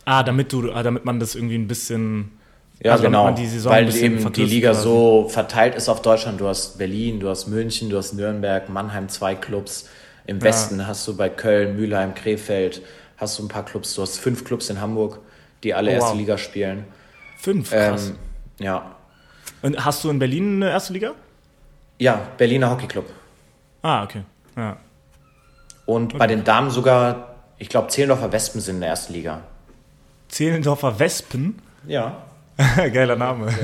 Ah, 0.05 0.23
damit 0.23 0.53
du, 0.53 0.73
ah, 0.73 0.83
damit 0.83 1.05
man 1.05 1.21
das 1.21 1.35
irgendwie 1.35 1.57
ein 1.57 1.69
bisschen 1.69 2.39
Ja, 2.83 2.93
Also 2.93 3.05
genau. 3.05 3.27
Weil 3.27 3.95
eben 3.97 4.33
die 4.33 4.45
Liga 4.45 4.71
quasi. 4.71 4.83
so 4.83 5.29
verteilt 5.29 5.75
ist 5.77 5.89
auf 5.89 6.03
Deutschland. 6.03 6.41
Du 6.41 6.49
hast 6.49 6.79
Berlin, 6.79 7.21
du 7.21 7.29
hast 7.29 7.47
München, 7.47 7.91
du 7.91 7.97
hast 7.97 8.13
Nürnberg, 8.15 8.69
Mannheim 8.69 9.09
zwei 9.09 9.35
Clubs. 9.35 9.89
Im 10.27 10.39
Ja. 10.39 10.45
Westen 10.45 10.87
hast 10.87 11.07
du 11.07 11.17
bei 11.17 11.29
Köln, 11.29 11.77
Mülheim, 11.77 12.15
Krefeld, 12.15 12.83
hast 13.17 13.39
du 13.39 13.45
ein 13.45 13.49
paar 13.49 13.65
Clubs. 13.65 13.95
Du 13.95 14.03
hast 14.03 14.19
fünf 14.19 14.45
Clubs 14.45 14.69
in 14.71 14.81
Hamburg, 14.81 15.21
die 15.63 15.75
alle 15.75 15.91
Oh, 15.91 15.95
erste 15.95 16.11
wow. 16.11 16.17
Liga 16.19 16.39
spielen. 16.39 16.85
fünf. 17.39 17.71
Krass. 17.71 18.09
Ähm, 18.11 18.17
ja. 18.65 18.97
und 19.63 19.85
hast 19.85 20.03
du 20.05 20.11
in 20.11 20.19
Berlin 20.19 20.57
eine 20.63 20.71
erste 20.73 20.93
Liga? 20.93 21.13
ja, 21.99 22.21
Berliner 22.37 22.71
Hockeyclub. 22.71 23.05
Ah, 23.83 24.03
okay. 24.03 24.23
Ja. 24.57 24.77
Und 25.87 26.19
bei 26.19 26.27
den 26.27 26.43
Damen 26.43 26.71
sogar, 26.71 27.35
ich 27.59 27.69
glaube, 27.69 27.89
Zehlendorfer 27.89 28.33
Wespen 28.33 28.61
sind 28.61 28.77
in 28.77 28.81
der 28.81 28.91
ersten 28.91 29.13
Liga. 29.13 29.43
Zehlendorfer 30.33 30.99
Wespen. 30.99 31.61
Ja. 31.87 32.25
Geiler 32.77 33.17
Name. 33.17 33.55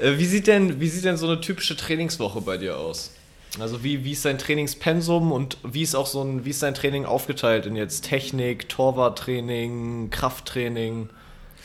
Äh, 0.00 0.18
wie, 0.18 0.26
sieht 0.26 0.48
denn, 0.48 0.80
wie 0.80 0.88
sieht 0.88 1.04
denn 1.04 1.16
so 1.16 1.26
eine 1.26 1.40
typische 1.40 1.76
Trainingswoche 1.76 2.40
bei 2.40 2.56
dir 2.56 2.76
aus? 2.76 3.12
Also 3.60 3.84
wie, 3.84 4.04
wie 4.04 4.10
ist 4.10 4.24
dein 4.24 4.38
Trainingspensum 4.38 5.30
und 5.30 5.58
wie 5.62 5.82
ist 5.82 5.94
auch 5.94 6.06
so 6.06 6.22
ein, 6.22 6.44
wie 6.44 6.50
ist 6.50 6.62
dein 6.62 6.74
Training 6.74 7.04
aufgeteilt 7.04 7.66
in 7.66 7.76
jetzt 7.76 8.02
Technik, 8.02 8.68
Torwarttraining, 8.68 10.10
Krafttraining? 10.10 11.10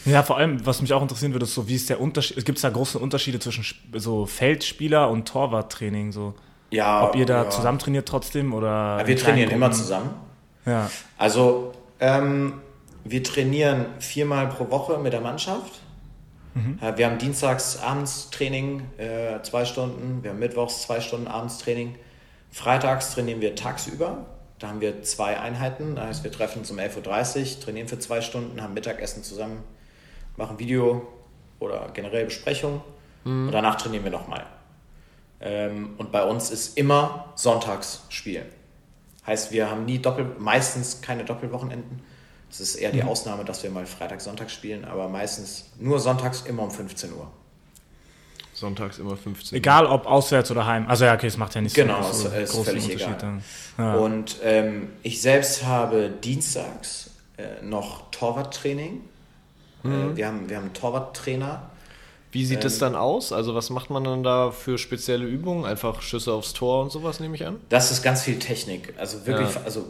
Ja, 0.06 0.22
vor 0.22 0.38
allem, 0.38 0.64
was 0.66 0.82
mich 0.82 0.94
auch 0.94 1.02
interessieren 1.02 1.34
würde, 1.34 1.46
ist 1.46 1.56
so, 1.56 1.68
wie 1.68 1.76
ist 1.76 1.89
der 1.89 2.00
Unterschied, 2.00 2.46
gibt 2.46 2.60
es 2.60 2.62
da 2.62 2.70
große 2.70 3.00
Unterschiede 3.00 3.39
zwischen 3.39 3.66
so 3.96 4.28
Feldspieler 4.28 5.10
und 5.10 5.28
Torwarttraining, 5.28 6.12
so? 6.12 6.36
Ja. 6.70 7.08
Ob 7.08 7.16
ihr 7.16 7.26
da 7.26 7.46
ja. 7.46 7.50
zusammen 7.50 7.80
trainiert 7.80 8.08
trotzdem 8.08 8.54
oder? 8.54 8.98
Ja, 9.00 9.08
wir 9.08 9.16
in 9.16 9.22
trainieren 9.22 9.50
immer 9.50 9.72
zusammen. 9.72 10.12
Ja. 10.66 10.89
Also, 11.18 11.74
ähm, 12.00 12.62
wir 13.04 13.24
trainieren 13.24 13.88
viermal 14.00 14.47
pro 14.47 14.70
Woche 14.70 14.97
mit 15.00 15.14
der 15.14 15.22
Mannschaft. 15.22 15.82
Äh, 16.82 16.97
Wir 16.97 17.06
haben 17.06 17.18
dienstags 17.18 17.78
abends 17.78 18.30
Training, 18.30 18.82
äh, 18.97 19.41
zwei 19.43 19.66
Stunden. 19.66 20.24
Wir 20.24 20.32
haben 20.32 20.39
mittwochs 20.39 20.82
zwei 20.82 21.00
Stunden 21.00 21.28
abends 21.28 21.60
Training. 21.60 21.95
Freitags 22.52 23.14
trainieren 23.14 23.41
wir 23.41 23.56
tagsüber. 23.56 24.26
Da 24.58 24.70
haben 24.70 24.82
wir 24.82 25.04
zwei 25.04 25.39
Einheiten. 25.39 25.95
Das 25.95 26.06
heißt, 26.06 26.24
wir 26.24 26.32
treffen 26.32 26.60
uns 26.60 26.72
um 26.72 26.80
11.30 26.80 27.56
Uhr, 27.58 27.62
trainieren 27.62 27.88
für 27.88 28.00
zwei 28.00 28.22
Stunden, 28.22 28.62
haben 28.62 28.74
Mittagessen 28.74 29.24
zusammen, 29.24 29.64
machen 30.36 30.60
Video 30.60 31.08
oder 31.60 31.89
generell 31.93 32.26
Besprechung. 32.26 32.82
Und 33.47 33.52
danach 33.52 33.76
trainieren 33.76 34.04
wir 34.04 34.12
nochmal. 34.12 34.45
Ähm, 35.41 35.91
und 35.97 36.12
bei 36.12 36.24
uns 36.24 36.52
ist 36.52 36.78
immer 36.78 37.32
Sonntags 37.36 38.04
Spiel. 38.10 38.45
Heißt, 39.30 39.52
wir 39.52 39.70
haben 39.70 39.86
nie 39.86 40.00
Doppel, 40.00 40.26
meistens 40.40 41.02
keine 41.02 41.24
Doppelwochenenden. 41.24 42.02
Es 42.50 42.60
ist 42.60 42.78
eher 42.78 42.92
die 42.92 43.04
Ausnahme, 43.04 43.46
dass 43.46 43.62
wir 43.62 43.70
mal 43.70 43.86
Freitag, 43.86 44.22
Sonntag 44.22 44.50
spielen, 44.50 44.86
aber 44.86 45.08
meistens 45.08 45.66
nur 45.78 46.00
sonntags 46.00 46.42
immer 46.48 46.64
um 46.64 46.72
15 46.72 47.14
Uhr. 47.14 47.30
Sonntags 48.56 48.98
immer 48.98 49.16
15 49.16 49.54
Uhr. 49.54 49.58
Egal 49.60 49.86
ob 49.86 50.08
auswärts 50.08 50.50
oder 50.50 50.66
heim. 50.66 50.88
Also 50.88 51.06
ja, 51.06 51.14
okay, 51.14 51.28
es 51.28 51.38
macht 51.38 51.54
ja 51.54 51.62
nicht 51.62 51.76
Genau, 51.76 52.02
so, 52.02 52.28
so 52.28 52.30
es 52.30 52.56
ist 52.56 52.66
völlig 52.66 52.90
egal. 52.90 53.18
dann. 53.20 53.44
Ja. 53.78 53.98
Und 53.98 54.38
ähm, 54.44 54.90
ich 55.04 55.22
selbst 55.22 55.64
habe 55.64 56.10
dienstags 56.10 57.12
äh, 57.38 57.64
noch 57.64 58.10
Torwarttraining. 58.10 59.02
Äh, 59.84 60.16
wir, 60.16 60.26
haben, 60.26 60.50
wir 60.50 60.58
haben 60.58 60.64
einen 60.64 60.74
Torwarttrainer. 60.74 61.69
Wie 62.32 62.46
sieht 62.46 62.64
es 62.64 62.76
Ähm, 62.76 62.80
dann 62.80 62.96
aus? 62.96 63.32
Also 63.32 63.56
was 63.56 63.70
macht 63.70 63.90
man 63.90 64.04
dann 64.04 64.24
da 64.24 64.52
für 64.52 64.78
spezielle 64.78 65.26
Übungen? 65.26 65.66
Einfach 65.66 66.02
Schüsse 66.02 66.34
aufs 66.34 66.54
Tor 66.54 66.84
und 66.84 66.92
sowas, 66.92 67.20
nehme 67.20 67.36
ich 67.36 67.46
an? 67.46 67.60
Das 67.70 67.92
ist 67.92 68.04
ganz 68.04 68.22
viel 68.24 68.38
Technik. 68.40 68.94
Also 68.98 69.26
wirklich, 69.26 69.56
Ja. 69.56 69.62
also 69.64 69.88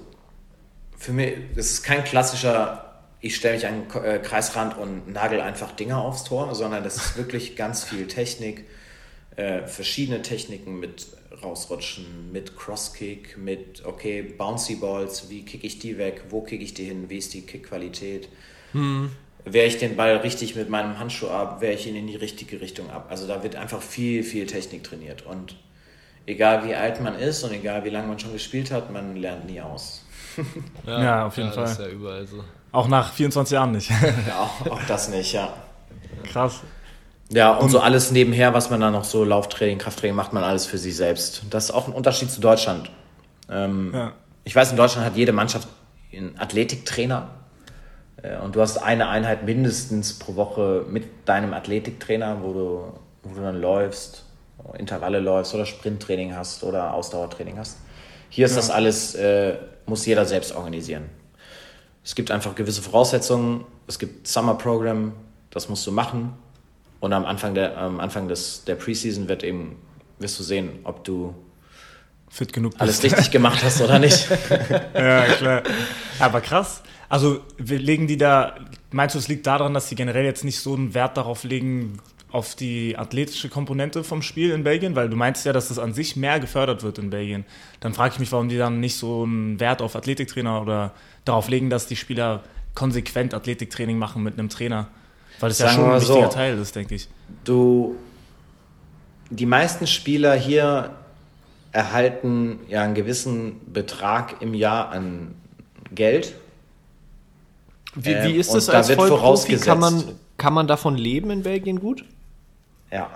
für 0.97 1.11
mich, 1.13 1.35
das 1.55 1.71
ist 1.71 1.83
kein 1.83 2.03
klassischer, 2.03 3.01
ich 3.21 3.35
stelle 3.35 3.55
mich 3.55 3.67
an 3.67 3.83
den 3.89 4.03
äh, 4.03 4.19
Kreisrand 4.19 4.77
und 4.77 5.11
nagel 5.11 5.41
einfach 5.41 5.71
Dinger 5.73 6.01
aufs 6.01 6.23
Tor, 6.23 6.53
sondern 6.55 6.83
das 6.83 6.95
ist 6.97 7.17
wirklich 7.17 7.55
ganz 7.57 7.83
viel 7.83 8.07
Technik, 8.07 8.65
äh, 9.35 9.65
verschiedene 9.67 10.21
Techniken 10.21 10.79
mit 10.79 11.07
rausrutschen, 11.43 12.31
mit 12.33 12.57
Crosskick, 12.57 13.37
mit, 13.37 13.85
okay, 13.85 14.21
Bouncy 14.21 14.75
Balls, 14.75 15.29
wie 15.29 15.45
kicke 15.45 15.65
ich 15.67 15.79
die 15.79 15.97
weg, 15.97 16.23
wo 16.29 16.41
kicke 16.41 16.63
ich 16.63 16.73
die 16.73 16.85
hin, 16.85 17.09
wie 17.09 17.17
ist 17.17 17.33
die 17.33 17.41
Kickqualität. 17.41 18.27
Wehre 19.45 19.65
ich 19.67 19.77
den 19.77 19.95
Ball 19.95 20.17
richtig 20.17 20.55
mit 20.55 20.69
meinem 20.69 20.99
Handschuh 20.99 21.29
ab, 21.29 21.61
wehre 21.61 21.73
ich 21.73 21.87
ihn 21.87 21.95
in 21.95 22.07
die 22.07 22.15
richtige 22.17 22.59
Richtung 22.61 22.89
ab. 22.91 23.07
Also 23.09 23.25
da 23.27 23.41
wird 23.41 23.55
einfach 23.55 23.81
viel, 23.81 24.23
viel 24.23 24.45
Technik 24.45 24.83
trainiert. 24.83 25.25
Und 25.25 25.55
egal 26.25 26.67
wie 26.67 26.75
alt 26.75 27.01
man 27.01 27.15
ist 27.15 27.43
und 27.43 27.51
egal 27.53 27.83
wie 27.85 27.89
lange 27.89 28.07
man 28.07 28.19
schon 28.19 28.33
gespielt 28.33 28.69
hat, 28.71 28.91
man 28.91 29.15
lernt 29.15 29.45
nie 29.49 29.61
aus. 29.61 30.05
Ja, 30.85 31.25
auf 31.25 31.37
jeden 31.37 31.51
Das 31.53 31.71
ist 31.71 31.77
Fall. 31.77 31.87
ja 31.87 31.91
überall 31.93 32.27
so. 32.27 32.43
Auch 32.71 32.87
nach 32.87 33.13
24 33.13 33.53
Jahren 33.53 33.71
nicht. 33.71 33.89
Ja, 34.27 34.39
auch, 34.41 34.71
auch 34.71 34.83
das 34.87 35.09
nicht, 35.09 35.33
ja. 35.33 35.53
Krass. 36.23 36.61
Ja, 37.31 37.53
und 37.53 37.69
so 37.69 37.79
alles 37.79 38.11
nebenher, 38.11 38.53
was 38.53 38.69
man 38.69 38.79
dann 38.81 38.93
noch 38.93 39.03
so 39.03 39.23
Lauftraining, 39.23 39.77
Krafttraining, 39.77 40.15
macht 40.15 40.33
man 40.33 40.43
alles 40.43 40.65
für 40.65 40.77
sich 40.77 40.95
selbst. 40.95 41.43
Das 41.49 41.65
ist 41.65 41.71
auch 41.71 41.87
ein 41.87 41.93
Unterschied 41.93 42.29
zu 42.31 42.41
Deutschland. 42.41 42.89
Ähm, 43.49 43.91
Ja. 43.93 44.11
Ich 44.45 44.55
weiß, 44.55 44.71
in 44.71 44.77
Deutschland 44.77 45.05
hat 45.05 45.15
jede 45.15 45.31
Mannschaft 45.31 45.67
einen 46.11 46.37
Athletiktrainer. 46.39 47.29
Äh, 48.21 48.37
Und 48.37 48.55
du 48.55 48.61
hast 48.61 48.77
eine 48.77 49.09
Einheit 49.09 49.43
mindestens 49.45 50.17
pro 50.17 50.35
Woche 50.35 50.85
mit 50.89 51.05
deinem 51.25 51.53
Athletiktrainer, 51.53 52.37
wo 52.41 52.53
du, 52.53 52.93
wo 53.23 53.35
du 53.35 53.41
dann 53.41 53.59
läufst, 53.59 54.25
Intervalle 54.77 55.19
läufst 55.19 55.53
oder 55.55 55.65
Sprinttraining 55.65 56.35
hast 56.35 56.63
oder 56.63 56.93
Ausdauertraining 56.93 57.57
hast. 57.57 57.77
Hier 58.29 58.45
ist 58.45 58.57
das 58.57 58.69
alles, 58.69 59.15
äh, 59.15 59.55
muss 59.85 60.05
jeder 60.05 60.25
selbst 60.25 60.55
organisieren. 60.55 61.09
Es 62.03 62.15
gibt 62.15 62.31
einfach 62.31 62.55
gewisse 62.55 62.81
Voraussetzungen. 62.81 63.65
Es 63.87 63.99
gibt 63.99 64.27
Summer 64.27 64.55
Program, 64.55 65.13
das 65.49 65.69
musst 65.69 65.85
du 65.87 65.91
machen. 65.91 66.33
Und 66.99 67.13
am 67.13 67.25
Anfang 67.25 67.55
der, 67.55 67.77
am 67.77 67.99
Anfang 67.99 68.27
des, 68.27 68.63
der 68.65 68.75
Preseason 68.75 69.27
wird 69.29 69.43
eben, 69.43 69.77
wirst 70.19 70.37
du 70.39 70.43
sehen, 70.43 70.79
ob 70.83 71.03
du 71.03 71.33
Fit 72.29 72.53
genug 72.53 72.73
bist. 72.73 72.81
alles 72.81 73.01
richtig 73.03 73.31
gemacht 73.31 73.63
hast 73.63 73.81
oder 73.81 73.97
nicht. 73.97 74.27
Ja, 74.93 75.25
klar. 75.25 75.63
Aber 76.19 76.41
krass. 76.41 76.83
Also 77.09 77.41
wir 77.57 77.79
legen 77.79 78.07
die 78.07 78.17
da, 78.17 78.55
meinst 78.91 79.15
du, 79.15 79.19
es 79.19 79.27
liegt 79.27 79.47
daran, 79.47 79.73
dass 79.73 79.89
sie 79.89 79.95
generell 79.95 80.23
jetzt 80.23 80.43
nicht 80.43 80.59
so 80.59 80.75
einen 80.75 80.93
Wert 80.93 81.17
darauf 81.17 81.43
legen, 81.43 81.99
auf 82.31 82.53
die 82.55 82.95
athletische 82.95 83.49
Komponente 83.49 84.03
vom 84.03 84.21
Spiel 84.21 84.51
in 84.51 84.63
Belgien? 84.63 84.95
Weil 84.95 85.09
du 85.09 85.15
meinst 85.15 85.45
ja, 85.45 85.53
dass 85.53 85.69
das 85.69 85.79
an 85.79 85.93
sich 85.93 86.15
mehr 86.15 86.39
gefördert 86.39 86.83
wird 86.83 86.99
in 86.99 87.09
Belgien. 87.09 87.45
Dann 87.79 87.93
frage 87.93 88.13
ich 88.13 88.19
mich, 88.19 88.31
warum 88.31 88.49
die 88.49 88.57
dann 88.57 88.79
nicht 88.79 88.95
so 88.95 89.23
einen 89.23 89.59
Wert 89.59 89.81
auf 89.81 89.95
Athletiktrainer 89.95 90.61
oder 90.61 90.93
darauf 91.25 91.49
legen, 91.49 91.69
dass 91.69 91.87
die 91.87 91.95
Spieler 91.95 92.43
konsequent 92.75 93.33
Athletiktraining 93.33 93.97
machen 93.97 94.23
mit 94.23 94.37
einem 94.37 94.49
Trainer. 94.49 94.87
Weil 95.39 95.49
das 95.49 95.59
ja 95.59 95.69
schon 95.69 95.91
ein 95.91 95.99
so. 95.99 96.13
wichtiger 96.13 96.29
Teil 96.29 96.57
ist, 96.59 96.75
denke 96.75 96.95
ich. 96.95 97.09
Du, 97.43 97.95
die 99.29 99.45
meisten 99.45 99.87
Spieler 99.87 100.35
hier 100.35 100.91
erhalten 101.71 102.59
ja 102.67 102.83
einen 102.83 102.93
gewissen 102.93 103.59
Betrag 103.71 104.41
im 104.41 104.53
Jahr 104.53 104.91
an 104.91 105.35
Geld. 105.93 106.35
Wie, 107.95 108.11
Ähm, 108.11 108.27
wie 108.33 108.37
ist 108.37 108.49
und 108.49 108.57
es 108.59 108.67
da 108.67 108.73
als 108.73 108.87
wird 108.89 108.99
Vollprofi? 108.99 109.19
vorausgesetzt- 109.21 109.65
Kann 109.65 109.79
man, 109.79 110.03
kann 110.37 110.53
man 110.53 110.67
davon 110.67 110.95
leben 110.95 111.29
in 111.31 111.43
Belgien 111.43 111.79
gut? 111.79 112.05
Ja. 112.91 113.09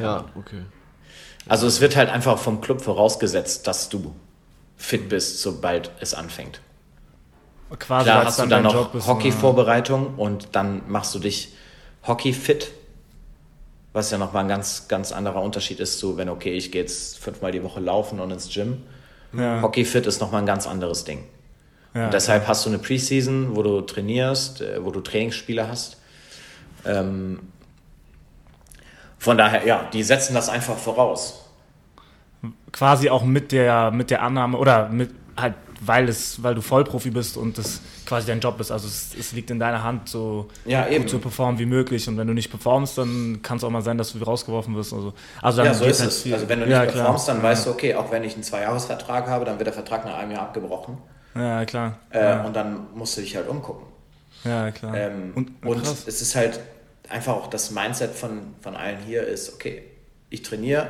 Ja, 0.00 0.26
okay. 0.36 0.62
Also 1.48 1.66
es 1.66 1.80
wird 1.80 1.96
halt 1.96 2.10
einfach 2.10 2.38
vom 2.38 2.60
Club 2.60 2.82
vorausgesetzt, 2.82 3.66
dass 3.66 3.88
du 3.88 4.14
fit 4.76 5.08
bist, 5.08 5.40
sobald 5.40 5.90
es 6.00 6.12
anfängt. 6.12 6.60
Quasi, 7.78 8.04
Klar 8.04 8.24
hast 8.26 8.38
du 8.38 8.46
dann 8.46 8.62
noch 8.62 8.94
ist, 8.94 9.06
Hockey-Vorbereitung 9.06 10.14
und 10.16 10.48
dann 10.52 10.82
machst 10.88 11.14
du 11.14 11.18
dich 11.18 11.54
Hockey-fit, 12.06 12.70
was 13.92 14.10
ja 14.10 14.18
nochmal 14.18 14.44
ein 14.44 14.48
ganz, 14.48 14.86
ganz 14.88 15.10
anderer 15.12 15.40
Unterschied 15.42 15.80
ist 15.80 15.98
zu, 15.98 16.16
wenn, 16.16 16.28
okay, 16.28 16.52
ich 16.52 16.70
gehe 16.70 16.82
jetzt 16.82 17.18
fünfmal 17.18 17.50
die 17.52 17.62
Woche 17.64 17.80
laufen 17.80 18.20
und 18.20 18.30
ins 18.30 18.52
Gym. 18.52 18.82
Ja. 19.32 19.62
Hockey-fit 19.62 20.06
ist 20.06 20.20
nochmal 20.20 20.42
ein 20.42 20.46
ganz 20.46 20.66
anderes 20.66 21.04
Ding. 21.04 21.24
Ja. 21.96 22.04
Und 22.06 22.14
deshalb 22.14 22.46
hast 22.46 22.64
du 22.66 22.68
eine 22.70 22.78
Preseason, 22.78 23.56
wo 23.56 23.62
du 23.62 23.80
trainierst, 23.80 24.60
äh, 24.60 24.84
wo 24.84 24.90
du 24.90 25.00
Trainingsspiele 25.00 25.66
hast. 25.66 25.96
Ähm, 26.84 27.38
von 29.18 29.38
daher, 29.38 29.66
ja, 29.66 29.88
die 29.92 30.02
setzen 30.02 30.34
das 30.34 30.48
einfach 30.48 30.76
voraus. 30.76 31.42
quasi 32.72 33.08
auch 33.08 33.24
mit 33.24 33.50
der, 33.52 33.90
mit 33.90 34.10
der 34.10 34.22
Annahme 34.22 34.58
oder 34.58 34.88
mit 34.90 35.10
halt, 35.36 35.54
weil 35.80 36.08
es, 36.08 36.42
weil 36.42 36.54
du 36.54 36.60
Vollprofi 36.60 37.10
bist 37.10 37.36
und 37.38 37.56
das 37.58 37.80
quasi 38.04 38.26
dein 38.26 38.40
Job 38.40 38.60
ist. 38.60 38.70
Also 38.70 38.86
es, 38.86 39.14
es 39.18 39.32
liegt 39.32 39.50
in 39.50 39.58
deiner 39.58 39.82
Hand, 39.82 40.08
so 40.10 40.48
Ja, 40.66 40.86
eben. 40.86 41.02
gut 41.02 41.10
zu 41.10 41.18
performen 41.18 41.58
wie 41.58 41.66
möglich. 41.66 42.06
Und 42.08 42.16
wenn 42.18 42.26
du 42.26 42.34
nicht 42.34 42.50
performst, 42.50 42.98
dann 42.98 43.40
kann 43.42 43.56
es 43.56 43.64
auch 43.64 43.70
mal 43.70 43.82
sein, 43.82 43.96
dass 43.98 44.12
du 44.12 44.22
rausgeworfen 44.22 44.74
wirst. 44.76 44.92
Also, 44.92 45.12
also 45.42 45.62
Ja, 45.64 45.72
so 45.74 45.84
ist 45.86 46.00
halt 46.00 46.10
es. 46.10 46.22
viel- 46.22 46.34
Also 46.34 46.48
wenn 46.48 46.60
du 46.60 46.66
nicht 46.66 46.72
ja, 46.74 46.84
klar. 46.84 46.94
performst, 47.04 47.28
dann 47.28 47.42
weißt 47.42 47.66
du, 47.66 47.70
okay, 47.70 47.94
auch 47.94 48.10
wenn 48.12 48.22
ich 48.24 48.34
einen 48.34 48.42
Zweijahresvertrag 48.42 49.26
habe, 49.28 49.44
dann 49.46 49.58
wird 49.58 49.66
der 49.66 49.74
Vertrag 49.74 50.04
nach 50.04 50.16
einem 50.18 50.32
Jahr 50.32 50.42
abgebrochen. 50.42 50.98
Ja, 51.36 51.64
klar. 51.64 51.98
Äh, 52.10 52.20
ja, 52.20 52.44
Und 52.44 52.54
dann 52.54 52.86
musst 52.94 53.16
du 53.16 53.20
dich 53.20 53.36
halt 53.36 53.48
umgucken. 53.48 53.86
ja, 54.44 54.70
klar. 54.70 54.94
Ähm, 54.94 55.32
und, 55.34 55.50
und 55.64 55.82
es 55.86 56.22
ist 56.22 56.34
halt 56.34 56.60
einfach 57.08 57.34
auch 57.34 57.48
das 57.48 57.70
Mindset 57.70 58.12
von, 58.14 58.54
von 58.60 58.74
allen 58.76 58.98
hier 58.98 59.22
ist, 59.26 59.52
okay, 59.54 59.82
ich 60.30 60.42
trainiere 60.42 60.88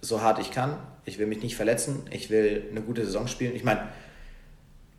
so 0.00 0.22
hart 0.22 0.38
ich 0.38 0.50
kann, 0.52 0.76
ich 1.04 1.18
will 1.18 1.26
mich 1.26 1.42
nicht 1.42 1.56
verletzen, 1.56 2.06
ich 2.10 2.30
will 2.30 2.66
eine 2.70 2.80
gute 2.82 3.04
Saison 3.04 3.26
spielen. 3.26 3.54
Ich 3.56 3.64
meine, 3.64 3.88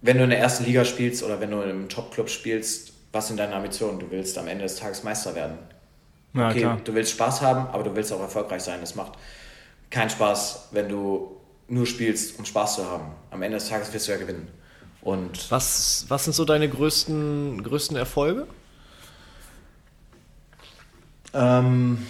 wenn 0.02 0.18
du 0.18 0.24
in 0.24 0.30
der 0.30 0.40
ersten 0.40 0.66
Liga 0.66 0.86
spielst 0.86 1.24
oder 1.24 1.40
wenn 1.40 1.52
du 1.52 1.58
in 1.62 1.70
einem 1.70 1.90
Top-Club 1.90 2.30
spielst, 2.30 2.94
was 3.12 3.28
sind 3.28 3.38
deine 3.38 3.56
Ambitionen? 3.56 4.00
Du 4.00 4.10
willst 4.12 4.38
am 4.38 4.48
Ende 4.48 4.64
des 4.64 4.76
Tages 4.76 5.04
Meister 5.04 5.36
werden. 5.36 5.58
ja, 6.34 6.50
Okay, 6.50 6.60
klar. 6.62 6.82
du 6.84 6.94
willst 6.94 7.12
Spaß 7.12 7.42
haben, 7.42 7.68
aber 7.74 7.84
du 7.84 7.96
willst 7.96 8.12
auch 8.14 8.20
erfolgreich 8.22 8.62
sein. 8.62 8.80
Es 8.84 8.96
macht 8.96 9.14
keinen 9.90 10.10
Spaß, 10.10 10.70
wenn 10.72 10.90
du 10.90 11.38
nur 11.68 11.86
spielst, 11.86 12.38
um 12.40 12.46
Spaß 12.46 12.76
zu 12.76 12.86
haben. 12.90 13.12
Am 13.32 13.42
Ende 13.42 13.58
des 13.58 13.70
Tages 13.70 13.92
wirst 13.94 14.08
du 14.08 14.12
ja 14.12 14.18
gewinnen. 14.18 14.48
Und 15.02 15.50
Was, 15.52 16.06
was 16.10 16.26
sind 16.26 16.34
so 16.34 16.46
deine 16.46 16.68
größten, 16.70 17.64
größten 17.64 17.96
Erfolge? 17.96 18.48
ähm, 21.34 22.06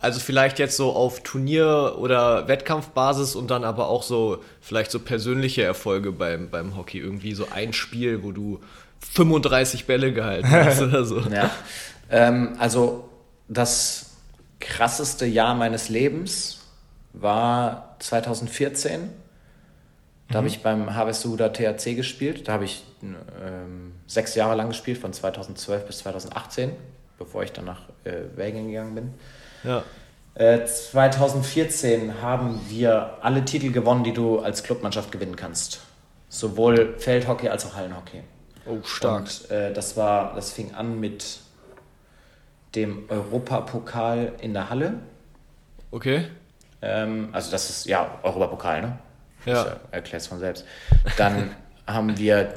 Also 0.00 0.20
vielleicht 0.20 0.58
jetzt 0.58 0.76
so 0.76 0.92
auf 0.92 1.22
Turnier- 1.22 1.96
oder 1.98 2.46
Wettkampfbasis 2.48 3.34
und 3.34 3.50
dann 3.50 3.64
aber 3.64 3.88
auch 3.88 4.02
so 4.02 4.42
vielleicht 4.60 4.90
so 4.90 5.00
persönliche 5.00 5.62
Erfolge 5.62 6.12
beim, 6.12 6.50
beim 6.50 6.76
Hockey. 6.76 6.98
Irgendwie 6.98 7.34
so 7.34 7.48
ein 7.52 7.72
Spiel, 7.72 8.22
wo 8.22 8.32
du 8.32 8.60
35 9.14 9.86
Bälle 9.86 10.12
gehalten 10.12 10.50
hast 10.50 10.82
oder 10.82 11.04
so. 11.04 11.20
Ja, 11.20 11.50
ähm, 12.10 12.54
also 12.58 13.08
das 13.48 14.10
krasseste 14.60 15.26
Jahr 15.26 15.54
meines 15.54 15.88
Lebens 15.88 16.58
war 17.12 17.96
2014. 18.00 19.08
Da 20.28 20.38
habe 20.38 20.48
ich 20.48 20.62
beim 20.62 20.94
Harvestehuder 20.94 21.52
THC 21.52 21.94
gespielt. 21.94 22.48
Da 22.48 22.54
habe 22.54 22.64
ich 22.64 22.84
ähm, 23.02 23.92
sechs 24.06 24.34
Jahre 24.34 24.56
lang 24.56 24.68
gespielt, 24.68 24.98
von 24.98 25.12
2012 25.12 25.86
bis 25.86 25.98
2018, 25.98 26.72
bevor 27.18 27.44
ich 27.44 27.52
dann 27.52 27.64
nach 27.64 27.82
äh, 28.04 28.22
Belgien 28.34 28.68
gegangen 28.68 28.94
bin. 28.94 29.14
Ja. 29.62 29.84
Äh, 30.34 30.64
2014 30.64 32.20
haben 32.20 32.60
wir 32.68 33.18
alle 33.22 33.44
Titel 33.44 33.70
gewonnen, 33.70 34.04
die 34.04 34.12
du 34.12 34.40
als 34.40 34.64
Clubmannschaft 34.64 35.12
gewinnen 35.12 35.36
kannst. 35.36 35.80
Sowohl 36.28 36.96
Feldhockey 36.98 37.48
als 37.48 37.64
auch 37.64 37.76
Hallenhockey. 37.76 38.22
Oh, 38.66 38.78
stark. 38.84 39.20
Und 39.20 39.50
äh, 39.50 39.72
das 39.72 39.96
war, 39.96 40.34
das 40.34 40.52
fing 40.52 40.74
an 40.74 40.98
mit 40.98 41.38
dem 42.74 43.04
Europapokal 43.08 44.32
in 44.40 44.52
der 44.52 44.68
Halle. 44.70 44.94
Okay. 45.92 46.26
Ähm, 46.82 47.30
also 47.32 47.50
das 47.50 47.70
ist 47.70 47.86
ja 47.86 48.18
Europapokal, 48.22 48.82
ne? 48.82 48.98
Ja. 49.46 49.76
Erklärt's 49.90 50.26
von 50.26 50.38
selbst. 50.38 50.64
Dann 51.16 51.50
haben 51.86 52.18
wir 52.18 52.54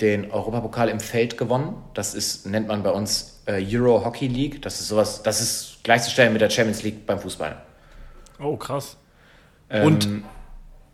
den 0.00 0.30
Europapokal 0.30 0.88
im 0.88 1.00
Feld 1.00 1.38
gewonnen. 1.38 1.76
Das 1.94 2.14
ist, 2.14 2.46
nennt 2.46 2.68
man 2.68 2.82
bei 2.82 2.90
uns 2.90 3.40
äh, 3.46 3.64
Euro 3.76 4.04
Hockey 4.04 4.26
League. 4.26 4.60
Das 4.62 4.80
ist 4.80 4.88
sowas, 4.88 5.22
das 5.22 5.40
ist 5.40 5.78
gleichzustellen 5.84 6.32
mit 6.32 6.42
der 6.42 6.50
Champions 6.50 6.82
League 6.82 7.06
beim 7.06 7.18
Fußball. 7.20 7.56
Oh, 8.40 8.56
krass. 8.56 8.96
Ähm, 9.70 9.86
Und 9.86 10.08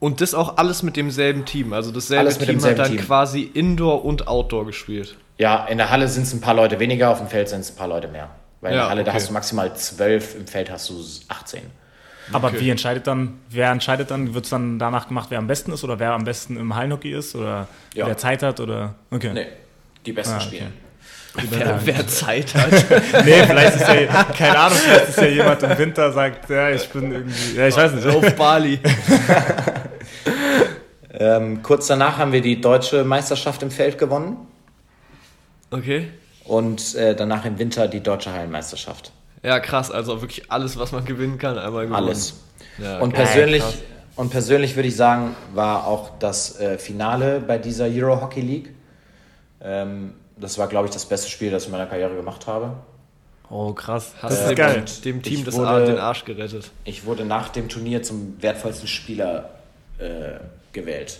Und 0.00 0.20
das 0.20 0.34
auch 0.34 0.58
alles 0.58 0.82
mit 0.82 0.96
demselben 0.96 1.44
Team. 1.44 1.72
Also 1.72 1.90
dasselbe 1.90 2.32
Team 2.38 2.62
hat 2.62 2.78
dann 2.78 2.92
Team. 2.92 3.00
quasi 3.00 3.42
Indoor 3.42 4.04
und 4.04 4.28
Outdoor 4.28 4.66
gespielt. 4.66 5.16
Ja, 5.38 5.64
in 5.66 5.78
der 5.78 5.90
Halle 5.90 6.08
sind 6.08 6.24
es 6.24 6.32
ein 6.32 6.40
paar 6.40 6.54
Leute 6.54 6.78
weniger, 6.78 7.10
auf 7.10 7.18
dem 7.18 7.28
Feld 7.28 7.48
sind 7.48 7.60
es 7.60 7.70
ein 7.70 7.76
paar 7.76 7.88
Leute 7.88 8.08
mehr. 8.08 8.28
Weil 8.60 8.72
in 8.72 8.76
Ja, 8.76 8.82
der 8.84 8.90
Halle, 8.90 9.04
da 9.04 9.10
okay. 9.12 9.20
hast 9.20 9.28
du 9.28 9.32
maximal 9.32 9.74
zwölf, 9.76 10.34
im 10.34 10.46
Feld 10.46 10.70
hast 10.70 10.90
du 10.90 10.94
18. 11.28 11.62
Aber 12.32 12.48
Okay. 12.48 12.60
wie 12.60 12.70
entscheidet 12.70 13.06
dann, 13.06 13.38
wer 13.50 13.70
entscheidet 13.70 14.10
dann, 14.10 14.34
wird 14.34 14.44
es 14.44 14.50
dann 14.50 14.78
danach 14.78 15.08
gemacht, 15.08 15.28
wer 15.30 15.38
am 15.38 15.46
besten 15.46 15.72
ist 15.72 15.84
oder 15.84 15.98
wer 15.98 16.12
am 16.12 16.24
besten 16.24 16.56
im 16.56 16.74
Hallenhockey 16.74 17.12
ist 17.12 17.34
oder 17.34 17.68
Ja. 17.94 18.06
wer 18.06 18.16
Zeit 18.16 18.42
hat 18.42 18.60
oder 18.60 18.94
okay. 19.10 19.30
Nee, 19.32 19.46
die 20.06 20.12
besten 20.12 20.34
Ah, 20.34 20.36
okay. 20.38 20.46
spielen. 20.46 20.72
Wer, 21.50 21.80
wer 21.84 22.06
Zeit 22.08 22.54
hat. 22.54 22.70
Nee, 23.24 23.44
vielleicht 23.46 23.76
ist 23.76 23.86
ja, 23.88 24.24
keine 24.24 24.58
Ahnung, 24.58 24.78
vielleicht 24.78 25.08
ist 25.10 25.18
ja 25.18 25.26
jemand 25.26 25.62
im 25.62 25.78
Winter, 25.78 26.10
sagt, 26.12 26.50
ja, 26.50 26.70
ich 26.70 26.88
bin 26.88 27.12
irgendwie, 27.12 27.54
ja, 27.56 27.68
ich 27.68 27.76
weiß 27.76 27.92
nicht. 27.92 28.06
auf 28.06 28.34
Bali. 28.34 28.78
Ähm, 31.20 31.62
kurz 31.62 31.86
danach 31.88 32.18
haben 32.18 32.32
wir 32.32 32.40
die 32.40 32.60
deutsche 32.60 33.02
Meisterschaft 33.02 33.62
im 33.62 33.70
Feld 33.70 33.98
gewonnen 33.98 34.36
Okay. 35.70 36.08
und 36.44 36.94
äh, 36.94 37.16
danach 37.16 37.44
im 37.44 37.58
Winter 37.58 37.88
die 37.88 38.00
deutsche 38.00 38.32
Hallenmeisterschaft. 38.32 39.10
Ja, 39.48 39.60
krass. 39.60 39.90
Also 39.90 40.20
wirklich 40.20 40.50
alles, 40.50 40.78
was 40.78 40.92
man 40.92 41.04
gewinnen 41.04 41.38
kann, 41.38 41.58
einmal 41.58 41.86
gewonnen. 41.86 42.04
Alles. 42.04 42.34
Ja, 42.78 42.98
Und 43.00 43.14
geil, 43.14 43.24
persönlich, 43.24 43.62
krass. 43.62 43.78
und 44.16 44.30
persönlich 44.30 44.76
würde 44.76 44.88
ich 44.88 44.96
sagen, 44.96 45.34
war 45.54 45.86
auch 45.86 46.18
das 46.18 46.60
äh, 46.60 46.78
Finale 46.78 47.40
bei 47.40 47.58
dieser 47.58 47.86
Euro 47.86 48.20
Hockey 48.20 48.40
League. 48.42 48.74
Ähm, 49.60 50.14
das 50.36 50.58
war, 50.58 50.68
glaube 50.68 50.86
ich, 50.86 50.92
das 50.94 51.04
beste 51.06 51.28
Spiel, 51.30 51.50
das 51.50 51.62
ich 51.62 51.68
in 51.68 51.72
meiner 51.72 51.86
Karriere 51.86 52.14
gemacht 52.14 52.46
habe. 52.46 52.74
Oh, 53.50 53.72
krass. 53.72 54.12
Hast 54.20 54.32
Das 54.34 54.44
du 54.44 54.50
ist 54.50 54.56
geil. 54.56 54.84
dem, 54.84 55.02
dem 55.14 55.22
Team 55.22 55.38
Ich 55.38 55.44
das 55.44 55.56
wurde- 55.56 55.86
den 55.86 55.98
Arsch 55.98 56.24
gerettet. 56.24 56.70
Ich 56.84 57.06
wurde 57.06 57.24
nach 57.24 57.48
dem 57.48 57.68
Turnier 57.68 58.02
zum 58.02 58.36
wertvollsten 58.40 58.86
Spieler 58.86 59.48
äh, 59.98 60.38
gewählt. 60.72 61.18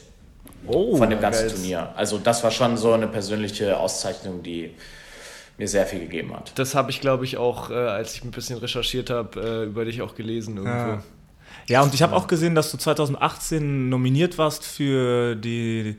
Oh, 0.67 0.97
von 0.97 1.09
dem 1.09 1.21
ganzen 1.21 1.47
geil. 1.47 1.51
Turnier. 1.57 1.89
Also 1.97 2.19
das 2.19 2.45
war 2.45 2.51
schon 2.51 2.77
so 2.77 2.93
eine 2.93 3.09
persönliche 3.09 3.79
Auszeichnung, 3.79 4.43
die 4.43 4.75
mir 5.59 5.69
sehr 5.69 5.85
viel 5.87 6.01
gegeben 6.01 6.35
hat. 6.35 6.59
Das 6.59 6.75
habe 6.75 6.91
ich, 6.91 7.01
glaube 7.01 7.25
ich, 7.25 7.37
auch, 7.37 7.71
äh, 7.71 7.75
als 7.75 8.15
ich 8.15 8.25
ein 8.25 8.31
bisschen 8.31 8.59
recherchiert 8.59 9.11
habe, 9.11 9.41
äh, 9.41 9.65
über 9.65 9.85
dich 9.85 10.01
auch 10.03 10.15
gelesen 10.15 10.57
irgendwo. 10.57 10.91
Ja. 10.93 11.03
Ja, 11.67 11.83
und 11.83 11.93
ich 11.93 12.03
habe 12.03 12.17
auch 12.17 12.27
gesehen, 12.29 12.55
dass 12.55 12.71
du 12.71 12.79
2018 12.79 13.91
nominiert 13.91 14.39
warst 14.39 14.65
für 14.65 15.35
die 15.35 15.97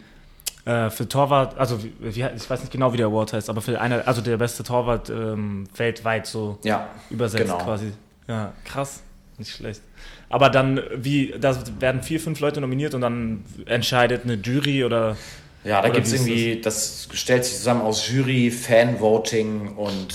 äh, 0.66 0.89
für 0.89 1.07
Torwart, 1.07 1.57
also 1.57 1.80
wie, 1.84 2.24
ich 2.24 2.49
weiß 2.49 2.62
nicht 2.62 2.72
genau, 2.72 2.91
wie 2.93 2.97
der 2.97 3.07
Award 3.07 3.34
heißt, 3.34 3.49
aber 3.49 3.62
für 3.62 3.80
einer, 3.80 4.07
also 4.07 4.22
der 4.22 4.38
beste 4.38 4.64
Torwart 4.64 5.10
ähm, 5.10 5.68
weltweit 5.76 6.26
so 6.28 6.57
Ja, 6.64 6.89
übersetzt 7.10 7.43
genau. 7.43 7.57
quasi. 7.60 7.93
Ja, 8.28 8.53
krass, 8.66 9.01
nicht 9.38 9.51
schlecht. 9.55 9.82
Aber 10.28 10.49
dann, 10.49 10.82
wie, 10.95 11.34
da 11.39 11.55
werden 11.80 12.01
vier, 12.03 12.20
fünf 12.20 12.39
Leute 12.39 12.62
nominiert 12.62 12.93
und 12.93 13.01
dann 13.01 13.43
entscheidet 13.66 14.24
eine 14.24 14.36
Jury 14.36 14.84
oder 14.84 15.18
Ja, 15.64 15.82
da 15.82 15.89
gibt 15.89 16.07
es 16.07 16.14
irgendwie, 16.14 16.62
das 16.62 17.10
stellt 17.14 17.45
sich 17.45 17.57
zusammen 17.57 17.82
aus 17.82 18.10
Jury, 18.10 18.49
Fan-Voting 18.49 19.76
und 19.76 20.07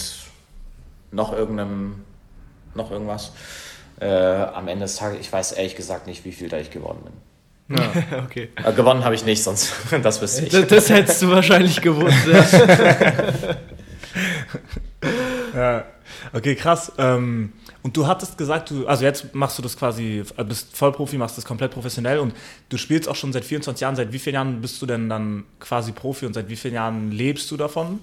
noch 1.10 1.32
irgendeinem, 1.32 2.04
noch 2.74 2.90
irgendwas. 2.90 3.32
Äh, 4.00 4.06
am 4.06 4.68
Ende 4.68 4.86
des 4.86 4.96
Tages, 4.96 5.20
ich 5.20 5.32
weiß 5.32 5.52
ehrlich 5.52 5.76
gesagt 5.76 6.06
nicht, 6.06 6.24
wie 6.24 6.32
viel 6.32 6.48
da 6.48 6.58
ich 6.58 6.70
geworden 6.70 7.00
bin. 7.04 7.12
okay. 8.24 8.50
Äh, 8.62 8.72
gewonnen 8.72 9.04
habe 9.04 9.14
ich 9.14 9.24
nicht, 9.24 9.42
sonst 9.42 9.72
das 10.02 10.20
wüsste 10.20 10.46
ich. 10.46 10.52
Das, 10.52 10.66
das 10.66 10.90
hättest 10.90 11.22
du 11.22 11.30
wahrscheinlich 11.30 11.80
gewusst. 11.80 12.26
Ja. 12.26 12.44
Ja, 15.54 15.84
okay, 16.32 16.54
krass. 16.54 16.92
Ähm, 16.98 17.52
und 17.82 17.96
du 17.96 18.06
hattest 18.06 18.38
gesagt, 18.38 18.70
du, 18.70 18.86
also 18.86 19.04
jetzt 19.04 19.34
machst 19.34 19.58
du 19.58 19.62
das 19.62 19.76
quasi, 19.76 20.22
äh, 20.36 20.44
bist 20.44 20.76
Vollprofi, 20.76 21.18
machst 21.18 21.36
das 21.36 21.44
komplett 21.44 21.72
professionell 21.72 22.18
und 22.18 22.34
du 22.68 22.76
spielst 22.78 23.08
auch 23.08 23.16
schon 23.16 23.32
seit 23.32 23.44
24 23.44 23.80
Jahren. 23.82 23.96
Seit 23.96 24.12
wie 24.12 24.18
vielen 24.18 24.34
Jahren 24.34 24.60
bist 24.60 24.80
du 24.80 24.86
denn 24.86 25.08
dann 25.08 25.44
quasi 25.60 25.92
Profi 25.92 26.26
und 26.26 26.34
seit 26.34 26.48
wie 26.48 26.56
vielen 26.56 26.74
Jahren 26.74 27.10
lebst 27.12 27.50
du 27.50 27.56
davon? 27.56 27.98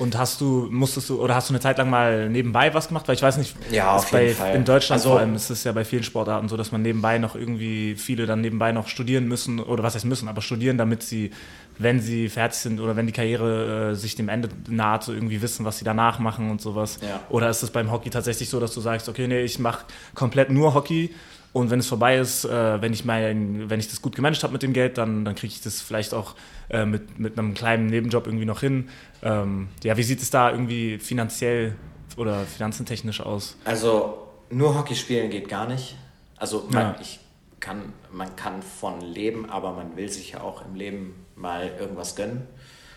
Und 0.00 0.18
hast 0.18 0.40
du, 0.40 0.66
musstest 0.72 1.08
du, 1.08 1.22
oder 1.22 1.36
hast 1.36 1.50
du 1.50 1.52
eine 1.54 1.60
Zeit 1.60 1.78
lang 1.78 1.88
mal 1.88 2.28
nebenbei 2.28 2.74
was 2.74 2.88
gemacht? 2.88 3.06
Weil 3.06 3.14
ich 3.14 3.22
weiß 3.22 3.36
nicht, 3.36 3.54
Ja, 3.70 3.92
auf 3.94 4.10
bei, 4.10 4.24
jeden 4.24 4.36
Fall. 4.36 4.56
in 4.56 4.64
Deutschland 4.64 4.98
Also- 5.00 5.10
vor 5.10 5.20
allem 5.20 5.36
ist 5.36 5.50
es 5.50 5.62
ja 5.62 5.70
bei 5.70 5.84
vielen 5.84 6.02
Sportarten 6.02 6.48
so, 6.48 6.56
dass 6.56 6.72
man 6.72 6.82
nebenbei 6.82 7.18
noch 7.18 7.36
irgendwie, 7.36 7.94
viele 7.94 8.26
dann 8.26 8.40
nebenbei 8.40 8.72
noch 8.72 8.88
studieren 8.88 9.28
müssen, 9.28 9.60
oder 9.60 9.84
was 9.84 9.94
heißt 9.94 10.04
müssen, 10.04 10.26
aber 10.28 10.42
studieren, 10.42 10.78
damit 10.78 11.04
sie, 11.04 11.30
wenn 11.78 12.00
sie 12.00 12.28
fertig 12.28 12.58
sind 12.58 12.80
oder 12.80 12.96
wenn 12.96 13.06
die 13.06 13.12
Karriere 13.12 13.90
äh, 13.90 13.94
sich 13.94 14.14
dem 14.14 14.28
Ende 14.28 14.48
naht, 14.68 15.04
so 15.04 15.12
irgendwie 15.12 15.42
wissen, 15.42 15.64
was 15.64 15.78
sie 15.78 15.84
danach 15.84 16.18
machen 16.18 16.50
und 16.50 16.60
sowas. 16.60 16.98
Ja. 17.02 17.20
Oder 17.30 17.50
ist 17.50 17.62
es 17.62 17.70
beim 17.70 17.90
Hockey 17.90 18.10
tatsächlich 18.10 18.48
so, 18.48 18.60
dass 18.60 18.72
du 18.74 18.80
sagst, 18.80 19.08
okay, 19.08 19.26
nee, 19.26 19.42
ich 19.42 19.58
mache 19.58 19.84
komplett 20.14 20.50
nur 20.50 20.74
Hockey 20.74 21.14
und 21.52 21.70
wenn 21.70 21.78
es 21.80 21.86
vorbei 21.86 22.16
ist, 22.18 22.44
äh, 22.44 22.80
wenn, 22.82 22.92
ich 22.92 23.04
mein, 23.04 23.70
wenn 23.70 23.78
ich 23.80 23.88
das 23.88 24.02
gut 24.02 24.14
gemanagt 24.16 24.42
habe 24.42 24.52
mit 24.52 24.62
dem 24.62 24.72
Geld, 24.72 24.98
dann, 24.98 25.24
dann 25.24 25.34
kriege 25.34 25.52
ich 25.52 25.62
das 25.62 25.80
vielleicht 25.80 26.12
auch 26.14 26.34
äh, 26.68 26.84
mit, 26.84 27.18
mit 27.18 27.38
einem 27.38 27.54
kleinen 27.54 27.86
Nebenjob 27.86 28.26
irgendwie 28.26 28.44
noch 28.44 28.60
hin. 28.60 28.88
Ähm, 29.22 29.68
ja, 29.82 29.96
wie 29.96 30.02
sieht 30.02 30.20
es 30.20 30.30
da 30.30 30.50
irgendwie 30.50 30.98
finanziell 30.98 31.76
oder 32.16 32.40
finanzentechnisch 32.44 33.20
aus? 33.20 33.56
Also 33.64 34.18
nur 34.50 34.76
Hockey 34.76 34.94
spielen 34.94 35.30
geht 35.30 35.48
gar 35.48 35.66
nicht. 35.68 35.96
Also 36.36 36.68
man, 36.70 36.94
Ja. 36.94 36.96
ich 37.00 37.20
kann, 37.60 37.92
man 38.12 38.34
kann 38.36 38.62
von 38.62 39.00
leben, 39.00 39.48
aber 39.48 39.72
man 39.72 39.96
will 39.96 40.08
sich 40.08 40.32
ja 40.32 40.40
auch 40.40 40.64
im 40.66 40.74
Leben 40.74 41.14
mal 41.36 41.70
irgendwas 41.78 42.16
gönnen. 42.16 42.46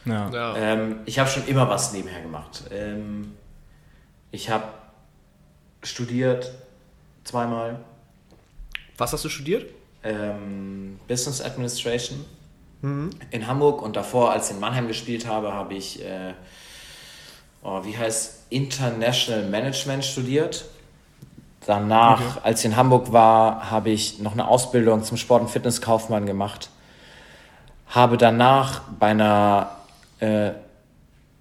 Ja. 0.05 0.29
Ja. 0.29 0.55
Ähm, 0.55 0.99
ich 1.05 1.19
habe 1.19 1.29
schon 1.29 1.47
immer 1.47 1.69
was 1.69 1.93
nebenher 1.93 2.21
gemacht. 2.21 2.63
Ähm, 2.71 3.35
ich 4.31 4.49
habe 4.49 4.65
studiert 5.83 6.51
zweimal 7.23 7.79
Was 8.97 9.13
hast 9.13 9.25
du 9.25 9.29
studiert? 9.29 9.65
ähm, 10.03 10.99
Business 11.07 11.41
Administration 11.41 12.25
in 13.31 13.47
Hamburg 13.47 13.81
und 13.81 13.95
davor, 13.95 14.31
als 14.31 14.49
ich 14.49 14.55
in 14.55 14.59
Mannheim 14.59 14.87
gespielt 14.87 15.25
habe, 15.27 15.51
habe 15.51 15.73
ich, 15.73 16.03
äh, 16.03 16.33
oh, 17.63 17.83
wie 17.83 17.97
heißt 17.97 18.45
International 18.49 19.49
Management 19.49 20.05
studiert. 20.05 20.65
Danach, 21.65 22.43
als 22.43 22.59
ich 22.59 22.65
in 22.67 22.75
Hamburg 22.77 23.11
war, 23.11 23.71
habe 23.71 23.89
ich 23.89 24.19
noch 24.19 24.33
eine 24.33 24.47
Ausbildung 24.47 25.03
zum 25.03 25.17
Sport- 25.17 25.41
und 25.41 25.49
Fitnesskaufmann 25.49 26.25
gemacht. 26.27 26.69
Habe 27.89 28.17
danach 28.17 28.81
bei 28.99 29.07
einer 29.07 29.71
äh, 30.19 30.51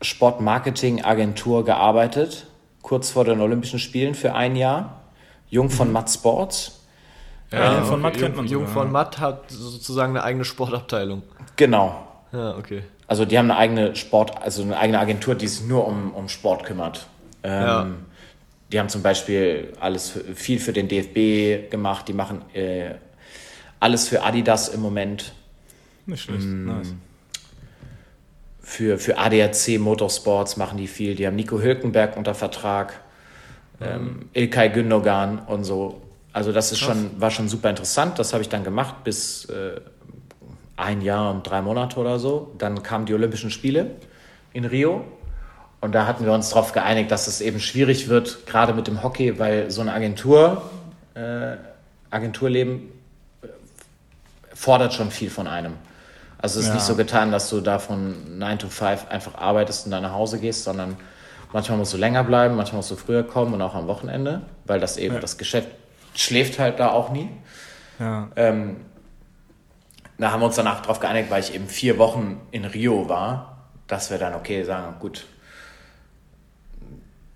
Sportmarketing-Agentur 0.01 1.65
gearbeitet, 1.65 2.47
kurz 2.83 3.11
vor 3.11 3.25
den 3.25 3.41
Olympischen 3.41 3.79
Spielen 3.79 4.15
für 4.15 4.35
ein 4.35 4.57
Jahr. 4.57 5.01
Jung 5.49 5.71
von 5.71 5.93
Matt 5.93 6.11
Sports. 6.11 6.81
Ja, 7.53 7.83
von 7.83 8.01
Matt 8.01 8.19
kennt 8.19 8.37
man 8.37 8.47
Jung 8.47 8.67
sogar, 8.67 8.83
von. 8.83 8.93
Matt 8.93 9.19
hat 9.19 9.51
sozusagen 9.51 10.17
eine 10.17 10.25
eigene 10.25 10.45
Sportabteilung. 10.45 11.23
Genau. 11.57 12.07
Ja, 12.33 12.57
okay. 12.57 12.83
Also 13.07 13.25
die 13.25 13.39
haben 13.39 13.51
eine 13.51 13.59
eigene 13.59 13.95
Sport, 13.95 14.43
also 14.43 14.63
eine 14.63 14.77
eigene 14.77 14.99
Agentur, 14.99 15.37
die 15.37 15.47
sich 15.47 15.67
nur 15.67 15.87
um, 15.87 16.13
um 16.13 16.29
Sport 16.29 16.65
kümmert. 16.65 17.07
Ähm, 17.43 17.63
Ja. 17.63 17.87
Die 18.73 18.81
haben 18.81 18.89
zum 18.89 19.03
Beispiel 19.03 19.73
alles 19.79 20.11
für, 20.11 20.21
viel 20.35 20.59
für 20.59 20.73
den 20.73 20.89
DFB 20.89 21.71
gemacht. 21.71 22.09
Die 22.09 22.13
machen 22.13 22.43
äh, 22.53 22.95
alles 23.79 24.09
für 24.09 24.25
Adidas 24.25 24.69
im 24.69 24.81
Moment, 24.81 25.33
Nicht 26.07 26.23
schlecht. 26.23 26.47
Nice. 26.47 26.95
für, 28.61 28.99
für 28.99 29.19
ADAC 29.19 29.79
Motorsports 29.79 30.57
machen 30.57 30.79
die 30.79 30.87
viel. 30.87 31.15
Die 31.15 31.27
haben 31.27 31.37
Nico 31.37 31.61
Hülkenberg 31.61 32.17
unter 32.17 32.35
Vertrag, 32.35 33.01
ähm, 33.81 34.29
Ilkay 34.33 34.71
Gündogan 34.71 35.41
und 35.41 35.65
so. 35.65 36.03
Also 36.33 36.53
das 36.53 36.73
ist 36.73 36.79
schon, 36.79 37.21
war 37.21 37.31
schon 37.31 37.49
super 37.49 37.71
interessant. 37.71 38.19
Das 38.19 38.33
habe 38.33 38.43
ich 38.43 38.49
dann 38.49 38.63
gemacht 38.63 39.05
bis 39.05 39.47
äh, 39.47 39.81
ein 40.77 41.01
Jahr 41.01 41.31
und 41.31 41.43
drei 41.49 41.63
Monate 41.63 41.99
oder 41.99 42.19
so. 42.19 42.53
Dann 42.59 42.83
kamen 42.83 43.07
die 43.07 43.15
Olympischen 43.15 43.51
Spiele 43.51 43.93
in 44.53 44.65
Rio. 44.65 45.05
Und 45.81 45.95
da 45.95 46.07
hatten 46.07 46.25
wir 46.25 46.33
uns 46.33 46.51
darauf 46.51 46.73
geeinigt, 46.73 47.11
dass 47.11 47.27
es 47.27 47.41
eben 47.41 47.61
schwierig 47.61 48.09
wird, 48.09 48.47
gerade 48.47 48.75
mit 48.75 48.87
dem 48.87 49.03
Hockey, 49.03 49.39
weil 49.39 49.71
so 49.71 49.81
eine 49.81 49.93
Agentur, 49.93 50.63
äh, 51.15 51.57
Agenturleben 52.11 52.89
äh, 53.43 53.47
fordert 54.55 54.95
schon 54.95 55.11
viel 55.11 55.31
von 55.31 55.47
einem. 55.47 55.75
Also 56.47 56.61
es 56.61 56.67
ist 56.67 56.69
Ja. 56.69 56.75
nicht 56.77 56.85
so 56.85 56.95
getan, 56.95 57.33
dass 57.33 57.51
du 57.51 57.61
da 57.61 57.81
von 57.81 58.39
9 58.39 58.61
to 58.61 58.69
5 58.69 59.09
einfach 59.09 59.35
arbeitest 59.35 59.87
und 59.87 59.91
dann 59.91 60.05
nach 60.05 60.13
Hause 60.13 60.39
gehst, 60.39 60.63
sondern 60.63 60.97
manchmal 61.53 61.77
musst 61.77 61.93
du 61.93 61.97
länger 61.97 62.23
bleiben, 62.23 62.55
manchmal 62.55 62.77
musst 62.77 62.91
du 62.93 62.95
früher 62.95 63.25
kommen 63.25 63.53
und 63.53 63.63
auch 63.63 63.75
am 63.75 63.89
Wochenende, 63.89 64.43
weil 64.65 64.79
das 64.79 64.97
eben, 64.97 65.17
Ja. 65.17 65.21
das 65.21 65.39
Geschäft 65.39 65.67
schläft 66.15 66.61
halt 66.61 66.79
da 66.79 66.91
auch 66.93 67.11
nie. 67.11 67.29
Ja. 67.99 68.29
Ähm, 68.37 68.77
da 70.19 70.31
haben 70.31 70.39
wir 70.41 70.47
uns 70.47 70.55
danach 70.55 70.83
darauf 70.83 71.01
geeinigt, 71.01 71.33
weil 71.33 71.41
ich 71.41 71.53
eben 71.53 71.67
vier 71.67 71.99
Wochen 71.99 72.41
in 72.53 72.65
Rio 72.65 73.09
war, 73.09 73.57
dass 73.89 74.13
wir 74.13 74.19
dann, 74.19 74.35
okay, 74.37 74.63
sagen, 74.63 74.95
gut, 75.01 75.27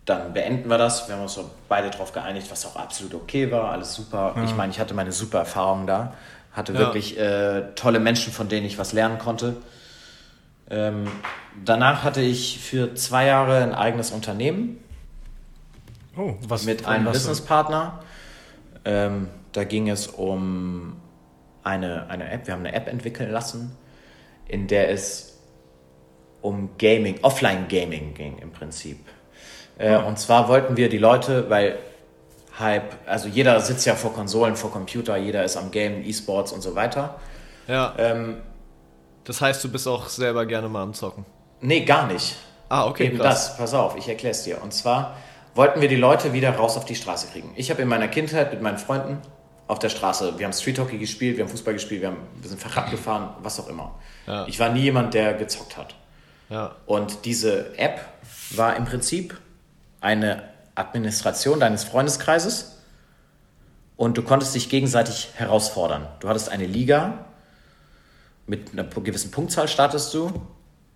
dann 0.05 0.33
beenden 0.33 0.69
wir 0.71 0.79
das. 0.79 1.09
Wir 1.09 1.17
haben 1.17 1.23
uns 1.23 1.35
so 1.35 1.51
beide 1.69 1.91
darauf 1.91 2.13
geeinigt, 2.13 2.49
was 2.49 2.65
auch 2.65 2.77
absolut 2.77 3.15
okay 3.15 3.51
war, 3.51 3.73
alles 3.73 3.93
super. 3.93 4.37
Ich 4.45 4.55
meine, 4.55 4.71
ich 4.71 4.79
hatte 4.79 4.95
meine 4.95 5.11
super 5.11 5.41
Erfahrung 5.41 5.89
da, 5.89 6.15
hatte 6.61 6.73
Ja. 6.75 6.79
wirklich 6.79 7.19
äh, 7.19 7.63
tolle 7.75 7.99
Menschen, 7.99 8.33
von 8.33 8.49
denen 8.49 8.67
ich 8.67 8.79
was 8.79 8.93
lernen 8.93 9.19
konnte. 9.19 9.57
Ähm, 10.71 11.09
danach 11.65 12.05
hatte 12.05 12.21
ich 12.21 12.61
für 12.61 12.95
zwei 12.95 13.27
Jahre 13.27 13.63
ein 13.63 13.75
eigenes 13.75 14.13
Unternehmen 14.13 14.79
Oh, 16.17 16.35
was 16.47 16.65
mit 16.65 16.87
einem 16.87 17.07
was- 17.07 17.15
Businesspartner. 17.19 18.01
Ähm, 18.85 19.29
da 19.53 19.65
ging 19.65 19.89
es 19.89 20.07
um 20.07 20.97
eine, 21.65 22.09
eine 22.09 22.31
App, 22.31 22.47
wir 22.47 22.55
haben 22.55 22.65
eine 22.65 22.75
App 22.75 22.87
entwickeln 22.89 23.31
lassen, 23.31 23.77
in 24.49 24.67
der 24.69 24.91
es 24.91 25.39
um 26.41 26.71
Gaming, 26.79 27.19
Offline-Gaming 27.23 28.15
ging 28.15 28.39
im 28.39 28.51
Prinzip. 28.53 28.99
Äh, 29.79 29.97
und 29.99 30.19
zwar 30.19 30.49
wollten 30.49 30.77
wir 30.77 30.89
die 30.89 30.99
Leute, 30.99 31.51
weil 31.51 31.79
Hype, 32.61 32.95
also 33.07 33.29
jeder 33.29 33.59
sitzt 33.61 33.87
ja 33.87 33.95
vor 33.95 34.13
Konsolen, 34.13 34.55
vor 34.57 34.71
Computer, 34.71 35.17
jeder 35.17 35.45
ist 35.45 35.57
am 35.57 35.71
Game, 35.71 36.05
E-Sports 36.05 36.53
und 36.53 36.61
so 36.61 36.75
weiter. 36.75 37.17
Ja. 37.67 37.95
Ähm, 37.99 38.39
Das 39.25 39.41
heißt, 39.41 39.63
du 39.65 39.69
bist 39.71 39.87
auch 39.89 40.09
selber 40.09 40.47
gerne 40.47 40.69
mal 40.69 40.83
am 40.83 40.95
Zocken. 40.95 41.25
nee, 41.61 41.85
gar 41.85 42.07
nicht. 42.07 42.37
Ah, 42.69 42.87
okay, 42.87 43.07
Eben 43.07 43.19
krass. 43.19 43.49
das, 43.49 43.57
pass 43.59 43.75
auf, 43.75 43.97
ich 43.97 44.09
erkläre 44.09 44.31
es 44.31 44.45
dir. 44.45 44.63
Und 44.63 44.73
zwar 44.73 45.17
wollten 45.57 45.81
wir 45.81 45.89
die 45.89 45.97
Leute 45.97 46.33
wieder 46.33 46.55
raus 46.55 46.77
auf 46.77 46.85
die 46.85 46.95
Straße 46.95 47.27
kriegen. 47.33 47.53
Ich 47.57 47.69
habe 47.71 47.83
in 47.83 47.89
meiner 47.89 48.07
Kindheit 48.09 48.53
mit 48.53 48.63
meinen 48.63 48.79
Freunden 48.79 49.19
auf 49.67 49.79
der 49.81 49.89
Straße, 49.89 50.39
wir 50.39 50.47
haben 50.47 50.53
Street 50.53 50.79
Hockey 50.79 50.99
gespielt, 50.99 51.37
wir 51.37 51.45
haben 51.45 51.51
Fußball 51.51 51.75
gespielt, 51.75 52.01
wir, 52.03 52.09
haben, 52.09 52.19
wir 52.41 52.49
sind 52.49 52.61
Fahrrad 52.61 52.91
gefahren, 52.91 53.31
was 53.43 53.59
auch 53.59 53.69
immer. 53.69 53.97
Ja. 54.27 54.47
Ich 54.47 54.59
war 54.61 54.69
nie 54.69 54.83
jemand, 54.83 55.15
der 55.15 55.35
gezockt 55.35 55.77
hat. 55.77 55.95
Ja. 56.49 56.77
Und 56.87 57.25
diese 57.25 57.77
App 57.79 58.01
war 58.51 58.75
im 58.77 58.85
Prinzip 58.85 59.37
eine 60.01 60.43
Administration 60.81 61.61
deines 61.61 61.85
Freundeskreises 61.85 62.79
und 63.97 64.17
du 64.17 64.23
konntest 64.23 64.55
dich 64.55 64.69
gegenseitig 64.69 65.29
herausfordern. 65.35 66.07
Du 66.21 66.29
hattest 66.29 66.49
eine 66.51 66.67
Liga, 66.67 67.27
mit 68.47 68.73
einer 68.73 68.85
gewissen 68.85 69.31
Punktzahl 69.31 69.69
startest 69.69 70.13
du 70.15 70.33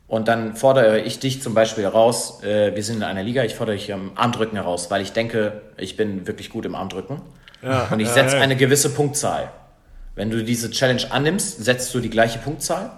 und 0.09 0.27
dann 0.29 0.57
fordere 0.57 1.01
ich 1.01 1.21
dich 1.21 1.41
zum 1.43 1.55
Beispiel 1.55 1.85
heraus, 1.85 2.43
äh, 2.43 2.75
wir 2.75 2.83
sind 2.83 2.97
in 2.97 3.03
einer 3.05 3.23
Liga, 3.23 3.45
ich 3.45 3.55
fordere 3.55 3.77
dich 3.77 3.93
am 3.93 4.13
Armdrücken 4.17 4.57
heraus, 4.57 4.91
weil 4.91 5.03
ich 5.03 5.13
denke, 5.13 5.63
ich 5.77 5.97
bin 5.97 6.27
wirklich 6.27 6.51
gut 6.51 6.65
im 6.65 6.75
Armdrücken 6.75 7.21
Ja. 7.63 7.87
und 7.91 8.01
ich 8.01 8.09
Ja, 8.09 8.15
setze 8.15 8.37
ja. 8.37 8.43
eine 8.43 8.57
gewisse 8.57 8.91
Punktzahl. 8.91 9.51
Wenn 10.17 10.31
du 10.31 10.43
diese 10.45 10.71
Challenge 10.71 11.03
annimmst, 11.11 11.65
setzt 11.65 11.95
du 11.95 12.01
die 12.01 12.11
gleiche 12.11 12.39
Punktzahl, 12.39 12.91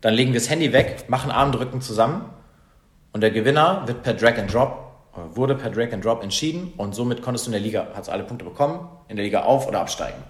dann 0.00 0.14
legen 0.14 0.32
wir 0.32 0.40
das 0.40 0.50
Handy 0.50 0.72
weg, 0.72 1.04
machen 1.08 1.30
Armdrücken 1.30 1.80
zusammen 1.80 2.24
und 3.12 3.20
der 3.22 3.30
Gewinner 3.30 3.82
wird 3.86 4.02
per 4.02 4.14
Drag 4.14 4.38
and 4.38 4.52
Drop, 4.52 4.81
wurde 5.14 5.54
per 5.54 5.70
Drag 5.70 5.92
and 5.92 6.04
Drop 6.04 6.22
entschieden 6.22 6.72
und 6.76 6.94
somit 6.94 7.22
konntest 7.22 7.46
du 7.46 7.50
in 7.50 7.52
der 7.52 7.60
Liga, 7.60 7.88
hast 7.94 8.08
alle 8.08 8.24
Punkte 8.24 8.44
bekommen, 8.44 8.88
in 9.08 9.16
der 9.16 9.24
Liga 9.24 9.42
auf- 9.42 9.66
oder 9.66 9.80
absteigen. 9.80 10.22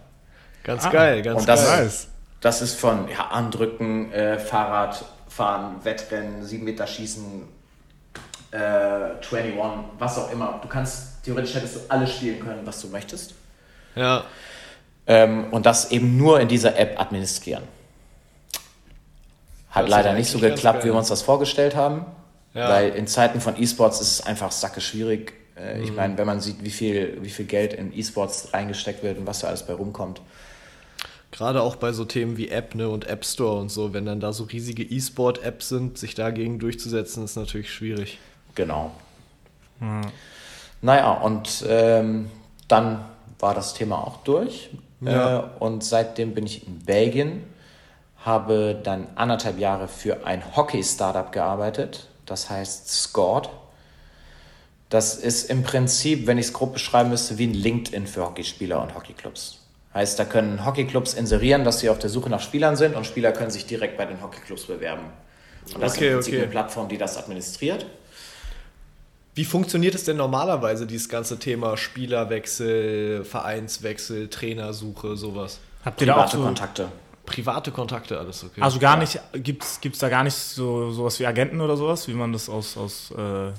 Ganz 0.65 0.89
geil, 0.91 1.23
ganz 1.23 1.41
Und 1.41 1.49
das, 1.49 1.67
geil. 1.67 1.85
Nice. 1.85 2.09
das 2.41 2.63
ist 2.63 2.79
von 2.79 3.09
ja, 3.09 3.29
Armdrücken, 3.31 4.13
äh, 4.13 4.39
Fahrradfahren, 4.39 5.85
Wettrennen, 5.85 6.45
7 6.45 6.65
Meter 6.65 6.87
Schießen, 6.87 7.49
äh, 8.53 8.57
21, 8.57 9.55
was 9.99 10.19
auch 10.19 10.31
immer. 10.33 10.59
Du 10.63 10.69
kannst, 10.69 11.25
theoretisch 11.25 11.55
hättest 11.55 11.77
du 11.77 11.81
alles 11.89 12.13
spielen 12.13 12.41
können, 12.41 12.61
was 12.65 12.81
du 12.81 12.89
möchtest. 12.89 13.35
Ja. 13.95 14.25
Ähm, 15.07 15.47
und 15.53 15.67
das 15.67 15.91
eben 15.91 16.17
nur 16.17 16.41
in 16.41 16.49
dieser 16.49 16.79
App 16.79 17.01
administrieren. 17.01 17.65
Hat 19.71 19.83
Das 19.83 19.85
ist 19.85 19.91
leider 19.91 20.13
nicht 20.13 20.31
so 20.31 20.39
geklappt, 20.39 20.85
wie 20.85 20.89
wir 20.89 20.95
uns 20.95 21.09
das 21.09 21.23
vorgestellt 21.23 21.75
haben. 21.75 22.05
Ja. 22.55 22.69
Weil 22.69 22.91
in 22.91 23.07
Zeiten 23.07 23.41
von 23.41 23.61
E-Sports 23.61 24.01
ist 24.01 24.13
es 24.13 24.27
einfach 24.27 24.53
sacke 24.53 24.81
schwierig. 24.81 25.35
Äh, 25.57 25.79
Mhm. 25.79 25.85
Ich 25.85 25.93
meine, 25.95 26.19
wenn 26.19 26.27
man 26.27 26.41
sieht, 26.41 26.63
wie 26.65 26.71
viel, 26.71 27.19
wie 27.23 27.31
viel 27.31 27.47
Geld 27.47 27.73
in 27.73 27.97
E-Sports 27.97 28.53
reingesteckt 28.53 29.03
wird 29.03 29.19
und 29.19 29.27
was 29.27 29.41
da 29.41 29.49
alles 29.49 29.63
bei 29.65 29.75
rumkommt. 29.75 30.21
Gerade 31.31 31.63
auch 31.63 31.77
bei 31.77 31.93
so 31.93 32.05
Themen 32.05 32.37
wie 32.37 32.49
App 32.49 32.75
ne, 32.75 32.89
und 32.89 33.07
App 33.09 33.25
Store 33.25 33.59
und 33.59 33.71
so, 33.71 33.95
wenn 33.95 34.05
dann 34.05 34.21
da 34.21 34.33
so 34.35 34.45
riesige 34.45 34.83
E-Sport-Apps 34.83 35.69
sind, 35.71 35.97
sich 35.97 36.15
dagegen 36.15 36.59
durchzusetzen, 36.59 37.25
ist 37.25 37.37
natürlich 37.37 37.73
schwierig. 37.73 38.19
Genau. 38.55 38.91
Naja, 40.83 41.13
und 41.13 41.65
ähm, 41.67 42.31
dann 42.69 43.05
war 43.39 43.55
das 43.55 43.75
Thema 43.75 43.97
auch 44.07 44.19
durch. 44.25 44.71
Ja. 45.01 45.41
Äh, 45.41 45.43
und 45.59 45.83
seitdem 45.83 46.35
bin 46.35 46.47
ich 46.47 46.67
in 46.67 46.81
Belgien, 46.81 47.45
habe 48.19 48.79
dann 48.81 49.09
anderthalb 49.17 49.59
Jahre 49.59 49.89
für 49.89 50.27
ein 50.27 50.55
Hockey-Startup 50.55 51.33
gearbeitet, 51.33 52.09
das 52.33 52.51
heißt 52.51 52.91
Scored. 52.91 53.49
Das 54.89 55.15
ist 55.15 55.49
im 55.49 55.63
Prinzip, 55.63 56.27
wenn 56.27 56.39
ich 56.39 56.47
es 56.47 56.53
grob 56.53 56.73
beschreiben 56.73 57.11
müsste, 57.11 57.39
wie 57.39 57.47
ein 57.47 57.55
LinkedIn 57.55 58.07
für 58.07 58.25
Hockeyspieler 58.25 58.83
und 58.83 58.95
Hockeyclubs. 58.95 59.59
Heißt, 59.95 60.19
da 60.19 60.25
können 60.25 60.65
Hockeyclubs 60.65 61.15
inserieren, 61.15 61.65
dass 61.65 61.81
sie 61.81 61.91
auf 61.91 61.99
der 61.99 62.11
Suche 62.11 62.31
nach 62.31 62.41
Spielern 62.41 62.77
sind 62.77 62.97
und 62.97 63.07
Spieler 63.07 63.33
können 63.33 63.51
sich 63.51 63.67
direkt 63.67 63.97
bei 63.97 64.07
den 64.07 64.23
Hockeyclubs 64.23 64.65
bewerben. 64.65 65.05
Und 65.75 65.83
das 65.83 65.95
Okay, 65.95 66.07
ist 66.07 66.09
im 66.09 66.15
Prinzip 66.15 66.33
okay. 66.35 66.43
eine 66.43 66.51
Plattform, 66.51 66.89
die 66.89 66.99
das 66.99 67.17
administriert. 67.19 67.87
Wie 69.35 69.45
funktioniert 69.45 69.95
es 69.95 70.05
denn 70.05 70.17
normalerweise, 70.17 70.87
dieses 70.87 71.09
ganze 71.09 71.39
Thema 71.39 71.77
Spielerwechsel, 71.77 73.25
Vereinswechsel, 73.25 74.29
Trainersuche, 74.29 75.17
sowas? 75.17 75.61
Habt 75.85 76.01
ihr 76.01 76.07
da 76.07 76.15
auch 76.15 76.17
Private 76.17 76.37
so, 76.37 76.43
Kontakte. 76.45 76.89
Private 77.27 77.71
Kontakte, 77.71 78.19
alles 78.19 78.45
okay. 78.45 78.61
also 78.61 78.79
gar 78.79 78.97
nicht, 78.97 79.21
gibt's, 79.33 79.81
gibt's 79.81 80.01
da 80.01 80.09
gar 80.09 80.25
nicht 80.25 80.35
so 80.35 80.91
sowas 80.91 81.21
wie 81.21 81.27
Agenten 81.27 81.61
oder 81.61 81.77
sowas, 81.77 82.09
wie 82.09 82.15
man 82.15 82.33
das 82.33 82.49
aus, 82.49 82.77
aus, 82.77 83.13
äh, 83.17 83.53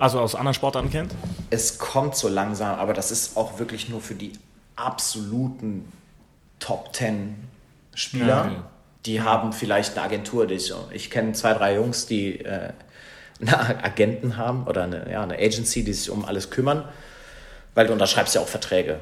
also 0.00 0.20
aus 0.20 0.34
anderen 0.34 0.54
Sportarten 0.54 0.90
kennt? 0.90 1.12
Es 1.50 1.78
kommt 1.78 2.14
so 2.14 2.28
langsam, 2.28 2.78
aber 2.78 2.92
das 2.92 3.10
ist 3.10 3.36
auch 3.36 3.58
wirklich 3.58 3.88
nur 3.88 4.00
für 4.00 4.14
die 4.14 4.32
absoluten 4.76 5.90
Top 6.58 6.94
10 6.94 7.36
Spieler. 7.94 8.26
Ja, 8.26 8.44
okay. 8.44 8.56
Die 9.06 9.22
haben 9.22 9.52
vielleicht 9.52 9.96
eine 9.96 10.04
Agentur. 10.04 10.46
Die 10.46 10.54
ich 10.54 10.72
ich 10.90 11.10
kenne 11.10 11.32
zwei, 11.32 11.54
drei 11.54 11.76
Jungs, 11.76 12.06
die 12.06 12.40
äh, 12.40 12.72
eine 13.40 13.84
Agenten 13.84 14.36
haben 14.36 14.66
oder 14.66 14.84
eine, 14.84 15.10
ja, 15.10 15.22
eine 15.22 15.38
Agency, 15.38 15.84
die 15.84 15.92
sich 15.92 16.10
um 16.10 16.24
alles 16.24 16.50
kümmern, 16.50 16.84
weil 17.74 17.86
du 17.86 17.92
unterschreibst 17.92 18.34
ja 18.34 18.40
auch 18.40 18.48
Verträge. 18.48 19.00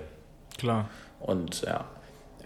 Klar. 0.59 0.89
Und 1.21 1.63
ja. 1.63 1.85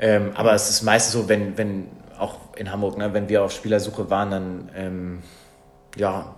Ähm, 0.00 0.32
aber 0.34 0.52
es 0.54 0.70
ist 0.70 0.82
meistens 0.82 1.12
so, 1.12 1.28
wenn, 1.28 1.58
wenn 1.58 1.88
auch 2.18 2.36
in 2.56 2.70
Hamburg, 2.70 2.98
ne, 2.98 3.14
wenn 3.14 3.28
wir 3.28 3.42
auf 3.42 3.52
Spielersuche 3.52 4.10
waren, 4.10 4.30
dann 4.30 4.70
ähm, 4.76 5.22
ja, 5.96 6.34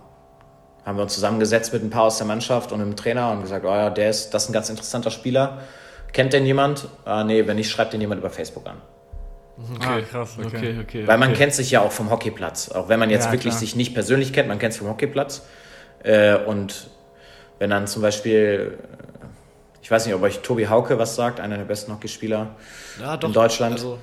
haben 0.85 0.97
wir 0.97 1.03
uns 1.03 1.13
zusammengesetzt 1.13 1.73
mit 1.73 1.83
ein 1.83 1.89
paar 1.89 2.03
aus 2.03 2.17
der 2.17 2.27
Mannschaft 2.27 2.71
und 2.71 2.81
einem 2.81 2.95
Trainer 2.95 3.31
und 3.31 3.41
gesagt, 3.41 3.65
oh 3.65 3.69
ja, 3.69 3.89
der 3.89 4.09
ist, 4.09 4.31
das 4.31 4.43
ist 4.43 4.49
ein 4.49 4.53
ganz 4.53 4.69
interessanter 4.69 5.11
Spieler. 5.11 5.61
Kennt 6.11 6.33
den 6.33 6.45
jemand? 6.45 6.89
Ah, 7.05 7.23
nee, 7.23 7.45
wenn 7.47 7.55
nicht, 7.55 7.69
schreibt 7.69 7.93
den 7.93 8.01
jemand 8.01 8.19
über 8.19 8.29
Facebook 8.29 8.67
an. 8.67 8.81
Ah, 9.79 10.01
krass, 10.01 10.37
okay. 10.39 10.57
okay, 10.57 10.79
okay. 10.81 11.07
Weil 11.07 11.17
man 11.17 11.29
okay. 11.29 11.37
kennt 11.37 11.53
sich 11.53 11.71
ja 11.71 11.81
auch 11.81 11.91
vom 11.91 12.09
Hockeyplatz. 12.09 12.71
Auch 12.71 12.89
wenn 12.89 12.99
man 12.99 13.09
jetzt 13.09 13.25
Ja, 13.25 13.31
wirklich 13.31 13.51
klar. 13.51 13.59
sich 13.59 13.75
nicht 13.75 13.93
persönlich 13.93 14.33
kennt, 14.33 14.47
man 14.47 14.59
kennt 14.59 14.73
es 14.73 14.79
vom 14.79 14.89
Hockeyplatz. 14.89 15.43
Äh, 16.03 16.35
und 16.37 16.89
wenn 17.59 17.69
dann 17.69 17.85
zum 17.85 18.01
Beispiel, 18.01 18.79
ich 19.81 19.89
weiß 19.89 20.05
nicht, 20.05 20.15
ob 20.15 20.21
euch 20.21 20.39
Tobi 20.39 20.67
Hauke 20.67 20.97
was 20.99 21.15
sagt, 21.15 21.39
einer 21.39 21.57
der 21.57 21.65
besten 21.65 21.91
Hockeyspieler 21.91 22.55
ja, 22.99 23.17
doch, 23.17 23.27
in 23.27 23.33
Deutschland. 23.33 23.73
Also, 23.73 23.97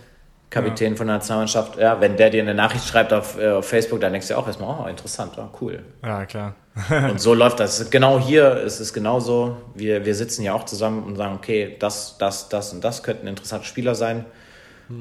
Kapitän 0.51 0.97
von 0.97 1.07
der 1.07 1.17
Nationalmannschaft, 1.17 1.77
ja, 1.77 2.01
wenn 2.01 2.17
der 2.17 2.31
dir 2.31 2.41
eine 2.41 2.55
Nachricht 2.55 2.87
schreibt 2.87 3.13
auf, 3.13 3.39
äh, 3.39 3.51
auf 3.51 3.69
Facebook, 3.69 4.01
dann 4.01 4.13
denkst 4.13 4.29
du 4.29 4.39
auch 4.39 4.47
erstmal, 4.47 4.81
oh, 4.81 4.89
interessant, 4.89 5.37
ja, 5.37 5.51
cool. 5.61 5.83
Ja, 6.03 6.25
klar. 6.25 6.55
Und 7.11 7.21
so 7.21 7.35
läuft 7.35 7.61
das. 7.61 7.91
Genau 7.91 8.19
hier 8.19 8.57
ist 8.63 8.81
es 8.81 8.95
genauso. 8.95 9.59
Wir, 9.75 10.07
wir 10.07 10.15
sitzen 10.15 10.43
ja 10.43 10.55
auch 10.55 10.65
zusammen 10.65 11.03
und 11.03 11.17
sagen, 11.17 11.35
okay, 11.35 11.77
das, 11.79 12.17
das, 12.19 12.49
das 12.49 12.73
und 12.73 12.85
das 12.85 13.03
könnten 13.03 13.27
interessante 13.27 13.67
Spieler 13.67 13.97
sein. 13.97 14.25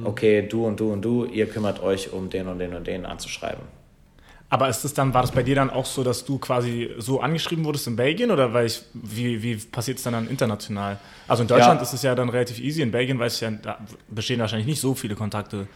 Okay, 0.04 0.42
du 0.42 0.66
und 0.66 0.80
du 0.80 0.92
und 0.92 1.02
du, 1.02 1.26
ihr 1.26 1.48
kümmert 1.48 1.82
euch 1.82 2.12
um 2.12 2.30
den 2.30 2.48
und 2.48 2.60
den 2.60 2.74
und 2.74 2.88
den 2.88 3.06
anzuschreiben. 3.06 3.64
Aber 4.50 4.70
ist 4.70 4.84
das 4.84 4.94
dann, 4.94 5.14
war 5.14 5.22
das 5.24 5.32
bei 5.32 5.44
dir 5.44 5.56
dann 5.56 5.70
auch 5.70 5.86
so, 5.86 6.04
dass 6.04 6.24
du 6.24 6.38
quasi 6.38 6.90
so 6.98 7.20
angeschrieben 7.20 7.66
wurdest 7.66 7.86
in 7.88 7.98
Belgien 7.98 8.32
oder 8.32 8.54
weil 8.54 8.68
ich, 8.68 8.82
wie, 8.94 9.44
wie 9.44 9.58
passiert 9.58 9.98
es 9.98 10.04
dann, 10.06 10.14
dann 10.14 10.30
international? 10.30 11.00
Also 11.28 11.42
in 11.42 11.50
Deutschland 11.50 11.80
Ja. 11.80 11.84
ist 11.84 11.94
es 11.94 12.02
ja 12.02 12.16
dann 12.16 12.30
relativ 12.30 12.60
easy, 12.60 12.82
in 12.82 12.92
Belgien 12.92 13.20
weiß 13.20 13.36
ich 13.36 13.42
ja, 13.42 13.52
da 13.52 13.78
bestehen 14.08 14.40
wahrscheinlich 14.40 14.68
nicht 14.68 14.80
so 14.80 14.96
viele 14.96 15.16
Kontakte. 15.16 15.68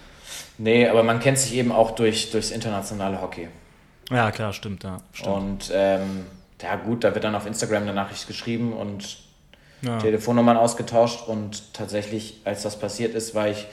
Nee, 0.57 0.87
aber 0.87 1.03
man 1.03 1.19
kennt 1.19 1.37
sich 1.37 1.53
eben 1.55 1.73
auch 1.73 1.91
durch, 1.91 2.31
durchs 2.31 2.51
internationale 2.51 3.21
Hockey. 3.21 3.49
Ja, 4.09 4.31
klar, 4.31 4.53
stimmt, 4.53 4.83
ja. 4.85 5.01
Stimmt. 5.11 5.35
Und 5.35 5.71
ähm, 5.73 6.25
ja 6.61 6.75
gut, 6.77 7.03
da 7.03 7.13
wird 7.13 7.25
dann 7.25 7.35
auf 7.35 7.45
Instagram 7.45 7.83
eine 7.83 7.93
Nachricht 7.93 8.25
geschrieben 8.27 8.71
und 8.71 9.17
ja. 9.81 9.97
Telefonnummern 9.97 10.55
ausgetauscht 10.55 11.27
und 11.27 11.73
tatsächlich, 11.73 12.39
als 12.45 12.61
das 12.63 12.79
passiert 12.79 13.15
ist, 13.15 13.35
war 13.35 13.49
ich 13.49 13.65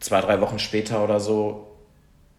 zwei, 0.00 0.20
drei 0.20 0.40
Wochen 0.40 0.58
später 0.58 1.02
oder 1.04 1.20
so, 1.20 1.66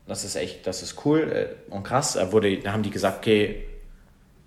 das 0.07 0.23
ist 0.23 0.35
echt, 0.35 0.67
das 0.67 0.83
ist 0.83 1.05
cool 1.05 1.31
äh, 1.31 1.71
und 1.71 1.83
krass. 1.83 2.13
Da, 2.13 2.31
wurde, 2.31 2.57
da 2.59 2.73
haben 2.73 2.83
die 2.83 2.89
gesagt, 2.89 3.19
okay, 3.19 3.65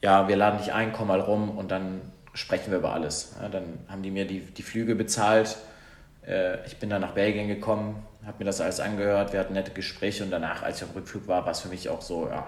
ja, 0.03 0.29
wir 0.29 0.37
laden 0.37 0.59
dich 0.59 0.73
ein, 0.73 0.93
komm 0.93 1.09
mal 1.09 1.21
rum 1.21 1.57
und 1.57 1.71
dann 1.71 2.01
sprechen 2.35 2.71
wir 2.71 2.79
über 2.79 2.93
alles. 2.93 3.37
Ja, 3.41 3.49
dann 3.49 3.79
haben 3.89 4.03
die 4.03 4.11
mir 4.11 4.27
die, 4.27 4.41
die 4.41 4.63
Flüge 4.63 4.95
bezahlt. 4.95 5.57
Äh, 6.27 6.65
ich 6.67 6.77
bin 6.79 6.91
dann 6.91 7.01
nach 7.01 7.13
Belgien 7.13 7.49
gekommen, 7.49 8.05
habe 8.27 8.39
mir 8.39 8.45
das 8.45 8.61
alles 8.61 8.81
angehört, 8.81 9.33
wir 9.33 9.41
hatten 9.41 9.55
nette 9.55 9.71
Gespräche 9.71 10.25
und 10.25 10.31
danach, 10.31 10.63
als 10.63 10.79
ich 10.79 10.85
auf 10.85 10.95
Rückflug 10.95 11.29
war, 11.29 11.45
war 11.45 11.53
es 11.53 11.61
für 11.61 11.69
mich 11.69 11.89
auch 11.89 12.03
so, 12.03 12.29
ja, 12.29 12.47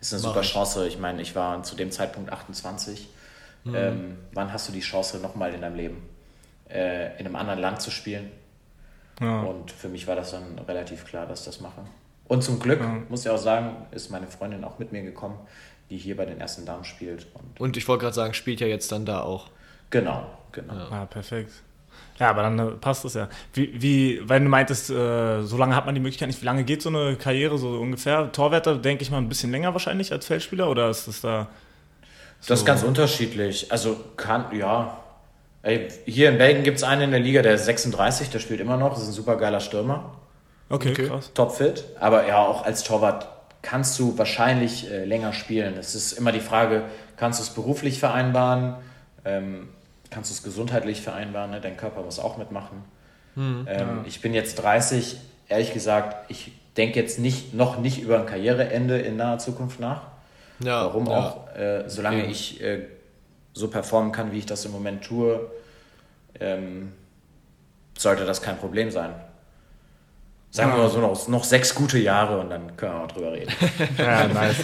ist 0.00 0.12
eine 0.12 0.22
Mach 0.22 0.28
super 0.30 0.40
ich. 0.40 0.52
Chance. 0.52 0.86
Ich 0.88 0.98
meine, 0.98 1.20
ich 1.22 1.36
war 1.36 1.62
zu 1.62 1.76
dem 1.76 1.90
Zeitpunkt 1.90 2.32
28. 2.32 3.08
Ähm, 3.66 4.16
wann 4.32 4.52
hast 4.52 4.68
du 4.68 4.72
die 4.72 4.80
Chance 4.80 5.18
nochmal 5.18 5.52
in 5.52 5.60
deinem 5.60 5.76
Leben, 5.76 6.08
äh, 6.70 7.18
in 7.18 7.26
einem 7.26 7.36
anderen 7.36 7.60
Land 7.60 7.82
zu 7.82 7.90
spielen? 7.90 8.30
Ja. 9.20 9.42
Und 9.42 9.70
für 9.70 9.88
mich 9.88 10.06
war 10.06 10.16
das 10.16 10.30
dann 10.30 10.58
relativ 10.60 11.04
klar, 11.04 11.26
dass 11.26 11.40
ich 11.40 11.46
das 11.46 11.60
mache. 11.60 11.82
Und 12.30 12.44
zum 12.44 12.60
Glück, 12.60 12.80
muss 13.08 13.24
ich 13.26 13.28
auch 13.28 13.38
sagen, 13.38 13.74
ist 13.90 14.08
meine 14.08 14.28
Freundin 14.28 14.62
auch 14.62 14.78
mit 14.78 14.92
mir 14.92 15.02
gekommen, 15.02 15.36
die 15.90 15.96
hier 15.96 16.16
bei 16.16 16.24
den 16.24 16.40
ersten 16.40 16.64
Damen 16.64 16.84
spielt. 16.84 17.26
Und 17.34 17.58
und 17.60 17.76
ich 17.76 17.88
wollte 17.88 18.02
gerade 18.02 18.14
sagen, 18.14 18.34
spielt 18.34 18.60
ja 18.60 18.68
jetzt 18.68 18.92
dann 18.92 19.04
da 19.04 19.22
auch. 19.22 19.48
genau, 19.90 20.26
genau. 20.52 20.74
Ah, 20.92 21.06
perfekt. 21.06 21.50
Ja, 22.20 22.30
aber 22.30 22.42
dann 22.42 22.56
äh, 22.60 22.70
passt 22.80 23.04
es 23.04 23.14
ja. 23.14 23.28
Wie, 23.52 23.82
wie, 23.82 24.20
weil 24.28 24.38
du 24.38 24.48
meintest, 24.48 24.90
äh, 24.90 25.42
so 25.42 25.56
lange 25.56 25.74
hat 25.74 25.86
man 25.86 25.94
die 25.96 26.00
Möglichkeit 26.00 26.28
nicht. 26.28 26.40
Wie 26.40 26.46
lange 26.46 26.62
geht 26.62 26.82
so 26.82 26.88
eine 26.90 27.16
Karriere 27.16 27.58
so 27.58 27.70
ungefähr? 27.70 28.30
Torwärter, 28.30 28.76
denke 28.76 29.02
ich 29.02 29.10
mal, 29.10 29.18
ein 29.18 29.28
bisschen 29.28 29.50
länger 29.50 29.72
wahrscheinlich 29.72 30.12
als 30.12 30.26
Feldspieler 30.26 30.70
oder 30.70 30.88
ist 30.88 31.08
das 31.08 31.22
da. 31.22 31.48
So? 32.38 32.50
Das 32.50 32.60
ist 32.60 32.64
ganz 32.64 32.84
unterschiedlich. 32.84 33.72
Also 33.72 33.96
kann, 34.16 34.56
ja. 34.56 35.02
Ey, 35.62 35.88
hier 36.06 36.28
in 36.28 36.38
Belgien 36.38 36.62
gibt 36.62 36.76
es 36.76 36.84
einen 36.84 37.02
in 37.02 37.10
der 37.10 37.18
Liga, 37.18 37.42
der 37.42 37.54
ist 37.54 37.64
36, 37.64 38.30
der 38.30 38.38
spielt 38.38 38.60
immer 38.60 38.76
noch, 38.76 38.90
das 38.90 39.02
ist 39.02 39.08
ein 39.08 39.14
super 39.14 39.36
geiler 39.36 39.58
Stürmer. 39.58 40.19
Okay, 40.70 40.92
okay. 40.92 41.08
krass. 41.08 41.32
Topfit. 41.34 41.84
Aber 41.98 42.26
ja, 42.26 42.38
auch 42.38 42.64
als 42.64 42.84
Torwart 42.84 43.28
kannst 43.60 43.98
du 43.98 44.16
wahrscheinlich 44.16 44.90
äh, 44.90 45.04
länger 45.04 45.32
spielen. 45.32 45.76
Es 45.76 45.94
ist 45.94 46.12
immer 46.12 46.32
die 46.32 46.40
Frage, 46.40 46.84
kannst 47.16 47.40
du 47.40 47.42
es 47.42 47.50
beruflich 47.50 47.98
vereinbaren? 47.98 48.76
Ähm, 49.24 49.68
kannst 50.10 50.30
du 50.30 50.34
es 50.34 50.42
gesundheitlich 50.42 51.02
vereinbaren? 51.02 51.50
Ne? 51.50 51.60
Dein 51.60 51.76
Körper 51.76 52.02
muss 52.02 52.18
auch 52.18 52.38
mitmachen. 52.38 52.84
Hm, 53.34 53.66
ähm, 53.68 53.78
ja. 53.78 54.04
Ich 54.06 54.22
bin 54.22 54.32
jetzt 54.32 54.56
30, 54.56 55.18
ehrlich 55.48 55.74
gesagt, 55.74 56.30
ich 56.30 56.52
denke 56.76 57.00
jetzt 57.00 57.18
nicht, 57.18 57.52
noch 57.52 57.78
nicht 57.78 58.00
über 58.00 58.20
ein 58.20 58.26
Karriereende 58.26 58.98
in 58.98 59.16
naher 59.16 59.38
Zukunft 59.38 59.80
nach. 59.80 60.02
Ja, 60.60 60.84
Warum 60.84 61.06
ja. 61.06 61.18
auch? 61.18 61.56
Äh, 61.56 61.84
solange 61.88 62.22
okay. 62.22 62.30
ich 62.30 62.62
äh, 62.62 62.86
so 63.52 63.68
performen 63.68 64.12
kann, 64.12 64.32
wie 64.32 64.38
ich 64.38 64.46
das 64.46 64.64
im 64.64 64.72
Moment 64.72 65.04
tue, 65.04 65.50
ähm, 66.38 66.92
sollte 67.98 68.24
das 68.24 68.40
kein 68.40 68.56
Problem 68.56 68.90
sein. 68.90 69.14
Sagen 70.52 70.72
wir 70.72 70.78
mal 70.78 70.90
so 70.90 70.98
noch, 71.00 71.28
noch 71.28 71.44
sechs 71.44 71.74
gute 71.74 71.98
Jahre 71.98 72.40
und 72.40 72.50
dann 72.50 72.76
können 72.76 72.92
wir 72.92 72.98
mal 73.00 73.06
drüber 73.06 73.32
reden. 73.32 73.52
ja, 73.98 74.26
nice. 74.34 74.56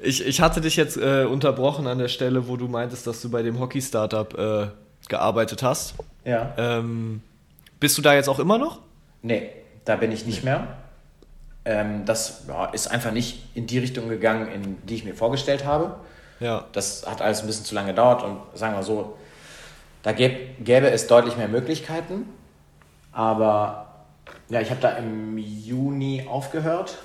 Ich, 0.00 0.24
ich 0.24 0.40
hatte 0.40 0.60
dich 0.60 0.76
jetzt 0.76 0.96
äh, 0.96 1.24
unterbrochen 1.24 1.88
an 1.88 1.98
der 1.98 2.08
Stelle, 2.08 2.46
wo 2.46 2.56
du 2.56 2.68
meintest, 2.68 3.08
dass 3.08 3.20
du 3.20 3.30
bei 3.30 3.42
dem 3.42 3.58
Hockey-Startup 3.58 4.38
äh, 4.38 4.66
gearbeitet 5.08 5.64
hast. 5.64 5.94
Ja. 6.24 6.52
Ähm, 6.56 7.22
bist 7.80 7.98
du 7.98 8.02
da 8.02 8.14
jetzt 8.14 8.28
auch 8.28 8.38
immer 8.38 8.56
noch? 8.56 8.78
Nee, 9.22 9.50
da 9.84 9.96
bin 9.96 10.12
ich 10.12 10.26
nicht 10.26 10.44
mehr. 10.44 10.68
Ähm, 11.64 12.04
das 12.04 12.44
ja, 12.46 12.66
ist 12.66 12.88
einfach 12.88 13.10
nicht 13.10 13.44
in 13.56 13.66
die 13.66 13.78
Richtung 13.78 14.08
gegangen, 14.08 14.48
in 14.48 14.78
die 14.86 14.94
ich 14.94 15.04
mir 15.04 15.14
vorgestellt 15.14 15.64
habe. 15.64 15.96
Ja. 16.38 16.66
Das 16.72 17.04
hat 17.06 17.20
alles 17.20 17.40
ein 17.40 17.48
bisschen 17.48 17.64
zu 17.64 17.74
lange 17.74 17.88
gedauert 17.88 18.22
und 18.22 18.38
sagen 18.54 18.76
wir 18.76 18.82
so, 18.84 19.16
da 20.04 20.12
gäbe, 20.12 20.36
gäbe 20.60 20.90
es 20.90 21.08
deutlich 21.08 21.36
mehr 21.36 21.48
Möglichkeiten. 21.48 22.26
Aber 23.12 23.91
ja, 24.52 24.60
ich 24.60 24.68
habe 24.68 24.82
da 24.82 24.90
im 24.90 25.38
Juni 25.38 26.26
aufgehört 26.28 26.98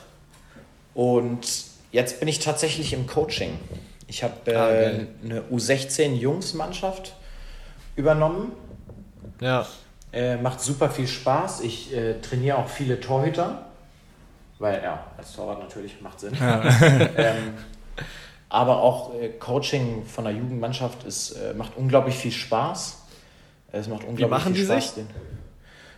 und 0.94 1.48
jetzt 1.94 2.20
bin 2.20 2.28
ich 2.28 2.40
tatsächlich 2.40 2.92
im 2.92 3.08
Coaching. 3.08 3.58
Ich 4.08 4.22
habe 4.22 4.52
äh, 4.52 4.56
ah, 4.56 4.68
eine 5.24 5.42
U16-Jungsmannschaft 5.44 7.14
übernommen. 7.96 8.52
Ja. 9.40 9.66
Äh, 10.12 10.36
macht 10.36 10.60
super 10.60 10.90
viel 10.90 11.08
Spaß. 11.08 11.62
Ich 11.62 11.96
äh, 11.96 12.20
trainiere 12.20 12.58
auch 12.58 12.68
viele 12.68 13.00
Torhüter, 13.00 13.68
weil 14.60 14.84
ja, 14.84 15.06
als 15.18 15.32
Torwart 15.32 15.60
natürlich 15.60 16.02
macht 16.02 16.20
Sinn. 16.20 16.36
Ja. 16.38 16.64
ähm, 17.16 17.54
aber 18.50 18.82
auch 18.82 19.16
äh, 19.16 19.30
Coaching 19.30 20.06
von 20.06 20.26
der 20.26 20.34
Jugendmannschaft 20.34 21.06
ist, 21.06 21.32
äh, 21.32 21.54
macht 21.54 21.78
unglaublich 21.78 22.16
viel 22.18 22.32
Spaß. 22.32 23.04
Es 23.72 23.88
macht 23.88 24.04
unglaublich 24.04 24.26
Wie 24.26 24.30
machen 24.30 24.54
viel 24.54 24.64
die 24.64 24.68
Spaß. 24.68 24.96
Sich? 24.96 25.06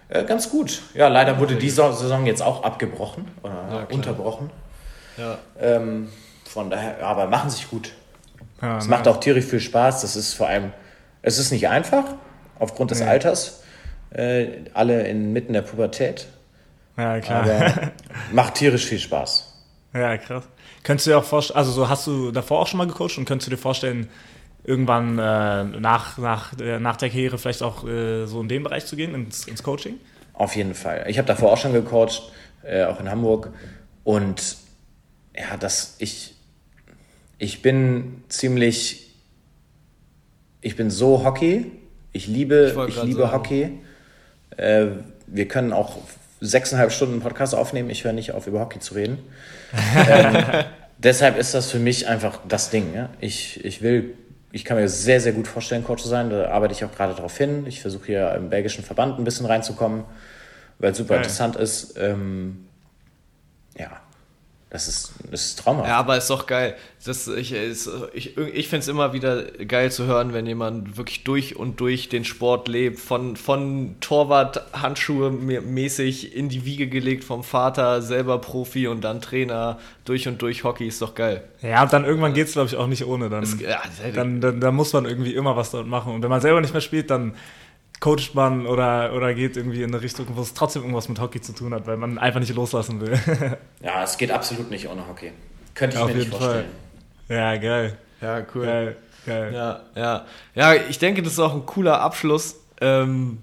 Äh, 0.10 0.26
ganz 0.26 0.50
gut. 0.50 0.82
Ja, 0.94 1.08
leider 1.08 1.40
wurde 1.40 1.56
die 1.56 1.70
Saison 1.70 2.26
jetzt 2.26 2.42
auch 2.42 2.64
abgebrochen 2.64 3.28
oder 3.44 3.88
ja, 3.90 3.96
unterbrochen. 3.96 4.50
Ja. 5.18 5.38
Ähm, 5.60 6.10
von 6.46 6.70
daher, 6.70 7.06
aber 7.06 7.28
machen 7.28 7.50
sich 7.50 7.70
gut. 7.70 7.94
Ja, 8.62 8.80
es 8.80 8.88
macht 8.88 9.08
auch 9.08 9.20
tierisch 9.20 9.46
viel 9.46 9.60
Spaß. 9.60 10.02
Das 10.02 10.16
ist 10.16 10.34
vor 10.34 10.48
allem, 10.48 10.74
es 11.22 11.38
ist 11.38 11.52
nicht 11.52 11.68
einfach, 11.68 12.06
aufgrund 12.58 12.92
des 12.92 13.00
nee. 13.00 13.08
Alters. 13.08 13.64
Äh, 14.12 14.48
alle 14.74 15.08
inmitten 15.08 15.54
der 15.54 15.62
Pubertät. 15.62 16.28
Ja, 16.98 17.20
klar. 17.20 17.44
Aber 17.44 17.92
macht 18.32 18.56
tierisch 18.56 18.86
viel 18.88 19.00
Spaß. 19.00 19.54
Ja, 19.94 20.18
krass. 20.18 20.44
Könntest 20.84 21.06
du 21.06 21.12
dir 21.12 21.18
auch 21.18 21.24
vorstellen, 21.24 21.58
also 21.58 21.72
so 21.72 21.90
hast 21.90 22.08
du 22.08 22.32
davor 22.32 22.60
auch 22.60 22.68
schon 22.68 22.80
mal 22.80 22.88
gecoacht 22.88 23.18
und 23.18 23.26
könntest 23.26 23.48
du 23.48 23.52
dir 23.52 23.62
vorstellen, 23.62 24.10
irgendwann 24.70 25.18
äh, 25.18 25.64
nach, 25.80 26.20
nach, 26.20 26.54
äh, 26.60 26.80
nach 26.80 26.96
der 26.96 27.10
Karriere 27.10 27.40
vielleicht 27.40 27.64
auch 27.64 27.88
äh, 27.88 28.28
so 28.28 28.40
in 28.40 28.48
den 28.48 28.62
Bereich 28.62 28.86
zu 28.86 28.96
gehen, 28.96 29.16
ins, 29.16 29.48
ins 29.48 29.64
Coaching? 29.64 29.96
Auf 30.34 30.56
jeden 30.56 30.76
Fall. 30.76 31.06
Ich 31.08 31.18
habe 31.18 31.28
davor 31.28 31.52
auch 31.52 31.58
schon 31.58 31.74
gecoacht, 31.74 32.32
äh, 32.64 32.84
auch 32.84 33.00
in 33.00 33.10
Hamburg. 33.10 33.52
Und 34.04 34.58
ja, 35.36 35.58
das, 35.60 35.96
ich, 35.98 36.36
ich 37.40 37.64
bin 37.64 38.24
ziemlich, 38.30 39.16
ich 40.62 40.76
bin 40.76 40.92
so 40.92 41.24
Hockey. 41.26 41.72
Ich 42.12 42.28
liebe, 42.28 42.76
ich, 42.88 42.96
ich 42.96 43.04
liebe 43.04 43.22
sagen. 43.22 43.34
Hockey. 43.34 43.80
Äh, 44.56 44.86
wir 45.26 45.48
können 45.48 45.74
auch 45.74 45.98
sechseinhalb 46.42 46.92
Stunden 46.92 47.22
Podcast 47.22 47.56
aufnehmen. 47.56 47.90
Ich 47.90 48.04
höre 48.04 48.14
nicht 48.14 48.34
auf, 48.34 48.46
über 48.46 48.60
Hockey 48.60 48.80
zu 48.80 48.94
reden. 48.94 49.18
ähm, 50.08 50.38
deshalb 51.00 51.40
ist 51.40 51.56
das 51.56 51.72
für 51.72 51.80
mich 51.80 52.08
einfach 52.08 52.40
das 52.48 52.70
Ding. 52.70 52.94
Ja? 52.94 53.10
Ich, 53.20 53.66
ich 53.66 53.82
will 53.82 54.14
ich 54.52 54.66
kann 54.66 54.78
mir 54.78 54.90
sehr, 54.90 55.22
sehr 55.22 55.34
gut 55.34 55.48
vorstellen, 55.48 55.84
Coach 55.84 56.04
zu 56.04 56.10
sein. 56.10 56.30
Da 56.30 56.50
arbeite 56.50 56.74
ich 56.74 56.84
auch 56.84 56.92
gerade 56.92 57.14
darauf 57.14 57.38
hin. 57.38 57.66
Ich 57.68 57.82
versuche 57.82 58.08
hier 58.08 58.34
im 58.34 58.50
belgischen 58.50 58.84
Verband 58.84 59.20
ein 59.20 59.24
bisschen 59.24 59.46
reinzukommen, 59.46 60.04
weil 60.80 60.92
es 60.92 60.98
super 60.98 61.16
ja. 61.16 61.18
interessant 61.18 61.56
ist. 61.56 61.98
Ähm, 61.98 62.66
ja, 63.78 64.02
das 64.72 64.88
ist, 64.88 65.14
das 65.32 65.46
ist 65.46 65.60
traumhaft. 65.60 65.90
Ja, 65.90 65.98
aber 65.98 66.16
ist 66.16 66.30
doch 66.30 66.46
geil. 66.46 66.76
Das, 67.04 67.28
ich 67.28 67.54
ich, 67.56 68.38
ich 68.38 68.68
finde 68.68 68.82
es 68.82 68.88
immer 68.88 69.14
wieder 69.14 69.42
geil 69.44 69.92
zu 69.92 70.06
hören, 70.06 70.32
wenn 70.32 70.46
jemand 70.46 70.96
wirklich 70.96 71.24
durch 71.24 71.56
und 71.56 71.80
durch 71.80 72.08
den 72.08 72.24
Sport 72.24 72.68
lebt. 72.68 73.00
Von, 73.00 73.36
von 73.36 73.96
Torwart, 74.00 74.62
Handschuhe 74.74 75.32
mäßig 75.32 76.36
in 76.36 76.50
die 76.50 76.66
Wiege 76.66 76.88
gelegt 76.88 77.24
vom 77.24 77.44
Vater, 77.44 78.04
selber 78.04 78.38
Profi 78.38 78.88
und 78.88 79.02
dann 79.02 79.22
Trainer. 79.22 79.80
Durch 80.06 80.28
und 80.28 80.40
durch 80.40 80.64
Hockey 80.64 80.88
ist 80.88 81.02
doch 81.02 81.16
geil. 81.16 81.44
Ja, 81.64 81.82
und 81.82 81.92
dann 81.92 82.06
irgendwann 82.06 82.36
geht 82.36 82.48
es, 82.48 82.54
glaube 82.54 82.68
ich, 82.68 82.76
auch 82.76 82.88
nicht 82.88 83.06
ohne. 83.06 83.30
Dann, 83.30 83.44
es, 83.44 83.60
ja, 83.60 83.82
dann, 84.14 84.40
dann, 84.40 84.62
dann, 84.62 84.76
muss 84.76 84.94
man 84.94 85.06
irgendwie 85.06 85.34
immer 85.34 85.56
was 85.56 85.72
dort 85.72 85.88
machen. 85.88 86.14
Und 86.14 86.22
wenn 86.22 86.30
man 86.30 86.42
selber 86.42 86.62
nicht 86.62 86.74
mehr 86.74 86.82
spielt, 86.82 87.10
dann 87.10 87.34
coacht 88.00 88.34
man 88.34 88.66
oder, 88.66 89.14
oder 89.14 89.34
geht 89.34 89.58
irgendwie 89.58 89.84
in 89.84 89.94
eine 89.94 90.02
Richtung, 90.02 90.26
wo 90.30 90.42
es 90.42 90.54
trotzdem 90.54 90.84
irgendwas 90.84 91.10
mit 91.10 91.20
Hockey 91.20 91.42
zu 91.42 91.54
tun 91.54 91.74
hat, 91.74 91.86
weil 91.86 91.98
man 91.98 92.18
einfach 92.18 92.40
nicht 92.40 92.54
loslassen 92.56 93.02
will. 93.02 93.20
ja, 93.82 94.04
es 94.04 94.18
geht 94.18 94.32
absolut 94.32 94.70
nicht 94.72 94.88
ohne 94.88 95.08
Hockey. 95.08 95.32
Könnte 95.76 95.98
ich 95.98 96.02
Auf 96.02 96.10
mir 96.10 96.18
nicht 96.18 96.30
vorstellen. 96.30 96.66
Fall. 97.28 97.38
Ja, 97.38 97.58
geil. 97.58 97.98
Ja, 98.22 98.46
cool. 98.54 98.66
Geil, 98.66 98.96
geil. 99.26 99.54
Ja, 99.54 99.82
ja. 99.96 100.26
ja, 100.56 100.74
ich 100.90 101.00
denke, 101.00 101.22
das 101.22 101.34
ist 101.34 101.40
auch 101.40 101.54
ein 101.54 101.66
cooler 101.66 102.02
Abschluss 102.02 102.56
ähm, 102.82 103.40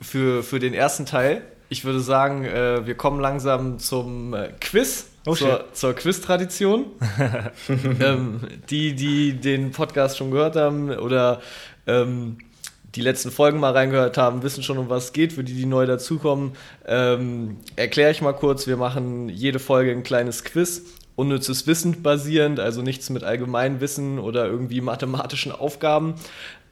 für, 0.00 0.42
für 0.42 0.58
den 0.58 0.74
ersten 0.74 1.06
Teil. 1.06 1.42
Ich 1.68 1.84
würde 1.84 2.00
sagen, 2.00 2.44
äh, 2.44 2.86
wir 2.86 2.94
kommen 2.96 3.20
langsam 3.20 3.78
zum 3.78 4.34
äh, 4.34 4.50
Quiz. 4.60 5.10
Oh, 5.26 5.34
zur, 5.34 5.72
zur 5.72 5.94
Quiz-Tradition. 5.94 6.84
ähm, 8.00 8.40
die, 8.68 8.94
die 8.94 9.32
den 9.32 9.70
Podcast 9.70 10.18
schon 10.18 10.30
gehört 10.30 10.54
haben 10.54 10.90
oder 10.90 11.40
ähm, 11.86 12.36
die 12.94 13.00
letzten 13.00 13.30
Folgen 13.30 13.58
mal 13.58 13.72
reingehört 13.72 14.16
haben, 14.16 14.42
wissen 14.42 14.62
schon, 14.62 14.78
um 14.78 14.88
was 14.88 15.06
es 15.06 15.12
geht. 15.12 15.32
Für 15.32 15.44
die, 15.44 15.54
die 15.54 15.66
neu 15.66 15.86
dazukommen, 15.86 16.52
ähm, 16.86 17.56
erkläre 17.76 18.12
ich 18.12 18.22
mal 18.22 18.32
kurz. 18.32 18.66
Wir 18.66 18.76
machen 18.76 19.28
jede 19.28 19.58
Folge 19.58 19.90
ein 19.90 20.04
kleines 20.04 20.44
Quiz, 20.44 20.82
unnützes 21.16 21.66
Wissen 21.66 22.02
basierend, 22.02 22.60
also 22.60 22.82
nichts 22.82 23.10
mit 23.10 23.24
Allgemeinwissen 23.24 24.18
oder 24.18 24.46
irgendwie 24.46 24.80
mathematischen 24.80 25.52
Aufgaben, 25.52 26.14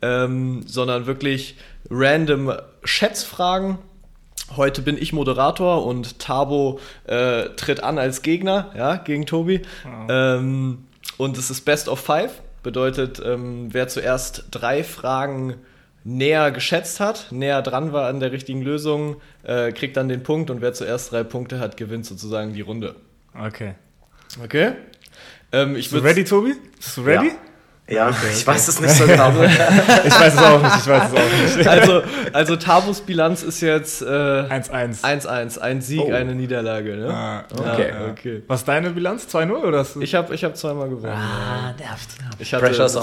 ähm, 0.01 0.63
sondern 0.67 1.07
wirklich 1.07 1.57
random 1.91 2.53
Schätzfragen. 2.85 3.79
Heute 4.57 4.83
bin 4.83 4.99
ich 4.99 5.13
Moderator 5.13 5.85
und 5.87 6.19
Tabo 6.19 6.79
äh, 7.05 7.49
tritt 7.57 7.83
an 7.83 7.99
als 7.99 8.23
Gegner, 8.23 8.71
ja, 8.77 8.97
gegen 8.97 9.27
Tobi. 9.27 9.63
Wow. 9.85 10.07
Ähm, 10.09 10.79
und 11.17 11.39
es 11.39 11.51
ist 11.51 11.63
Best 11.63 11.89
of 11.89 12.01
Five. 12.01 12.43
Bedeutet, 12.63 13.21
ähm, 13.25 13.69
wer 13.73 13.89
zuerst 13.89 14.45
drei 14.53 14.85
Fragen 14.85 15.57
näher 16.05 16.51
geschätzt 16.51 17.01
hat, 17.01 17.29
näher 17.31 17.63
dran 17.63 17.93
war 17.93 18.09
an 18.09 18.21
der 18.21 18.33
richtigen 18.33 18.63
Lösung, 18.63 19.17
äh, 19.45 19.73
kriegt 19.73 19.97
dann 19.97 20.09
den 20.09 20.23
Punkt 20.23 20.51
und 20.51 20.61
wer 20.61 20.73
zuerst 20.73 21.13
drei 21.13 21.23
Punkte 21.25 21.61
hat, 21.61 21.77
gewinnt 21.77 22.07
sozusagen 22.07 22.53
die 22.53 22.61
Runde. 22.61 22.97
Okay. 23.39 23.75
Okay? 24.43 24.73
Ähm, 25.53 25.77
ich 25.77 25.91
Bist 25.91 26.03
du 26.03 26.09
ready, 26.09 26.25
Tobi? 26.25 26.55
Bist 26.77 26.97
du 26.97 27.03
ready? 27.03 27.29
Ja. 27.29 27.35
Ja, 27.89 28.09
okay, 28.09 28.29
ich 28.33 28.47
weiß 28.47 28.69
es 28.69 28.81
nicht 28.81 28.95
so 28.95 29.07
genau. 29.07 29.31
ich 29.43 30.21
weiß 30.21 30.35
es 30.35 30.39
auch 30.39 30.63
nicht, 30.63 30.77
ich 30.77 30.87
weiß 30.87 31.11
es 31.13 31.19
auch 31.19 31.57
nicht. 31.57 31.67
Also, 31.73 32.03
also 32.33 32.57
Tabus 32.57 33.01
Bilanz 33.01 33.43
ist 33.43 33.61
jetzt 33.61 34.03
1-1. 34.03 34.07
Äh, 34.07 35.19
1-1. 35.19 35.59
Ein 35.59 35.81
Sieg, 35.83 36.01
oh. 36.01 36.13
eine 36.13 36.35
Niederlage. 36.35 36.97
Ne? 36.97 37.13
Ah, 37.13 37.45
okay. 37.53 37.91
Ja, 37.91 38.11
okay. 38.11 38.43
Was 38.47 38.61
ist 38.61 38.69
deine 38.69 38.91
Bilanz? 38.91 39.27
2-0 39.27 39.53
oder? 39.53 39.79
Hast 39.81 39.97
du 39.97 40.01
ich 40.01 40.15
habe 40.15 40.33
ich 40.35 40.45
hab 40.45 40.57
zweimal 40.57 40.89
gewonnen. 40.89 41.13
Ah, 41.13 41.75
nervt. 41.79 42.09
Ich 42.39 42.55
hatte 42.55 42.65
Pressure 42.65 42.89
so 42.89 43.01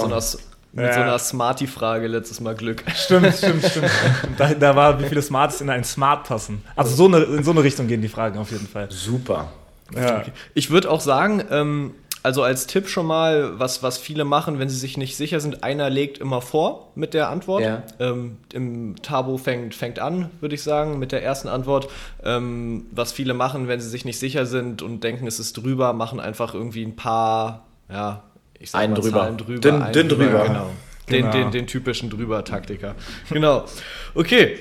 mit 0.72 0.84
ja. 0.84 0.94
so 0.94 1.00
einer 1.00 1.18
Smarty-Frage 1.18 2.06
letztes 2.06 2.40
Mal 2.40 2.54
Glück. 2.54 2.84
Stimmt, 2.94 3.34
stimmt, 3.34 3.64
stimmt. 3.64 3.90
da, 4.38 4.54
da, 4.54 4.76
war, 4.76 5.00
wie 5.00 5.06
viele 5.06 5.22
Smarties 5.22 5.60
in 5.60 5.70
ein 5.70 5.84
Smart 5.84 6.24
passen. 6.28 6.62
Also 6.76 6.94
so 6.94 7.06
eine, 7.06 7.24
in 7.24 7.42
so 7.42 7.50
eine 7.50 7.62
Richtung 7.62 7.88
gehen 7.88 8.02
die 8.02 8.08
Fragen 8.08 8.38
auf 8.38 8.50
jeden 8.50 8.68
Fall. 8.68 8.88
Super. 8.90 9.48
Ja. 9.94 10.20
Okay. 10.20 10.32
Ich 10.54 10.70
würde 10.70 10.90
auch 10.90 11.00
sagen, 11.00 11.42
ähm, 11.50 11.94
also 12.22 12.42
als 12.42 12.66
Tipp 12.66 12.88
schon 12.88 13.06
mal, 13.06 13.58
was, 13.58 13.82
was 13.82 13.98
viele 13.98 14.24
machen, 14.24 14.58
wenn 14.58 14.68
sie 14.68 14.76
sich 14.76 14.96
nicht 14.96 15.16
sicher 15.16 15.40
sind, 15.40 15.64
einer 15.64 15.88
legt 15.88 16.18
immer 16.18 16.42
vor 16.42 16.88
mit 16.94 17.14
der 17.14 17.30
Antwort. 17.30 17.62
Ja. 17.62 17.82
Ähm, 17.98 18.36
Im 18.52 18.96
Tabo 19.02 19.38
fängt, 19.38 19.74
fängt 19.74 19.98
an, 19.98 20.30
würde 20.40 20.54
ich 20.54 20.62
sagen, 20.62 20.98
mit 20.98 21.12
der 21.12 21.22
ersten 21.22 21.48
Antwort. 21.48 21.88
Ähm, 22.22 22.86
was 22.90 23.12
viele 23.12 23.32
machen, 23.34 23.68
wenn 23.68 23.80
sie 23.80 23.88
sich 23.88 24.04
nicht 24.04 24.18
sicher 24.18 24.44
sind 24.44 24.82
und 24.82 25.02
denken, 25.02 25.26
es 25.26 25.40
ist 25.40 25.56
drüber, 25.56 25.94
machen 25.94 26.20
einfach 26.20 26.54
irgendwie 26.54 26.84
ein 26.84 26.94
paar, 26.94 27.64
ja, 27.90 28.22
ich 28.60 28.74
Einen 28.74 28.92
mal 28.92 29.00
drüber. 29.00 29.18
Zahlen 29.20 29.38
drüber. 29.38 29.60
Dünn- 29.60 29.82
einen 29.82 29.92
dünn 29.92 30.08
drüber. 30.08 30.44
Genau. 30.46 30.70
Den, 31.10 31.22
Genau. 31.22 31.32
den, 31.32 31.50
den 31.50 31.66
typischen 31.66 32.08
Drüber-Taktiker. 32.10 32.94
genau. 33.30 33.64
Okay. 34.14 34.58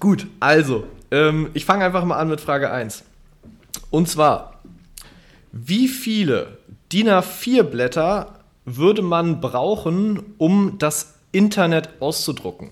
Gut, 0.00 0.26
also, 0.40 0.86
ähm, 1.12 1.50
ich 1.54 1.64
fange 1.64 1.84
einfach 1.84 2.04
mal 2.04 2.16
an 2.16 2.28
mit 2.28 2.40
Frage 2.40 2.70
1. 2.70 3.04
Und 3.90 4.08
zwar, 4.08 4.60
wie 5.52 5.86
viele 5.88 6.58
DIN 6.92 7.08
A4-Blätter 7.08 8.34
würde 8.64 9.02
man 9.02 9.40
brauchen, 9.40 10.34
um 10.38 10.78
das 10.78 11.14
Internet 11.32 11.90
auszudrucken? 12.00 12.70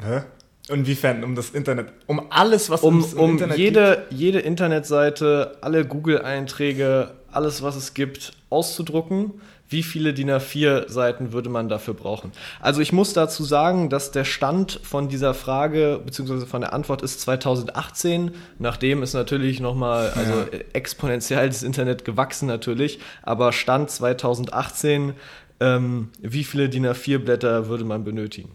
Hä? 0.00 0.22
Inwiefern? 0.68 1.22
Um 1.24 1.34
das 1.36 1.50
Internet? 1.50 1.92
Um 2.06 2.26
alles, 2.30 2.70
was 2.70 2.82
Um, 2.82 3.04
im 3.12 3.18
um 3.18 3.30
Internet 3.32 3.56
jede, 3.58 4.06
jede 4.10 4.40
Internetseite, 4.40 5.58
alle 5.60 5.84
Google-Einträge, 5.84 7.12
alles, 7.36 7.62
was 7.62 7.76
es 7.76 7.94
gibt, 7.94 8.32
auszudrucken. 8.50 9.32
Wie 9.68 9.82
viele 9.82 10.14
DIN 10.14 10.30
A4-Seiten 10.30 11.32
würde 11.32 11.48
man 11.48 11.68
dafür 11.68 11.94
brauchen? 11.94 12.30
Also 12.60 12.80
ich 12.80 12.92
muss 12.92 13.12
dazu 13.12 13.44
sagen, 13.44 13.90
dass 13.90 14.12
der 14.12 14.24
Stand 14.24 14.80
von 14.82 15.08
dieser 15.08 15.34
Frage 15.34 16.00
bzw. 16.04 16.46
von 16.46 16.60
der 16.60 16.72
Antwort 16.72 17.02
ist 17.02 17.20
2018. 17.20 18.32
Nachdem 18.58 19.02
ist 19.02 19.14
natürlich 19.14 19.60
nochmal, 19.60 20.10
also 20.10 20.44
exponentiell 20.72 21.48
das 21.48 21.62
Internet 21.64 22.04
gewachsen 22.04 22.46
natürlich, 22.46 23.00
aber 23.22 23.52
Stand 23.52 23.90
2018, 23.90 25.14
ähm, 25.58 26.10
wie 26.20 26.44
viele 26.44 26.68
DIN 26.68 26.86
A4-Blätter 26.86 27.68
würde 27.68 27.84
man 27.84 28.04
benötigen? 28.04 28.52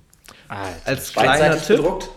Alter. 0.48 0.76
Als 0.86 1.14
kleiner 1.14 1.58
Tipp. 1.58 1.78
bedruckt? 1.78 2.10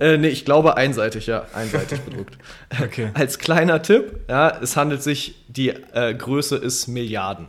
Äh, 0.00 0.16
nee, 0.18 0.28
ich 0.28 0.44
glaube 0.44 0.76
einseitig, 0.76 1.26
ja, 1.26 1.44
einseitig 1.54 2.00
bedruckt. 2.04 2.36
Okay. 2.82 3.10
Als 3.14 3.38
kleiner 3.38 3.80
Tipp, 3.82 4.20
ja, 4.28 4.58
es 4.60 4.76
handelt 4.76 5.02
sich, 5.02 5.36
die 5.48 5.68
äh, 5.70 6.14
Größe 6.14 6.56
ist 6.56 6.88
Milliarden. 6.88 7.46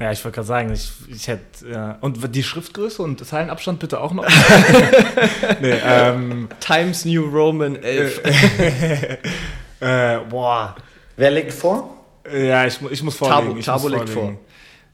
Ja, 0.00 0.10
ich 0.10 0.24
wollte 0.24 0.34
gerade 0.36 0.48
sagen, 0.48 0.72
ich, 0.72 0.90
ich 1.08 1.28
hätte. 1.28 1.68
Ja. 1.70 1.98
Und 2.00 2.34
die 2.34 2.42
Schriftgröße 2.42 3.00
und 3.02 3.24
Zeilenabstand 3.24 3.78
bitte 3.78 4.00
auch 4.00 4.12
noch? 4.12 4.26
nee, 5.60 5.74
ähm. 5.84 6.48
Times 6.58 7.04
New 7.04 7.24
Roman 7.28 7.76
11. 7.76 8.20
Äh, 9.80 10.18
boah. 10.28 10.74
Wer 11.16 11.30
legt 11.30 11.52
vor? 11.52 11.96
Ja, 12.32 12.66
ich, 12.66 12.80
ich 12.90 13.02
muss 13.04 13.16
vorlegen. 13.16 13.50
Tabo- 13.52 13.58
ich 13.58 13.64
Tabo 13.66 13.88
muss 13.88 13.92
legt 13.92 14.08
vorlegen. 14.10 14.38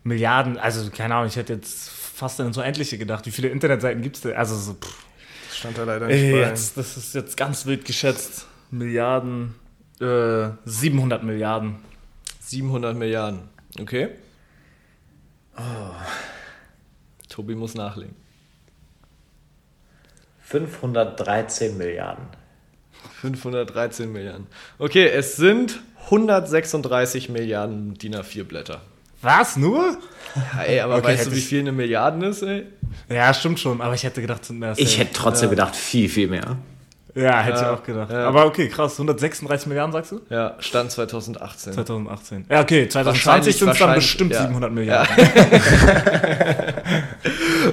Milliarden, 0.05 0.59
also 0.59 0.91
keine 0.91 1.15
Ahnung, 1.15 1.29
ich 1.29 1.37
hätte 1.37 1.55
jetzt 1.55 1.89
fast 1.91 2.41
ins 2.41 2.57
Unendliche 2.59 2.99
gedacht. 2.99 3.25
Wie 3.27 3.31
viele 3.31 3.49
Internetseiten 3.49 4.03
gibt 4.03 4.17
es 4.17 4.23
denn? 4.23 4.35
Also 4.37 4.57
so, 4.57 4.75
pff, 4.75 4.95
Stand 5.59 5.77
da 5.77 5.83
leider 5.83 6.09
ey, 6.09 6.37
jetzt, 6.37 6.77
das 6.77 6.97
ist 6.97 7.17
jetzt 7.17 7.37
ganz 7.37 7.67
wild 7.67 7.85
geschätzt. 7.85 8.47
Milliarden, 8.71 9.57
äh, 10.01 10.51
700 10.65 11.25
Milliarden. 11.25 11.77
700 12.39 12.97
Milliarden. 12.97 13.49
Okay. 13.81 14.11
Tobi 17.29 17.57
muss 17.57 17.75
nachlegen. 17.75 18.15
513 20.43 21.77
Milliarden. 21.77 22.25
513 23.21 24.13
Milliarden. 24.13 24.47
Okay, 24.79 25.09
es 25.09 25.35
sind 25.35 25.81
136 26.05 27.31
Milliarden 27.31 27.95
DIN 27.95 28.15
A4 28.15 28.45
Blätter. 28.45 28.81
Was, 29.23 29.57
nur? 29.57 29.97
Ja, 30.57 30.63
ey, 30.63 30.81
aber 30.81 30.97
Okay, 30.97 31.09
weißt 31.09 31.27
du, 31.27 31.33
wie 31.33 31.41
viel 31.41 31.61
eine 31.61 31.73
Milliarde 31.73 32.27
ist, 32.27 32.43
ey? 32.43 32.65
Ja, 33.09 33.33
stimmt 33.35 33.59
schon, 33.59 33.81
aber 33.81 33.95
ich 33.95 34.05
hätte 34.05 34.21
gedacht, 34.21 34.43
es 34.43 34.49
sind 34.49 34.59
mehr. 34.59 34.75
Ich 34.77 34.99
hätte 34.99 35.13
trotzdem 35.13 35.51
gedacht, 35.51 35.75
viel, 35.75 36.09
viel 36.09 36.29
mehr. 36.29 36.57
Ja, 37.15 37.41
hätte 37.41 37.59
Ja, 37.61 37.73
ich 37.73 37.79
auch 37.79 37.83
gedacht. 37.83 38.11
ja. 38.13 38.29
Aber 38.29 38.47
okay, 38.47 38.69
krass, 38.69 38.93
136 38.93 39.67
Milliarden 39.67 39.93
sagst 39.93 40.13
du? 40.13 40.21
Ja, 40.31 40.55
Stand 40.61 40.93
2018. 40.93 41.73
2018. 41.73 42.45
Ja, 42.49 42.61
okay, 42.61 42.89
2020 42.89 43.07
Wahrscheinlich- 43.07 43.57
sind 43.59 43.69
es 43.71 43.79
dann 43.79 43.95
bestimmt 43.95 44.33
ja. 44.33 44.43
700 44.43 44.73
Milliarden. 44.73 45.17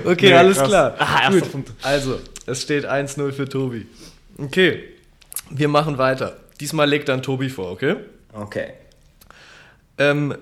Okay, 0.05 0.27
Nee, 0.29 0.33
alles 0.33 0.57
krass. 0.57 0.67
klar. 0.67 0.95
Ah, 0.99 1.21
erster 1.23 1.39
Gut. 1.41 1.51
Punkt. 1.51 1.71
Also, 1.83 2.19
es 2.45 2.61
steht 2.61 2.85
1-0 2.85 3.31
für 3.31 3.47
Tobi. 3.47 3.85
Okay, 4.37 4.83
wir 5.49 5.67
machen 5.67 5.97
weiter. 5.97 6.35
Diesmal 6.59 6.89
legt 6.89 7.09
dann 7.09 7.21
Tobi 7.21 7.49
vor, 7.49 7.71
okay? 7.71 7.95
Okay. 8.33 8.73
Ähm, 9.97 10.35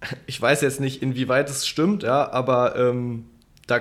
ich 0.26 0.40
weiß 0.40 0.60
jetzt 0.62 0.80
nicht, 0.80 1.02
inwieweit 1.02 1.50
es 1.50 1.66
stimmt, 1.66 2.02
ja, 2.02 2.30
aber 2.30 2.76
ähm, 2.76 3.26
da, 3.66 3.80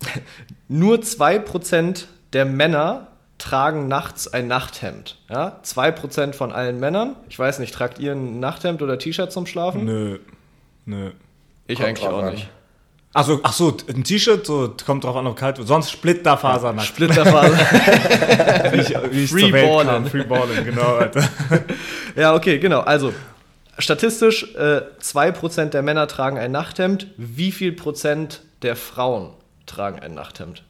nur 0.68 0.98
2% 0.98 2.04
der 2.32 2.44
Männer 2.44 3.08
tragen 3.38 3.88
nachts 3.88 4.28
ein 4.32 4.46
Nachthemd. 4.46 5.18
Ja? 5.28 5.60
2% 5.64 6.32
von 6.32 6.52
allen 6.52 6.78
Männern. 6.78 7.16
Ich 7.28 7.38
weiß 7.38 7.58
nicht, 7.58 7.74
tragt 7.74 7.98
ihr 7.98 8.12
ein 8.12 8.38
Nachthemd 8.40 8.82
oder 8.82 8.98
T-Shirt 8.98 9.32
zum 9.32 9.46
Schlafen? 9.46 9.84
Nö. 9.84 10.18
Nö. 10.84 11.10
Ich 11.66 11.76
Kommt 11.76 11.88
eigentlich 11.88 12.08
auch 12.08 12.22
an. 12.22 12.34
nicht. 12.34 12.48
Achso, 13.14 13.40
ach 13.42 13.52
so, 13.52 13.76
ein 13.94 14.04
T-Shirt, 14.04 14.46
so, 14.46 14.74
kommt 14.86 15.04
drauf 15.04 15.16
an, 15.16 15.26
ob 15.26 15.36
kalt 15.36 15.58
wird. 15.58 15.68
Sonst 15.68 15.90
Splitterfaser 15.90 16.72
nackt. 16.72 16.88
Splitterfaser. 16.88 17.58
wie 18.72 18.80
ich, 18.80 18.88
wie 19.10 19.24
ich 19.24 19.30
Free 19.30 19.40
zur 19.40 19.52
Welt 19.52 19.68
Ballen. 19.68 19.88
kam. 19.88 20.06
Free 20.06 20.22
Balling, 20.22 20.64
genau, 20.64 20.94
Alter. 20.96 21.28
Ja, 22.16 22.34
okay, 22.34 22.58
genau. 22.58 22.80
Also, 22.80 23.12
statistisch, 23.78 24.54
äh, 24.54 24.82
2% 25.00 25.66
der 25.74 25.82
Männer 25.82 26.06
tragen 26.08 26.38
ein 26.38 26.52
Nachthemd. 26.52 27.06
Wie 27.16 27.52
viel 27.52 27.72
Prozent 27.72 28.42
der 28.62 28.76
Frauen 28.76 29.32
tragen 29.66 29.98
ein 30.00 30.14
Nachthemd? 30.14 30.64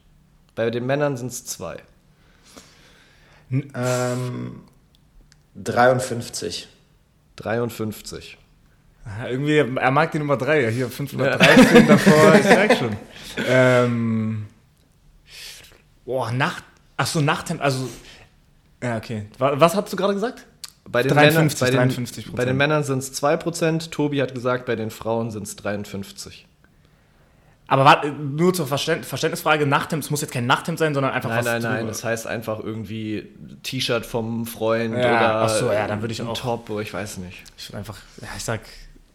Bei 0.55 0.69
den 0.69 0.85
Männern 0.85 1.17
sind 1.17 1.27
es 1.31 1.45
zwei. 1.45 1.77
Ähm, 3.51 4.61
53. 5.55 6.67
53. 7.35 8.37
Ja, 9.05 9.27
Irgendwie, 9.27 9.57
er 9.57 9.91
mag 9.91 10.11
die 10.11 10.19
Nummer 10.19 10.37
3, 10.37 10.61
ja, 10.61 10.69
hier 10.69 10.89
513 10.89 11.87
davor, 11.87 12.35
ich 12.35 12.43
sag 12.43 12.73
schon. 12.77 12.95
Ähm, 13.45 14.45
boah, 16.05 16.31
Nacht, 16.31 16.63
achso, 16.95 17.19
Nachthemd, 17.21 17.61
also, 17.61 17.89
ja, 18.81 18.97
okay. 18.97 19.25
Wa- 19.37 19.59
Was 19.59 19.75
hast 19.75 19.91
du 19.91 19.97
gerade 19.97 20.13
gesagt? 20.13 20.45
Bei 20.85 21.01
den 21.01 21.13
53, 21.13 21.61
Männern, 21.61 21.75
bei 21.77 21.77
53 21.85 22.25
den, 22.25 22.35
bei 22.35 22.45
den 22.45 22.57
Männern 22.57 22.83
sind 22.83 22.99
es 22.99 23.21
2%. 23.23 23.89
Tobi 23.89 24.21
hat 24.21 24.33
gesagt, 24.35 24.65
bei 24.65 24.75
den 24.75 24.91
Frauen 24.91 25.31
sind 25.31 25.43
es 25.47 25.55
53. 25.55 26.45
Aber 27.67 27.85
warte, 27.85 28.09
nur 28.11 28.53
zur 28.53 28.67
Verständ 28.67 29.05
Verständnisfrage, 29.05 29.65
Nachthemd, 29.65 30.03
es 30.03 30.09
muss 30.11 30.21
jetzt 30.21 30.31
kein 30.33 30.45
Nachthemd 30.45 30.77
sein, 30.77 30.93
sondern 30.93 31.13
einfach 31.13 31.29
Nein, 31.29 31.39
was 31.39 31.45
nein, 31.45 31.61
nein, 31.61 31.75
drüber. 31.77 31.87
das 31.87 32.03
heißt 32.03 32.27
einfach 32.27 32.59
irgendwie 32.59 33.29
T-Shirt 33.63 34.05
vom 34.05 34.45
Freund 34.45 34.93
Ja, 34.95 34.99
oder 35.17 35.35
ach 35.43 35.49
so, 35.49 35.71
ja, 35.71 35.87
dann 35.87 36.01
würde 36.01 36.11
ich 36.11 36.21
auch- 36.21 36.37
Top, 36.37 36.69
oder 36.69 36.81
ich 36.81 36.93
weiß 36.93 37.17
nicht. 37.19 37.41
Ich 37.57 37.69
würde 37.69 37.77
einfach, 37.79 37.97
ja, 38.21 38.27
ich 38.37 38.43
sag, 38.43 38.59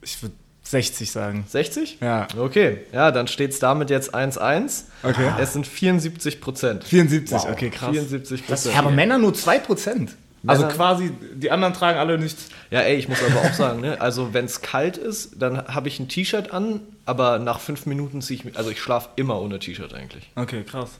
ich 0.02 0.20
würde 0.22 0.34
60 0.62 1.10
sagen. 1.12 1.44
60? 1.46 1.98
Ja. 2.00 2.26
Okay, 2.36 2.80
ja, 2.92 3.10
dann 3.10 3.28
steht 3.28 3.52
es 3.52 3.58
damit 3.58 3.90
jetzt 3.90 4.14
1-1. 4.14 4.84
Okay. 5.02 5.30
Es 5.38 5.52
sind 5.52 5.66
74 5.66 6.40
Prozent. 6.40 6.84
74, 6.84 7.36
Wow. 7.38 7.48
okay, 7.52 7.70
krass. 7.70 7.90
74 7.90 8.46
Prozent. 8.46 8.78
Aber 8.78 8.90
Männer 8.90 9.18
nur 9.18 9.32
2%. 9.34 10.08
Also 10.46 10.66
quasi, 10.68 11.10
die 11.34 11.50
anderen 11.50 11.74
tragen 11.74 11.98
alle 11.98 12.16
nichts. 12.18 12.48
Ja, 12.70 12.80
ey, 12.80 12.96
ich 12.96 13.08
muss 13.08 13.18
aber 13.22 13.40
auch 13.48 13.52
sagen, 13.52 13.80
ne, 13.80 14.00
also 14.00 14.32
wenn 14.34 14.44
es 14.44 14.60
kalt 14.60 14.96
ist, 14.96 15.40
dann 15.42 15.66
habe 15.66 15.88
ich 15.88 15.98
ein 15.98 16.08
T-Shirt 16.08 16.52
an, 16.52 16.80
aber 17.06 17.38
nach 17.38 17.58
fünf 17.60 17.86
Minuten 17.86 18.22
ziehe 18.22 18.38
ich 18.38 18.44
mich, 18.44 18.56
also 18.56 18.70
ich 18.70 18.80
schlafe 18.80 19.08
immer 19.16 19.40
ohne 19.40 19.58
T-Shirt 19.58 19.92
eigentlich. 19.94 20.30
Okay, 20.36 20.62
krass. 20.62 20.90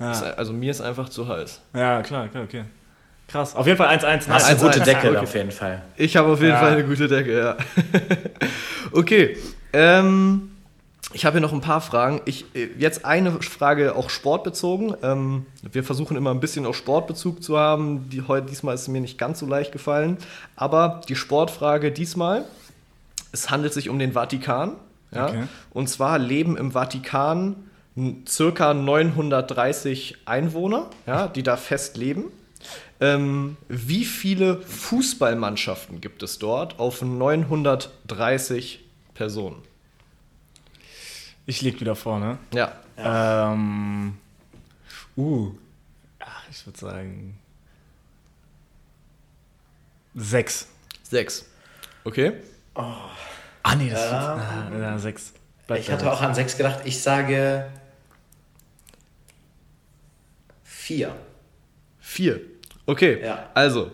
Ist- 0.00 0.22
Ja, 0.22 0.30
Also 0.36 0.52
mir 0.52 0.70
ist 0.70 0.80
einfach 0.80 1.08
zu 1.10 1.28
heiß. 1.28 1.60
ja 1.74 2.02
klar, 2.02 2.28
klar, 2.28 2.44
okay. 2.44 2.64
Krass. 3.28 3.54
Auf 3.54 3.64
jeden 3.66 3.78
Fall 3.78 3.96
1-1. 3.96 4.28
Hast 4.28 4.50
du 4.50 4.50
eine 4.50 4.58
1-1, 4.58 4.62
gute 4.74 4.80
Decke 4.80 5.08
okay. 5.10 5.16
auf 5.18 5.34
jeden 5.36 5.50
Fall. 5.52 5.82
Ich 5.96 6.16
habe 6.16 6.32
auf 6.32 6.40
jeden 6.40 6.50
Ja. 6.52 6.58
Fall 6.58 6.72
eine 6.72 6.84
gute 6.84 7.06
Decke, 7.06 7.38
ja. 7.38 7.56
okay, 8.92 9.36
ähm, 9.72 10.50
ich 11.12 11.24
habe 11.24 11.34
hier 11.34 11.40
noch 11.40 11.52
ein 11.52 11.60
paar 11.60 11.80
Fragen. 11.80 12.20
Ich, 12.24 12.44
äh, 12.54 12.68
jetzt 12.78 13.04
eine 13.04 13.32
Frage 13.42 13.96
auch 13.96 14.10
sportbezogen. 14.10 14.94
Ähm, 15.02 15.46
wir 15.60 15.82
versuchen 15.82 16.16
immer 16.16 16.30
ein 16.30 16.40
bisschen 16.40 16.66
auch 16.66 16.74
Sportbezug 16.74 17.42
zu 17.42 17.58
haben. 17.58 18.08
Die, 18.10 18.22
heute, 18.22 18.46
diesmal 18.48 18.74
ist 18.74 18.82
es 18.82 18.88
mir 18.88 19.00
nicht 19.00 19.18
ganz 19.18 19.40
so 19.40 19.46
leicht 19.46 19.72
gefallen. 19.72 20.18
Aber 20.56 21.00
die 21.08 21.16
Sportfrage 21.16 21.90
diesmal, 21.90 22.44
es 23.32 23.50
handelt 23.50 23.72
sich 23.72 23.88
um 23.88 23.98
den 23.98 24.12
Vatikan. 24.12 24.76
Ja? 25.12 25.28
Okay. 25.28 25.44
Und 25.70 25.88
zwar 25.88 26.18
leben 26.18 26.56
im 26.56 26.72
Vatikan 26.72 27.56
circa 28.26 28.72
930 28.72 30.18
Einwohner, 30.24 30.86
ja, 31.06 31.26
die 31.26 31.42
da 31.42 31.56
fest 31.56 31.96
leben. 31.96 32.24
Ähm, 33.00 33.56
wie 33.68 34.04
viele 34.04 34.60
Fußballmannschaften 34.62 36.00
gibt 36.00 36.22
es 36.22 36.38
dort 36.38 36.78
auf 36.78 37.02
930 37.02 38.80
Personen? 39.14 39.69
Ich 41.50 41.62
lieg 41.62 41.80
wieder 41.80 41.96
vorne. 41.96 42.38
Ja, 42.54 42.72
Ähm. 42.96 44.16
Uh. 45.16 45.52
Ach, 46.20 46.44
ich 46.48 46.64
würde 46.64 46.78
sagen. 46.78 47.36
Sechs. 50.14 50.68
sechs. 51.02 51.44
Okay. 52.04 52.34
Ah, 52.74 53.74
nee, 53.76 53.90
das 53.90 53.98
ist 54.04 54.12
ah, 54.12 54.70
ja, 54.78 54.98
sechs. 55.00 55.32
Bleibt 55.66 55.80
Ich 55.82 55.90
hatte 55.90 56.04
sechs. 56.04 56.12
auch 56.16 56.20
an 56.22 56.34
sechs 56.36 56.56
gedacht. 56.56 56.82
Ich 56.84 57.02
sage 57.02 57.68
vier. 60.62 61.16
Vier. 61.98 62.40
Okay, 62.86 63.24
Ja. 63.24 63.50
also 63.54 63.90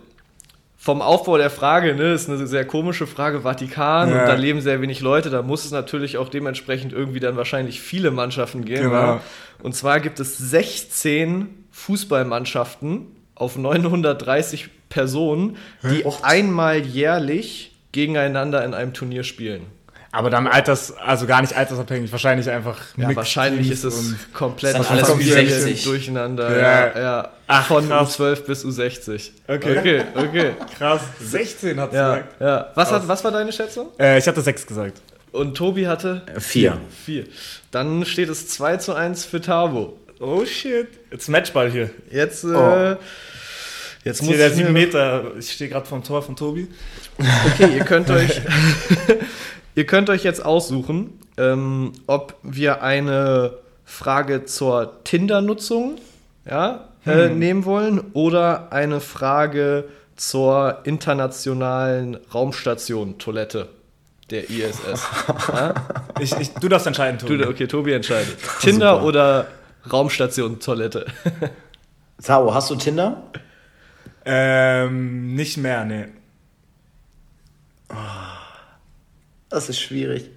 vom 0.87 1.01
Aufbau 1.01 1.37
der 1.37 1.49
Frage, 1.49 1.95
ne, 1.95 2.13
ist 2.13 2.29
eine 2.29 2.47
sehr 2.47 2.63
komische 2.63 3.07
Frage, 3.07 3.41
Vatikan 3.41 4.09
Ja. 4.09 4.21
und 4.21 4.25
da 4.29 4.35
leben 4.35 4.61
sehr 4.61 4.81
wenig 4.81 5.01
Leute, 5.01 5.29
da 5.29 5.41
muss 5.41 5.65
es 5.65 5.71
natürlich 5.71 6.17
auch 6.17 6.29
dementsprechend 6.29 6.93
irgendwie 6.93 7.19
dann 7.19 7.35
wahrscheinlich 7.35 7.81
viele 7.81 8.09
Mannschaften 8.09 8.63
geben. 8.63 8.83
Genau. 8.83 8.95
Ja? 8.95 9.21
Und 9.61 9.75
zwar 9.75 9.99
gibt 9.99 10.21
es 10.21 10.37
16 10.37 11.49
Fußballmannschaften 11.71 13.05
auf 13.35 13.57
930 13.57 14.69
Personen, 14.87 15.57
die 15.83 16.05
Och. 16.05 16.23
einmal 16.23 16.77
jährlich 16.79 17.73
gegeneinander 17.91 18.63
in 18.63 18.73
einem 18.73 18.93
Turnier 18.93 19.25
spielen. 19.25 19.63
Aber 20.17 20.31
dann 20.31 20.47
alters, 20.47 20.97
also 20.97 21.27
gar 21.27 21.41
nicht 21.41 21.53
altersabhängig, 21.55 22.11
wahrscheinlich 22.11 22.49
einfach. 22.49 22.79
Ja, 22.97 23.15
wahrscheinlich 23.15 23.69
ist 23.69 23.83
es 23.83 24.15
komplett 24.33 24.75
Ist 24.75 24.89
dann 24.89 24.97
alles 24.97 25.09
Familien 25.09 25.47
Ü60. 25.47 25.83
durcheinander. 25.83 26.57
Ja. 26.57 26.87
Ja, 26.87 26.99
ja. 26.99 27.29
Ach, 27.45 27.67
Von 27.67 27.87
krass. 27.87 28.19
U12 28.19 28.41
bis 28.47 28.65
U60. 28.65 29.29
Okay. 29.47 29.77
okay. 29.77 30.01
okay. 30.15 30.51
Krass. 30.79 31.01
16 31.21 31.79
hat 31.79 31.91
sie 31.91 31.97
Ja, 31.97 32.15
gesagt. 32.15 32.41
ja. 32.41 32.71
Was, 32.73 32.91
hat, 32.91 33.07
was 33.07 33.23
war 33.23 33.29
deine 33.31 33.51
Schätzung? 33.53 33.89
Äh, 33.99 34.17
ich 34.17 34.27
hatte 34.27 34.41
sechs 34.41 34.65
gesagt. 34.65 35.01
Und 35.33 35.55
Tobi 35.55 35.85
hatte 35.87 36.23
Vier. 36.39 36.79
vier. 37.05 37.25
Dann 37.69 38.03
steht 38.03 38.29
es 38.29 38.47
2 38.47 38.77
zu 38.77 38.95
1 38.95 39.23
für 39.25 39.39
Tabo. 39.39 39.99
Oh 40.19 40.43
shit. 40.45 40.87
Jetzt 41.11 41.29
Matchball 41.29 41.69
hier. 41.69 41.91
Jetzt, 42.09 42.43
äh, 42.43 42.47
Oh. 42.47 42.95
jetzt 44.03 44.21
Hier 44.21 44.29
muss 44.29 44.37
der 44.37 44.47
ich 44.47 44.53
7 44.55 44.73
mir, 44.73 44.79
Meter. 44.85 45.25
Ich 45.37 45.51
stehe 45.51 45.69
gerade 45.69 45.85
vom 45.85 46.03
Tor 46.03 46.23
von 46.23 46.35
Tobi. 46.35 46.67
Okay, 47.53 47.75
ihr 47.77 47.83
könnt 47.85 48.09
euch, 48.11 48.41
ihr 49.77 49.85
könnt 49.85 50.09
euch 50.09 50.23
jetzt 50.23 50.43
aussuchen, 50.43 51.19
ähm, 51.37 51.93
ob 52.07 52.35
wir 52.41 52.81
eine 52.81 53.53
Frage 53.85 54.45
zur 54.45 55.03
Tinder-Nutzung 55.03 55.97
ja, 56.49 56.89
äh, 57.05 57.29
nehmen 57.29 57.63
wollen 57.63 58.01
oder 58.13 58.73
eine 58.73 58.99
Frage 58.99 59.85
zur 60.15 60.79
internationalen 60.83 62.17
Raumstation 62.33 63.19
Toilette 63.19 63.69
der 64.31 64.49
ISS. 64.49 65.07
ja? 65.53 65.73
Ich, 66.19 66.35
ich, 66.39 66.51
du 66.55 66.67
darfst 66.67 66.87
entscheiden, 66.87 67.19
Tobi. 67.19 67.37
du, 67.37 67.47
okay, 67.47 67.67
Tobi 67.67 67.93
entscheidet. 67.93 68.35
Tinder 68.59 69.03
oder 69.03 69.45
Raumstation 69.93 70.59
Toilette? 70.59 71.05
Tao, 72.23 72.51
hast 72.53 72.71
du 72.71 72.75
Tinder? 72.75 73.21
Ähm, 74.25 75.35
nicht 75.35 75.57
mehr, 75.57 75.85
nee. 75.85 76.07
Das 79.49 79.69
ist 79.69 79.79
schwierig. 79.79 80.29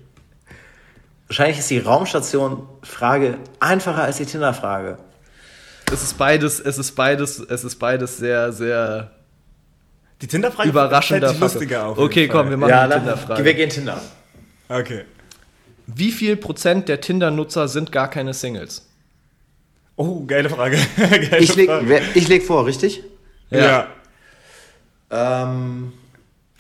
Wahrscheinlich 1.27 1.59
ist 1.59 1.71
die 1.71 1.79
Raumstation-Frage 1.79 3.39
einfacher 3.61 4.03
als 4.05 4.17
die 4.19 4.27
Tinder-Frage. 4.27 4.99
Es 5.93 6.03
ist 6.03 6.19
beides, 6.19 6.61
es 6.61 6.79
ist 6.79 6.93
beides, 6.93 7.39
es 7.41 7.65
ist 7.65 7.77
beides 7.77 8.17
sehr, 8.19 8.53
sehr 8.53 9.11
Die 10.23 10.27
Tinder-Frage 10.27 10.69
überraschender 10.69 11.29
fällt 11.31 11.41
lustiger 11.41 11.87
auf. 11.87 11.97
jeden 11.99 12.07
Okay, 12.09 12.27
Fall. 12.29 12.37
komm, 12.37 12.51
wir 12.51 12.57
machen 12.57 12.71
ja, 12.71 12.87
die 12.87 12.95
Tinder-Frage. 12.95 13.45
wir 13.45 13.55
gehen 13.55 13.71
Tinder. 13.71 14.01
Okay. 14.69 15.05
Wie 15.87 16.13
viel 16.13 16.37
Prozent 16.37 16.89
der 16.89 17.01
Tinder-Nutzer 17.01 17.67
sind 17.69 17.91
gar 17.91 18.09
keine 18.11 18.33
Singles? 18.35 18.87
Oh, 19.97 20.25
geile 20.25 20.49
Frage. 20.49 20.79
geile 20.97 21.39
Ich 21.39 21.55
leg, 21.57 21.69
Frage. 21.69 21.89
wer- 21.89 22.03
ich 22.17 22.29
leg 22.29 22.45
vor, 22.45 22.67
richtig? 22.67 23.03
Ja. 23.51 23.89
Ähm, 25.11 25.93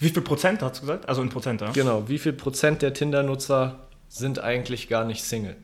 Wie 0.00 0.08
viel 0.08 0.22
Prozent 0.22 0.62
hast 0.62 0.78
du 0.78 0.80
gesagt? 0.82 1.08
Also 1.08 1.22
in 1.22 1.28
Prozent, 1.28 1.60
ja? 1.60 1.70
Genau, 1.72 2.08
wie 2.08 2.18
viel 2.18 2.32
Prozent 2.32 2.82
der 2.82 2.94
Tinder-Nutzer 2.94 3.78
sind 4.08 4.38
eigentlich 4.38 4.88
gar 4.88 5.04
nicht 5.04 5.22
Single? 5.22 5.56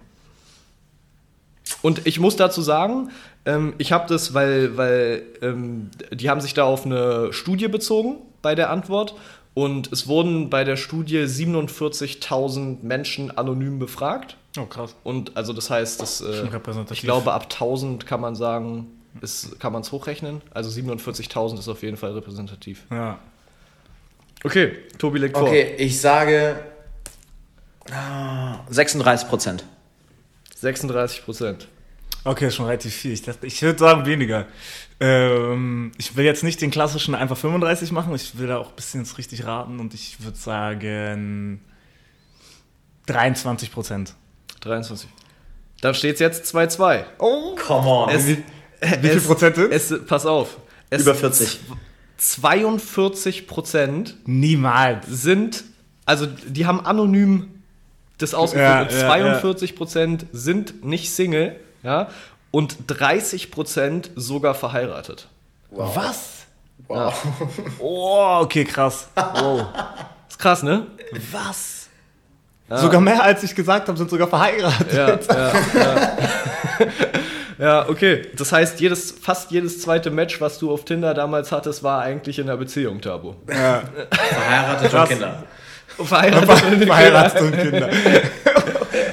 Und 1.82 2.06
ich 2.06 2.20
muss 2.20 2.36
dazu 2.36 2.62
sagen, 2.62 3.10
ähm, 3.44 3.74
ich 3.78 3.92
habe 3.92 4.06
das, 4.08 4.34
weil, 4.34 4.76
weil 4.76 5.22
ähm, 5.42 5.90
die 6.12 6.30
haben 6.30 6.40
sich 6.40 6.54
da 6.54 6.64
auf 6.64 6.84
eine 6.84 7.32
Studie 7.32 7.68
bezogen 7.68 8.16
bei 8.42 8.54
der 8.54 8.70
Antwort 8.70 9.14
und 9.54 9.90
es 9.92 10.06
wurden 10.06 10.50
bei 10.50 10.64
der 10.64 10.76
Studie 10.76 11.20
47.000 11.20 12.82
Menschen 12.82 13.36
anonym 13.36 13.78
befragt. 13.78 14.36
Oh, 14.58 14.66
krass. 14.66 14.94
Und 15.02 15.36
also 15.36 15.52
das 15.52 15.70
heißt, 15.70 16.00
das, 16.00 16.20
äh, 16.20 16.46
ich 16.92 17.00
glaube, 17.00 17.32
ab 17.32 17.44
1000 17.44 18.06
kann 18.06 18.20
man 18.20 18.34
sagen, 18.34 18.86
ist, 19.22 19.58
kann 19.58 19.72
man 19.72 19.82
es 19.82 19.92
hochrechnen. 19.92 20.42
Also 20.52 20.68
47.000 20.70 21.58
ist 21.58 21.68
auf 21.68 21.82
jeden 21.82 21.96
Fall 21.96 22.12
repräsentativ. 22.12 22.84
Ja. 22.90 23.18
Okay, 24.46 24.76
Tobi 24.96 25.18
legt 25.18 25.36
vor. 25.36 25.48
okay, 25.48 25.74
ich 25.76 26.00
sage 26.00 26.56
ah, 27.90 28.60
36 28.68 29.28
Prozent. 29.28 29.64
36 30.54 31.24
Prozent. 31.24 31.66
Okay, 32.22 32.52
schon 32.52 32.66
relativ 32.66 32.94
viel. 32.94 33.12
Ich 33.12 33.22
dachte, 33.22 33.44
ich 33.44 33.60
würde 33.60 33.80
sagen 33.80 34.06
weniger. 34.06 34.46
Ähm, 35.00 35.90
ich 35.98 36.14
will 36.14 36.24
jetzt 36.24 36.44
nicht 36.44 36.60
den 36.60 36.70
klassischen 36.70 37.16
einfach 37.16 37.36
35 37.36 37.90
machen. 37.90 38.14
Ich 38.14 38.38
will 38.38 38.46
da 38.46 38.58
auch 38.58 38.68
ein 38.68 38.76
bisschen 38.76 39.00
jetzt 39.00 39.18
richtig 39.18 39.44
raten 39.44 39.80
und 39.80 39.94
ich 39.94 40.22
würde 40.22 40.38
sagen 40.38 41.60
23 43.06 43.72
Prozent. 43.72 44.14
23. 44.60 45.08
Dann 45.80 45.94
steht 45.94 46.14
es 46.14 46.20
jetzt 46.20 46.54
2-2. 46.54 47.02
Oh! 47.18 47.56
Come 47.56 47.88
on. 47.88 48.10
Es, 48.10 48.28
Wie, 48.28 48.44
wie 49.00 49.08
viel 49.08 49.20
Prozent 49.22 49.56
sind? 49.56 49.72
Es, 49.72 49.92
pass 50.06 50.24
auf. 50.24 50.56
Es, 50.88 51.02
Über 51.02 51.16
40. 51.16 51.58
42 52.16 53.46
Prozent 53.46 54.16
Niemals. 54.26 55.06
sind, 55.08 55.64
also 56.04 56.26
die 56.26 56.66
haben 56.66 56.84
anonym 56.84 57.62
das 58.18 58.34
ausgeführt. 58.34 58.68
Ja, 58.68 58.82
und 58.82 58.92
ja, 58.92 59.06
42 59.06 59.76
Prozent 59.76 60.26
sind 60.32 60.84
nicht 60.84 61.12
Single, 61.12 61.56
ja, 61.82 62.08
und 62.50 62.76
30 62.86 63.50
Prozent 63.50 64.10
sogar 64.16 64.54
verheiratet. 64.54 65.28
Was? 65.70 66.46
Wow. 66.88 67.14
Oh, 67.78 68.38
okay, 68.42 68.64
krass. 68.64 69.08
Wow. 69.14 69.66
Ist 70.28 70.38
krass, 70.38 70.62
ne? 70.62 70.86
Was? 71.32 71.88
Sogar 72.68 73.00
mehr 73.00 73.22
als 73.22 73.42
ich 73.44 73.54
gesagt 73.54 73.86
habe, 73.86 73.96
sind 73.96 74.10
sogar 74.10 74.26
verheiratet. 74.26 74.92
Ja, 74.92 75.08
ja, 75.08 75.52
ja. 75.74 76.16
ja, 77.58 77.88
okay. 77.88 78.22
Das 78.36 78.52
heißt, 78.52 78.80
jedes, 78.80 79.12
fast 79.12 79.50
jedes 79.50 79.80
zweite 79.80 80.10
Match, 80.10 80.40
was 80.40 80.58
du 80.58 80.70
auf 80.72 80.84
Tinder 80.84 81.14
damals 81.14 81.52
hattest, 81.52 81.82
war 81.82 82.02
eigentlich 82.02 82.38
in 82.38 82.48
einer 82.48 82.56
Beziehung, 82.56 83.00
Tabo. 83.00 83.36
Ja. 83.48 83.82
Verheiratet 84.10 84.94
und. 84.94 85.08
Kinder. 85.08 85.42
Verheiratet. 85.98 86.84
Verheiratet 86.84 87.40
und 87.40 87.58
Kinder. 87.58 87.90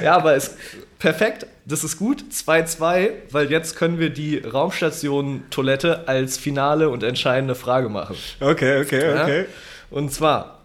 Ja, 0.02 0.16
aber 0.16 0.34
ist 0.34 0.56
perfekt. 0.98 1.46
Das 1.66 1.82
ist 1.82 1.96
gut. 1.98 2.24
2-2, 2.30 3.10
weil 3.30 3.50
jetzt 3.50 3.76
können 3.76 3.98
wir 3.98 4.10
die 4.10 4.38
Raumstation-Toilette 4.38 6.06
als 6.08 6.36
finale 6.36 6.90
und 6.90 7.02
entscheidende 7.02 7.54
Frage 7.54 7.88
machen. 7.88 8.16
Okay, 8.40 8.82
okay, 8.82 9.14
Ja? 9.14 9.22
okay. 9.22 9.44
Und 9.90 10.12
zwar, 10.12 10.58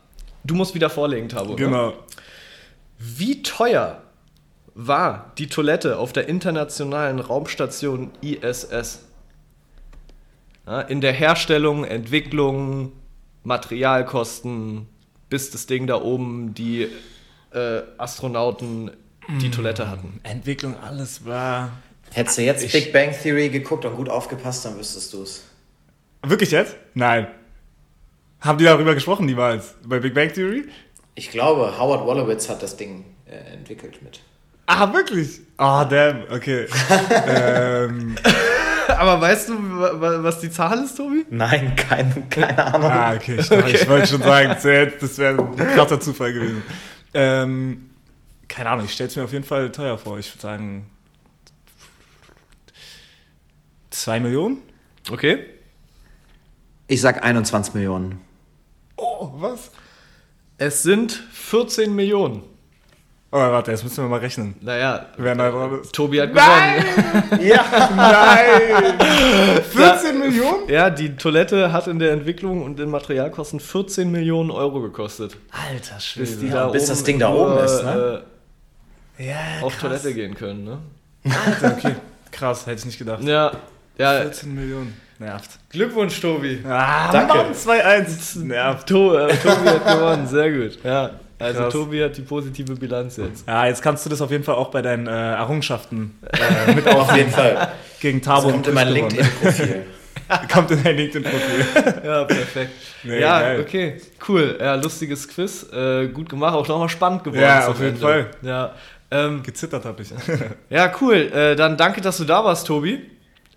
du 0.44 0.56
musst 0.56 0.76
wieder 0.76 0.90
vorlegen, 0.90 1.30
Tabo. 1.30 1.52
Ne? 1.52 1.56
Genau. 1.56 1.94
Wie 2.98 3.42
teuer 3.44 4.02
war 4.82 5.34
die 5.38 5.48
Toilette 5.48 5.98
auf 5.98 6.14
der 6.14 6.30
internationalen 6.30 7.20
Raumstation 7.20 8.12
ISS? 8.22 9.06
Ja, 10.66 10.82
in 10.82 11.02
der 11.02 11.12
Herstellung, 11.12 11.84
Entwicklung, 11.84 12.94
Materialkosten, 13.44 14.88
bis 15.30 15.52
das 15.52 15.66
Ding 15.66 15.86
da 15.86 16.02
oben 16.02 16.54
die 16.54 16.88
äh, 17.52 17.82
Astronauten 17.98 18.92
die 19.42 19.52
Toilette 19.52 19.90
hatten. 19.90 20.20
Entwicklung, 20.24 20.76
alles 20.82 21.26
war. 21.26 21.72
Hättest 22.12 22.38
du 22.38 22.42
jetzt 22.42 22.72
Big 22.72 22.94
Bang 22.94 23.12
Theory 23.12 23.50
geguckt 23.50 23.86
und 23.86 23.96
gut 23.96 24.10
aufgepasst, 24.10 24.66
dann 24.66 24.78
wüsstest 24.78 25.14
du 25.14 25.24
es. 25.24 25.44
Wirklich 26.24 26.52
jetzt? 26.52 26.76
Nein. 26.94 27.28
Haben 28.40 28.58
die 28.58 28.64
darüber 28.64 28.96
gesprochen 28.96 29.26
niemals? 29.26 29.76
Bei 29.86 30.00
Big 30.00 30.14
Bang 30.14 30.34
Theory? 30.34 30.68
Ich 31.16 31.30
glaube, 31.30 31.78
Howard 31.78 32.06
Wolowitz 32.06 32.50
hat 32.50 32.64
das 32.64 32.78
Ding 32.78 33.04
äh, 33.26 33.54
entwickelt 33.54 34.02
mit. 34.02 34.22
Ah, 34.72 34.94
wirklich? 34.94 35.42
Ah, 35.58 35.84
damn, 35.84 36.24
okay. 36.32 36.68
ähm, 37.28 38.16
Aber 38.88 39.20
weißt 39.20 39.50
du, 39.50 39.54
wa- 39.80 40.00
wa- 40.00 40.24
was 40.24 40.40
die 40.40 40.52
Zahl 40.52 40.84
ist, 40.84 40.96
Tobi? 40.96 41.26
Nein, 41.32 41.76
kein, 41.76 42.30
keine 42.30 42.74
Ahnung. 42.74 42.92
ah, 42.92 43.14
okay, 43.16 43.38
ich, 43.40 43.50
ich 43.50 43.90
wollte 43.90 44.06
schon 44.08 44.22
sagen, 44.22 44.50
das 45.02 45.18
wäre 45.18 45.40
ein 45.42 45.56
krasser 45.76 46.00
Zufall 46.00 46.34
gewesen. 46.34 46.62
Ähm, 47.16 47.90
keine 48.48 48.70
Ahnung, 48.70 48.86
ich 48.86 48.94
stelle 48.94 49.10
es 49.10 49.16
mir 49.16 49.24
auf 49.24 49.34
jeden 49.34 49.44
Fall 49.44 49.72
teuer 49.72 49.98
vor. 49.98 50.20
Ich 50.20 50.32
würde 50.32 50.42
sagen, 50.42 50.86
zwei 53.90 54.20
Millionen? 54.20 54.62
Okay. 55.10 55.46
Ich 56.88 57.02
sag 57.02 57.24
21 57.24 57.74
Millionen. 57.74 58.22
Oh, 58.98 59.32
was? 59.36 59.72
Es 60.60 60.84
sind 60.84 61.12
14 61.32 61.96
Millionen. 61.96 62.44
Oh, 63.32 63.38
warte, 63.38 63.70
jetzt 63.70 63.84
müssen 63.84 64.04
wir 64.04 64.10
mal 64.10 64.20
rechnen. 64.20 64.56
Naja, 64.60 65.06
Wer 65.18 65.80
ist. 65.82 65.94
Tobi 65.94 66.20
hat 66.20 66.34
gewonnen. 66.34 67.40
Ja. 67.48 67.64
Nein! 67.96 69.64
14 69.70 70.18
Millionen? 70.18 70.68
Ja, 70.68 70.90
die 70.90 71.16
Toilette 71.16 71.72
hat 71.72 71.86
in 71.88 72.00
der 72.00 72.12
Entwicklung 72.12 72.64
und 72.64 72.80
den 72.80 72.90
Materialkosten 72.90 73.60
14 73.60 74.12
Millionen 74.12 74.50
Euro 74.50 74.82
gekostet. 74.82 75.38
Alter 75.52 75.98
Bis 75.98 76.40
die 76.40 76.48
Schwede. 76.48 76.56
Ja, 76.56 76.68
bis 76.70 76.88
das 76.88 77.04
Ding 77.04 77.20
da 77.20 77.30
nur, 77.30 77.52
oben 77.52 77.64
ist, 77.64 77.84
ne? 77.84 78.24
Ja, 79.20 79.26
äh, 79.26 79.64
auf 79.64 79.76
Toilette 79.78 80.12
gehen 80.16 80.34
können, 80.34 80.64
ne? 80.64 80.80
Alter, 81.46 81.78
okay. 81.78 81.96
Krass, 82.32 82.66
hätte 82.66 82.80
ich 82.80 82.86
nicht 82.86 82.98
gedacht. 82.98 83.24
Ja, 83.24 83.52
ja. 84.00 84.22
14 84.22 84.56
Millionen. 84.56 84.98
Nervt. 85.20 85.60
Glückwunsch, 85.70 86.20
Tobi. 86.20 86.64
Ah, 86.68 87.12
Danke. 87.12 87.38
Mann, 87.38 87.54
2-1. 87.54 88.40
Nervt. 88.40 88.88
To 88.88 89.16
äh, 89.18 89.36
Tobi 89.38 89.68
hat 89.70 89.86
gewonnen, 89.86 90.26
sehr 90.26 90.52
gut. 90.52 90.80
Ja, 90.84 91.12
also 91.40 91.62
Krass. 91.62 91.74
Tobi 91.74 92.04
hat 92.04 92.16
die 92.18 92.22
positive 92.22 92.76
Bilanz 92.76 93.18
jetzt. 93.18 93.48
Ja, 93.48 93.66
jetzt 93.66 93.82
kannst 93.82 94.06
du 94.06 94.10
das 94.10 94.22
auf 94.22 94.30
jeden 94.32 94.44
Fall 94.44 94.56
auch 94.56 94.70
bei 94.72 94.82
deinen 94.82 95.08
äh, 95.08 95.12
Errungenschaften 95.36 96.20
äh, 96.68 96.74
mit 96.74 96.86
Auf 96.88 96.96
aufnehmen. 96.96 97.18
jeden 97.20 97.32
Fall. 97.32 97.72
Gegen 98.00 98.22
Tabo 98.22 98.48
Das 98.48 98.52
kommt 98.54 98.68
in 98.68 98.74
mein. 98.74 98.88
LinkedIn-Profil. 98.90 99.86
Kommt 100.54 100.72
in 100.72 100.84
dein 100.84 100.96
LinkedIn-Profil. 100.98 101.66
Ja, 102.06 102.24
perfekt. 102.26 102.72
Nee, 103.04 103.20
ja, 103.20 103.40
geil. 103.40 103.60
okay, 103.62 104.02
cool. 104.28 104.58
Ja, 104.60 104.76
lustiges 104.76 105.28
Quiz. 105.28 105.66
Äh, 105.74 106.08
gut 106.10 106.30
gemacht, 106.30 106.54
auch 106.54 106.68
nochmal 106.68 106.90
spannend 106.90 107.24
geworden. 107.24 107.42
Ja, 107.42 107.68
auf 107.68 107.78
jeden 107.80 107.90
Ende. 107.96 108.02
Fall. 108.02 108.28
Ja, 108.44 108.76
ähm, 109.10 109.42
Gezittert 109.42 109.86
habe 109.86 110.02
ich. 110.04 110.10
ja, 110.70 110.92
cool. 111.02 111.16
Äh, 111.34 111.56
dann 111.56 111.78
danke, 111.78 112.02
dass 112.02 112.18
du 112.18 112.26
da 112.26 112.44
warst, 112.46 112.68
Tobi. 112.68 113.00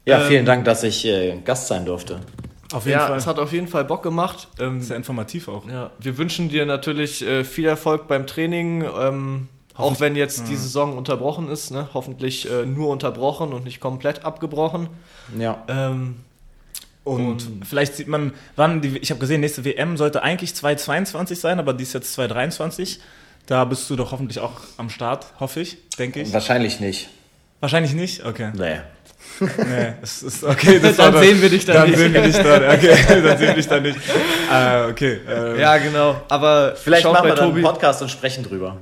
Ja, 0.06 0.22
Ähm, 0.22 0.28
vielen 0.28 0.46
Dank, 0.46 0.64
dass 0.64 0.82
ich 0.82 1.04
äh, 1.06 1.36
Gast 1.44 1.68
sein 1.68 1.84
durfte. 1.84 2.20
Auf 2.72 2.84
jeden 2.86 2.98
Ja, 2.98 3.06
Fall. 3.08 3.18
es 3.18 3.26
hat 3.26 3.38
auf 3.38 3.52
jeden 3.52 3.68
Fall 3.68 3.84
Bock 3.84 4.02
gemacht. 4.02 4.48
Ähm, 4.58 4.80
Sehr 4.80 4.96
informativ 4.96 5.48
auch. 5.48 5.68
ja, 5.68 5.90
wir 5.98 6.18
wünschen 6.18 6.48
dir 6.48 6.66
natürlich 6.66 7.26
äh, 7.26 7.44
viel 7.44 7.66
Erfolg 7.66 8.08
beim 8.08 8.26
Training. 8.26 8.84
Ähm, 8.98 9.48
auch 9.74 10.00
wenn 10.00 10.16
jetzt 10.16 10.48
die 10.48 10.56
Saison 10.56 10.98
unterbrochen 10.98 11.48
ist, 11.48 11.70
ne? 11.70 11.88
hoffentlich 11.94 12.50
äh, 12.50 12.66
nur 12.66 12.88
unterbrochen 12.90 13.52
und 13.54 13.64
nicht 13.64 13.80
komplett 13.80 14.22
abgebrochen. 14.24 14.88
Ja. 15.38 15.64
Ähm, 15.66 16.16
Und, 17.04 17.48
vielleicht 17.64 17.94
sieht 17.96 18.06
man, 18.06 18.32
wann 18.54 18.82
die, 18.82 18.98
ich 18.98 19.10
habe 19.10 19.18
gesehen, 19.18 19.40
nächste 19.40 19.64
WM 19.64 19.96
sollte 19.96 20.22
eigentlich 20.22 20.54
2022 20.54 21.40
sein, 21.40 21.58
aber 21.58 21.72
die 21.72 21.84
ist 21.84 21.94
jetzt 21.94 22.12
2023. 22.12 23.00
Da 23.46 23.64
bist 23.64 23.88
du 23.90 23.96
doch 23.96 24.12
hoffentlich 24.12 24.38
auch 24.40 24.60
am 24.76 24.88
Start, 24.90 25.26
hoffe 25.40 25.60
ich, 25.60 25.78
denke 25.98 26.20
ich. 26.20 26.32
Wahrscheinlich 26.32 26.78
nicht. 26.78 27.08
Wahrscheinlich 27.60 27.94
nicht? 27.94 28.24
Okay. 28.26 28.52
Nee. 28.54 28.80
Nee, 29.40 29.92
es 30.02 30.22
ist 30.22 30.44
okay. 30.44 30.78
Das 30.80 30.96
Dann 30.98 31.16
sehen 31.16 31.40
wir 31.42 31.48
dich 31.50 31.64
da 31.64 31.72
dann 31.72 31.88
nicht. 31.90 31.98
sehen 31.98 32.12
wir 32.14 32.22
dich 32.22 32.36
da. 32.36 32.56
Okay, 32.56 32.96
dann 33.22 33.38
sehen 33.38 33.48
wir 33.48 33.54
dich 33.54 33.68
da 33.68 33.80
nicht. 33.80 33.98
Äh, 34.52 34.90
okay. 34.90 35.20
ähm, 35.28 35.58
ja, 35.58 35.76
genau. 35.78 36.16
Aber 36.28 36.74
Vielleicht 36.76 37.04
machen 37.04 37.18
bei 37.22 37.28
wir 37.30 37.34
dann 37.34 37.48
Tobi. 37.48 37.56
einen 37.58 37.64
Podcast 37.64 38.02
und 38.02 38.10
sprechen 38.10 38.44
drüber. 38.44 38.76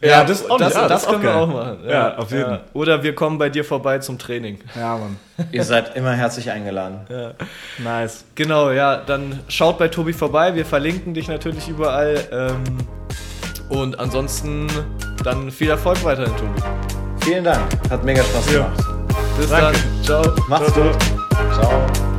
Ja, 0.00 0.22
das 0.22 0.48
auch 0.48 0.58
das, 0.58 0.74
ja, 0.74 0.82
das, 0.82 0.88
das 0.90 1.02
ist 1.02 1.08
auch 1.08 1.10
können 1.12 1.22
wir 1.24 1.30
geil. 1.32 1.40
auch 1.42 1.46
machen. 1.48 1.78
Ja, 1.88 2.16
auf 2.16 2.30
jeden. 2.30 2.58
Oder 2.72 3.02
wir 3.02 3.14
kommen 3.16 3.36
bei 3.38 3.48
dir 3.50 3.64
vorbei 3.64 3.98
zum 3.98 4.16
Training. 4.16 4.60
Ja, 4.76 4.96
Mann. 4.96 5.16
Ihr 5.52 5.64
seid 5.64 5.96
immer 5.96 6.12
herzlich 6.12 6.50
eingeladen. 6.52 7.00
Nice. 7.78 8.24
Genau, 8.36 8.70
ja, 8.70 8.96
dann 8.96 9.40
schaut 9.48 9.78
bei 9.78 9.88
Tobi 9.88 10.12
vorbei. 10.12 10.54
Wir 10.54 10.64
verlinken 10.64 11.14
dich 11.14 11.26
natürlich 11.26 11.68
überall. 11.68 12.16
Ähm, 12.30 12.62
und 13.70 13.98
ansonsten 13.98 14.68
dann 15.24 15.50
viel 15.50 15.70
Erfolg 15.70 16.04
weiterhin, 16.04 16.32
Tobi. 16.36 16.62
Vielen 17.24 17.42
Dank. 17.44 17.60
Hat 17.90 18.04
mega 18.04 18.22
Spaß 18.22 18.52
Ja. 18.52 18.58
gemacht. 18.68 18.84
Bis 19.36 19.48
Danke. 19.48 19.78
dann. 19.78 20.04
Ciao. 20.04 20.22
Macht's 20.48 20.74
gut. 20.74 20.96
Ciao. 21.54 22.11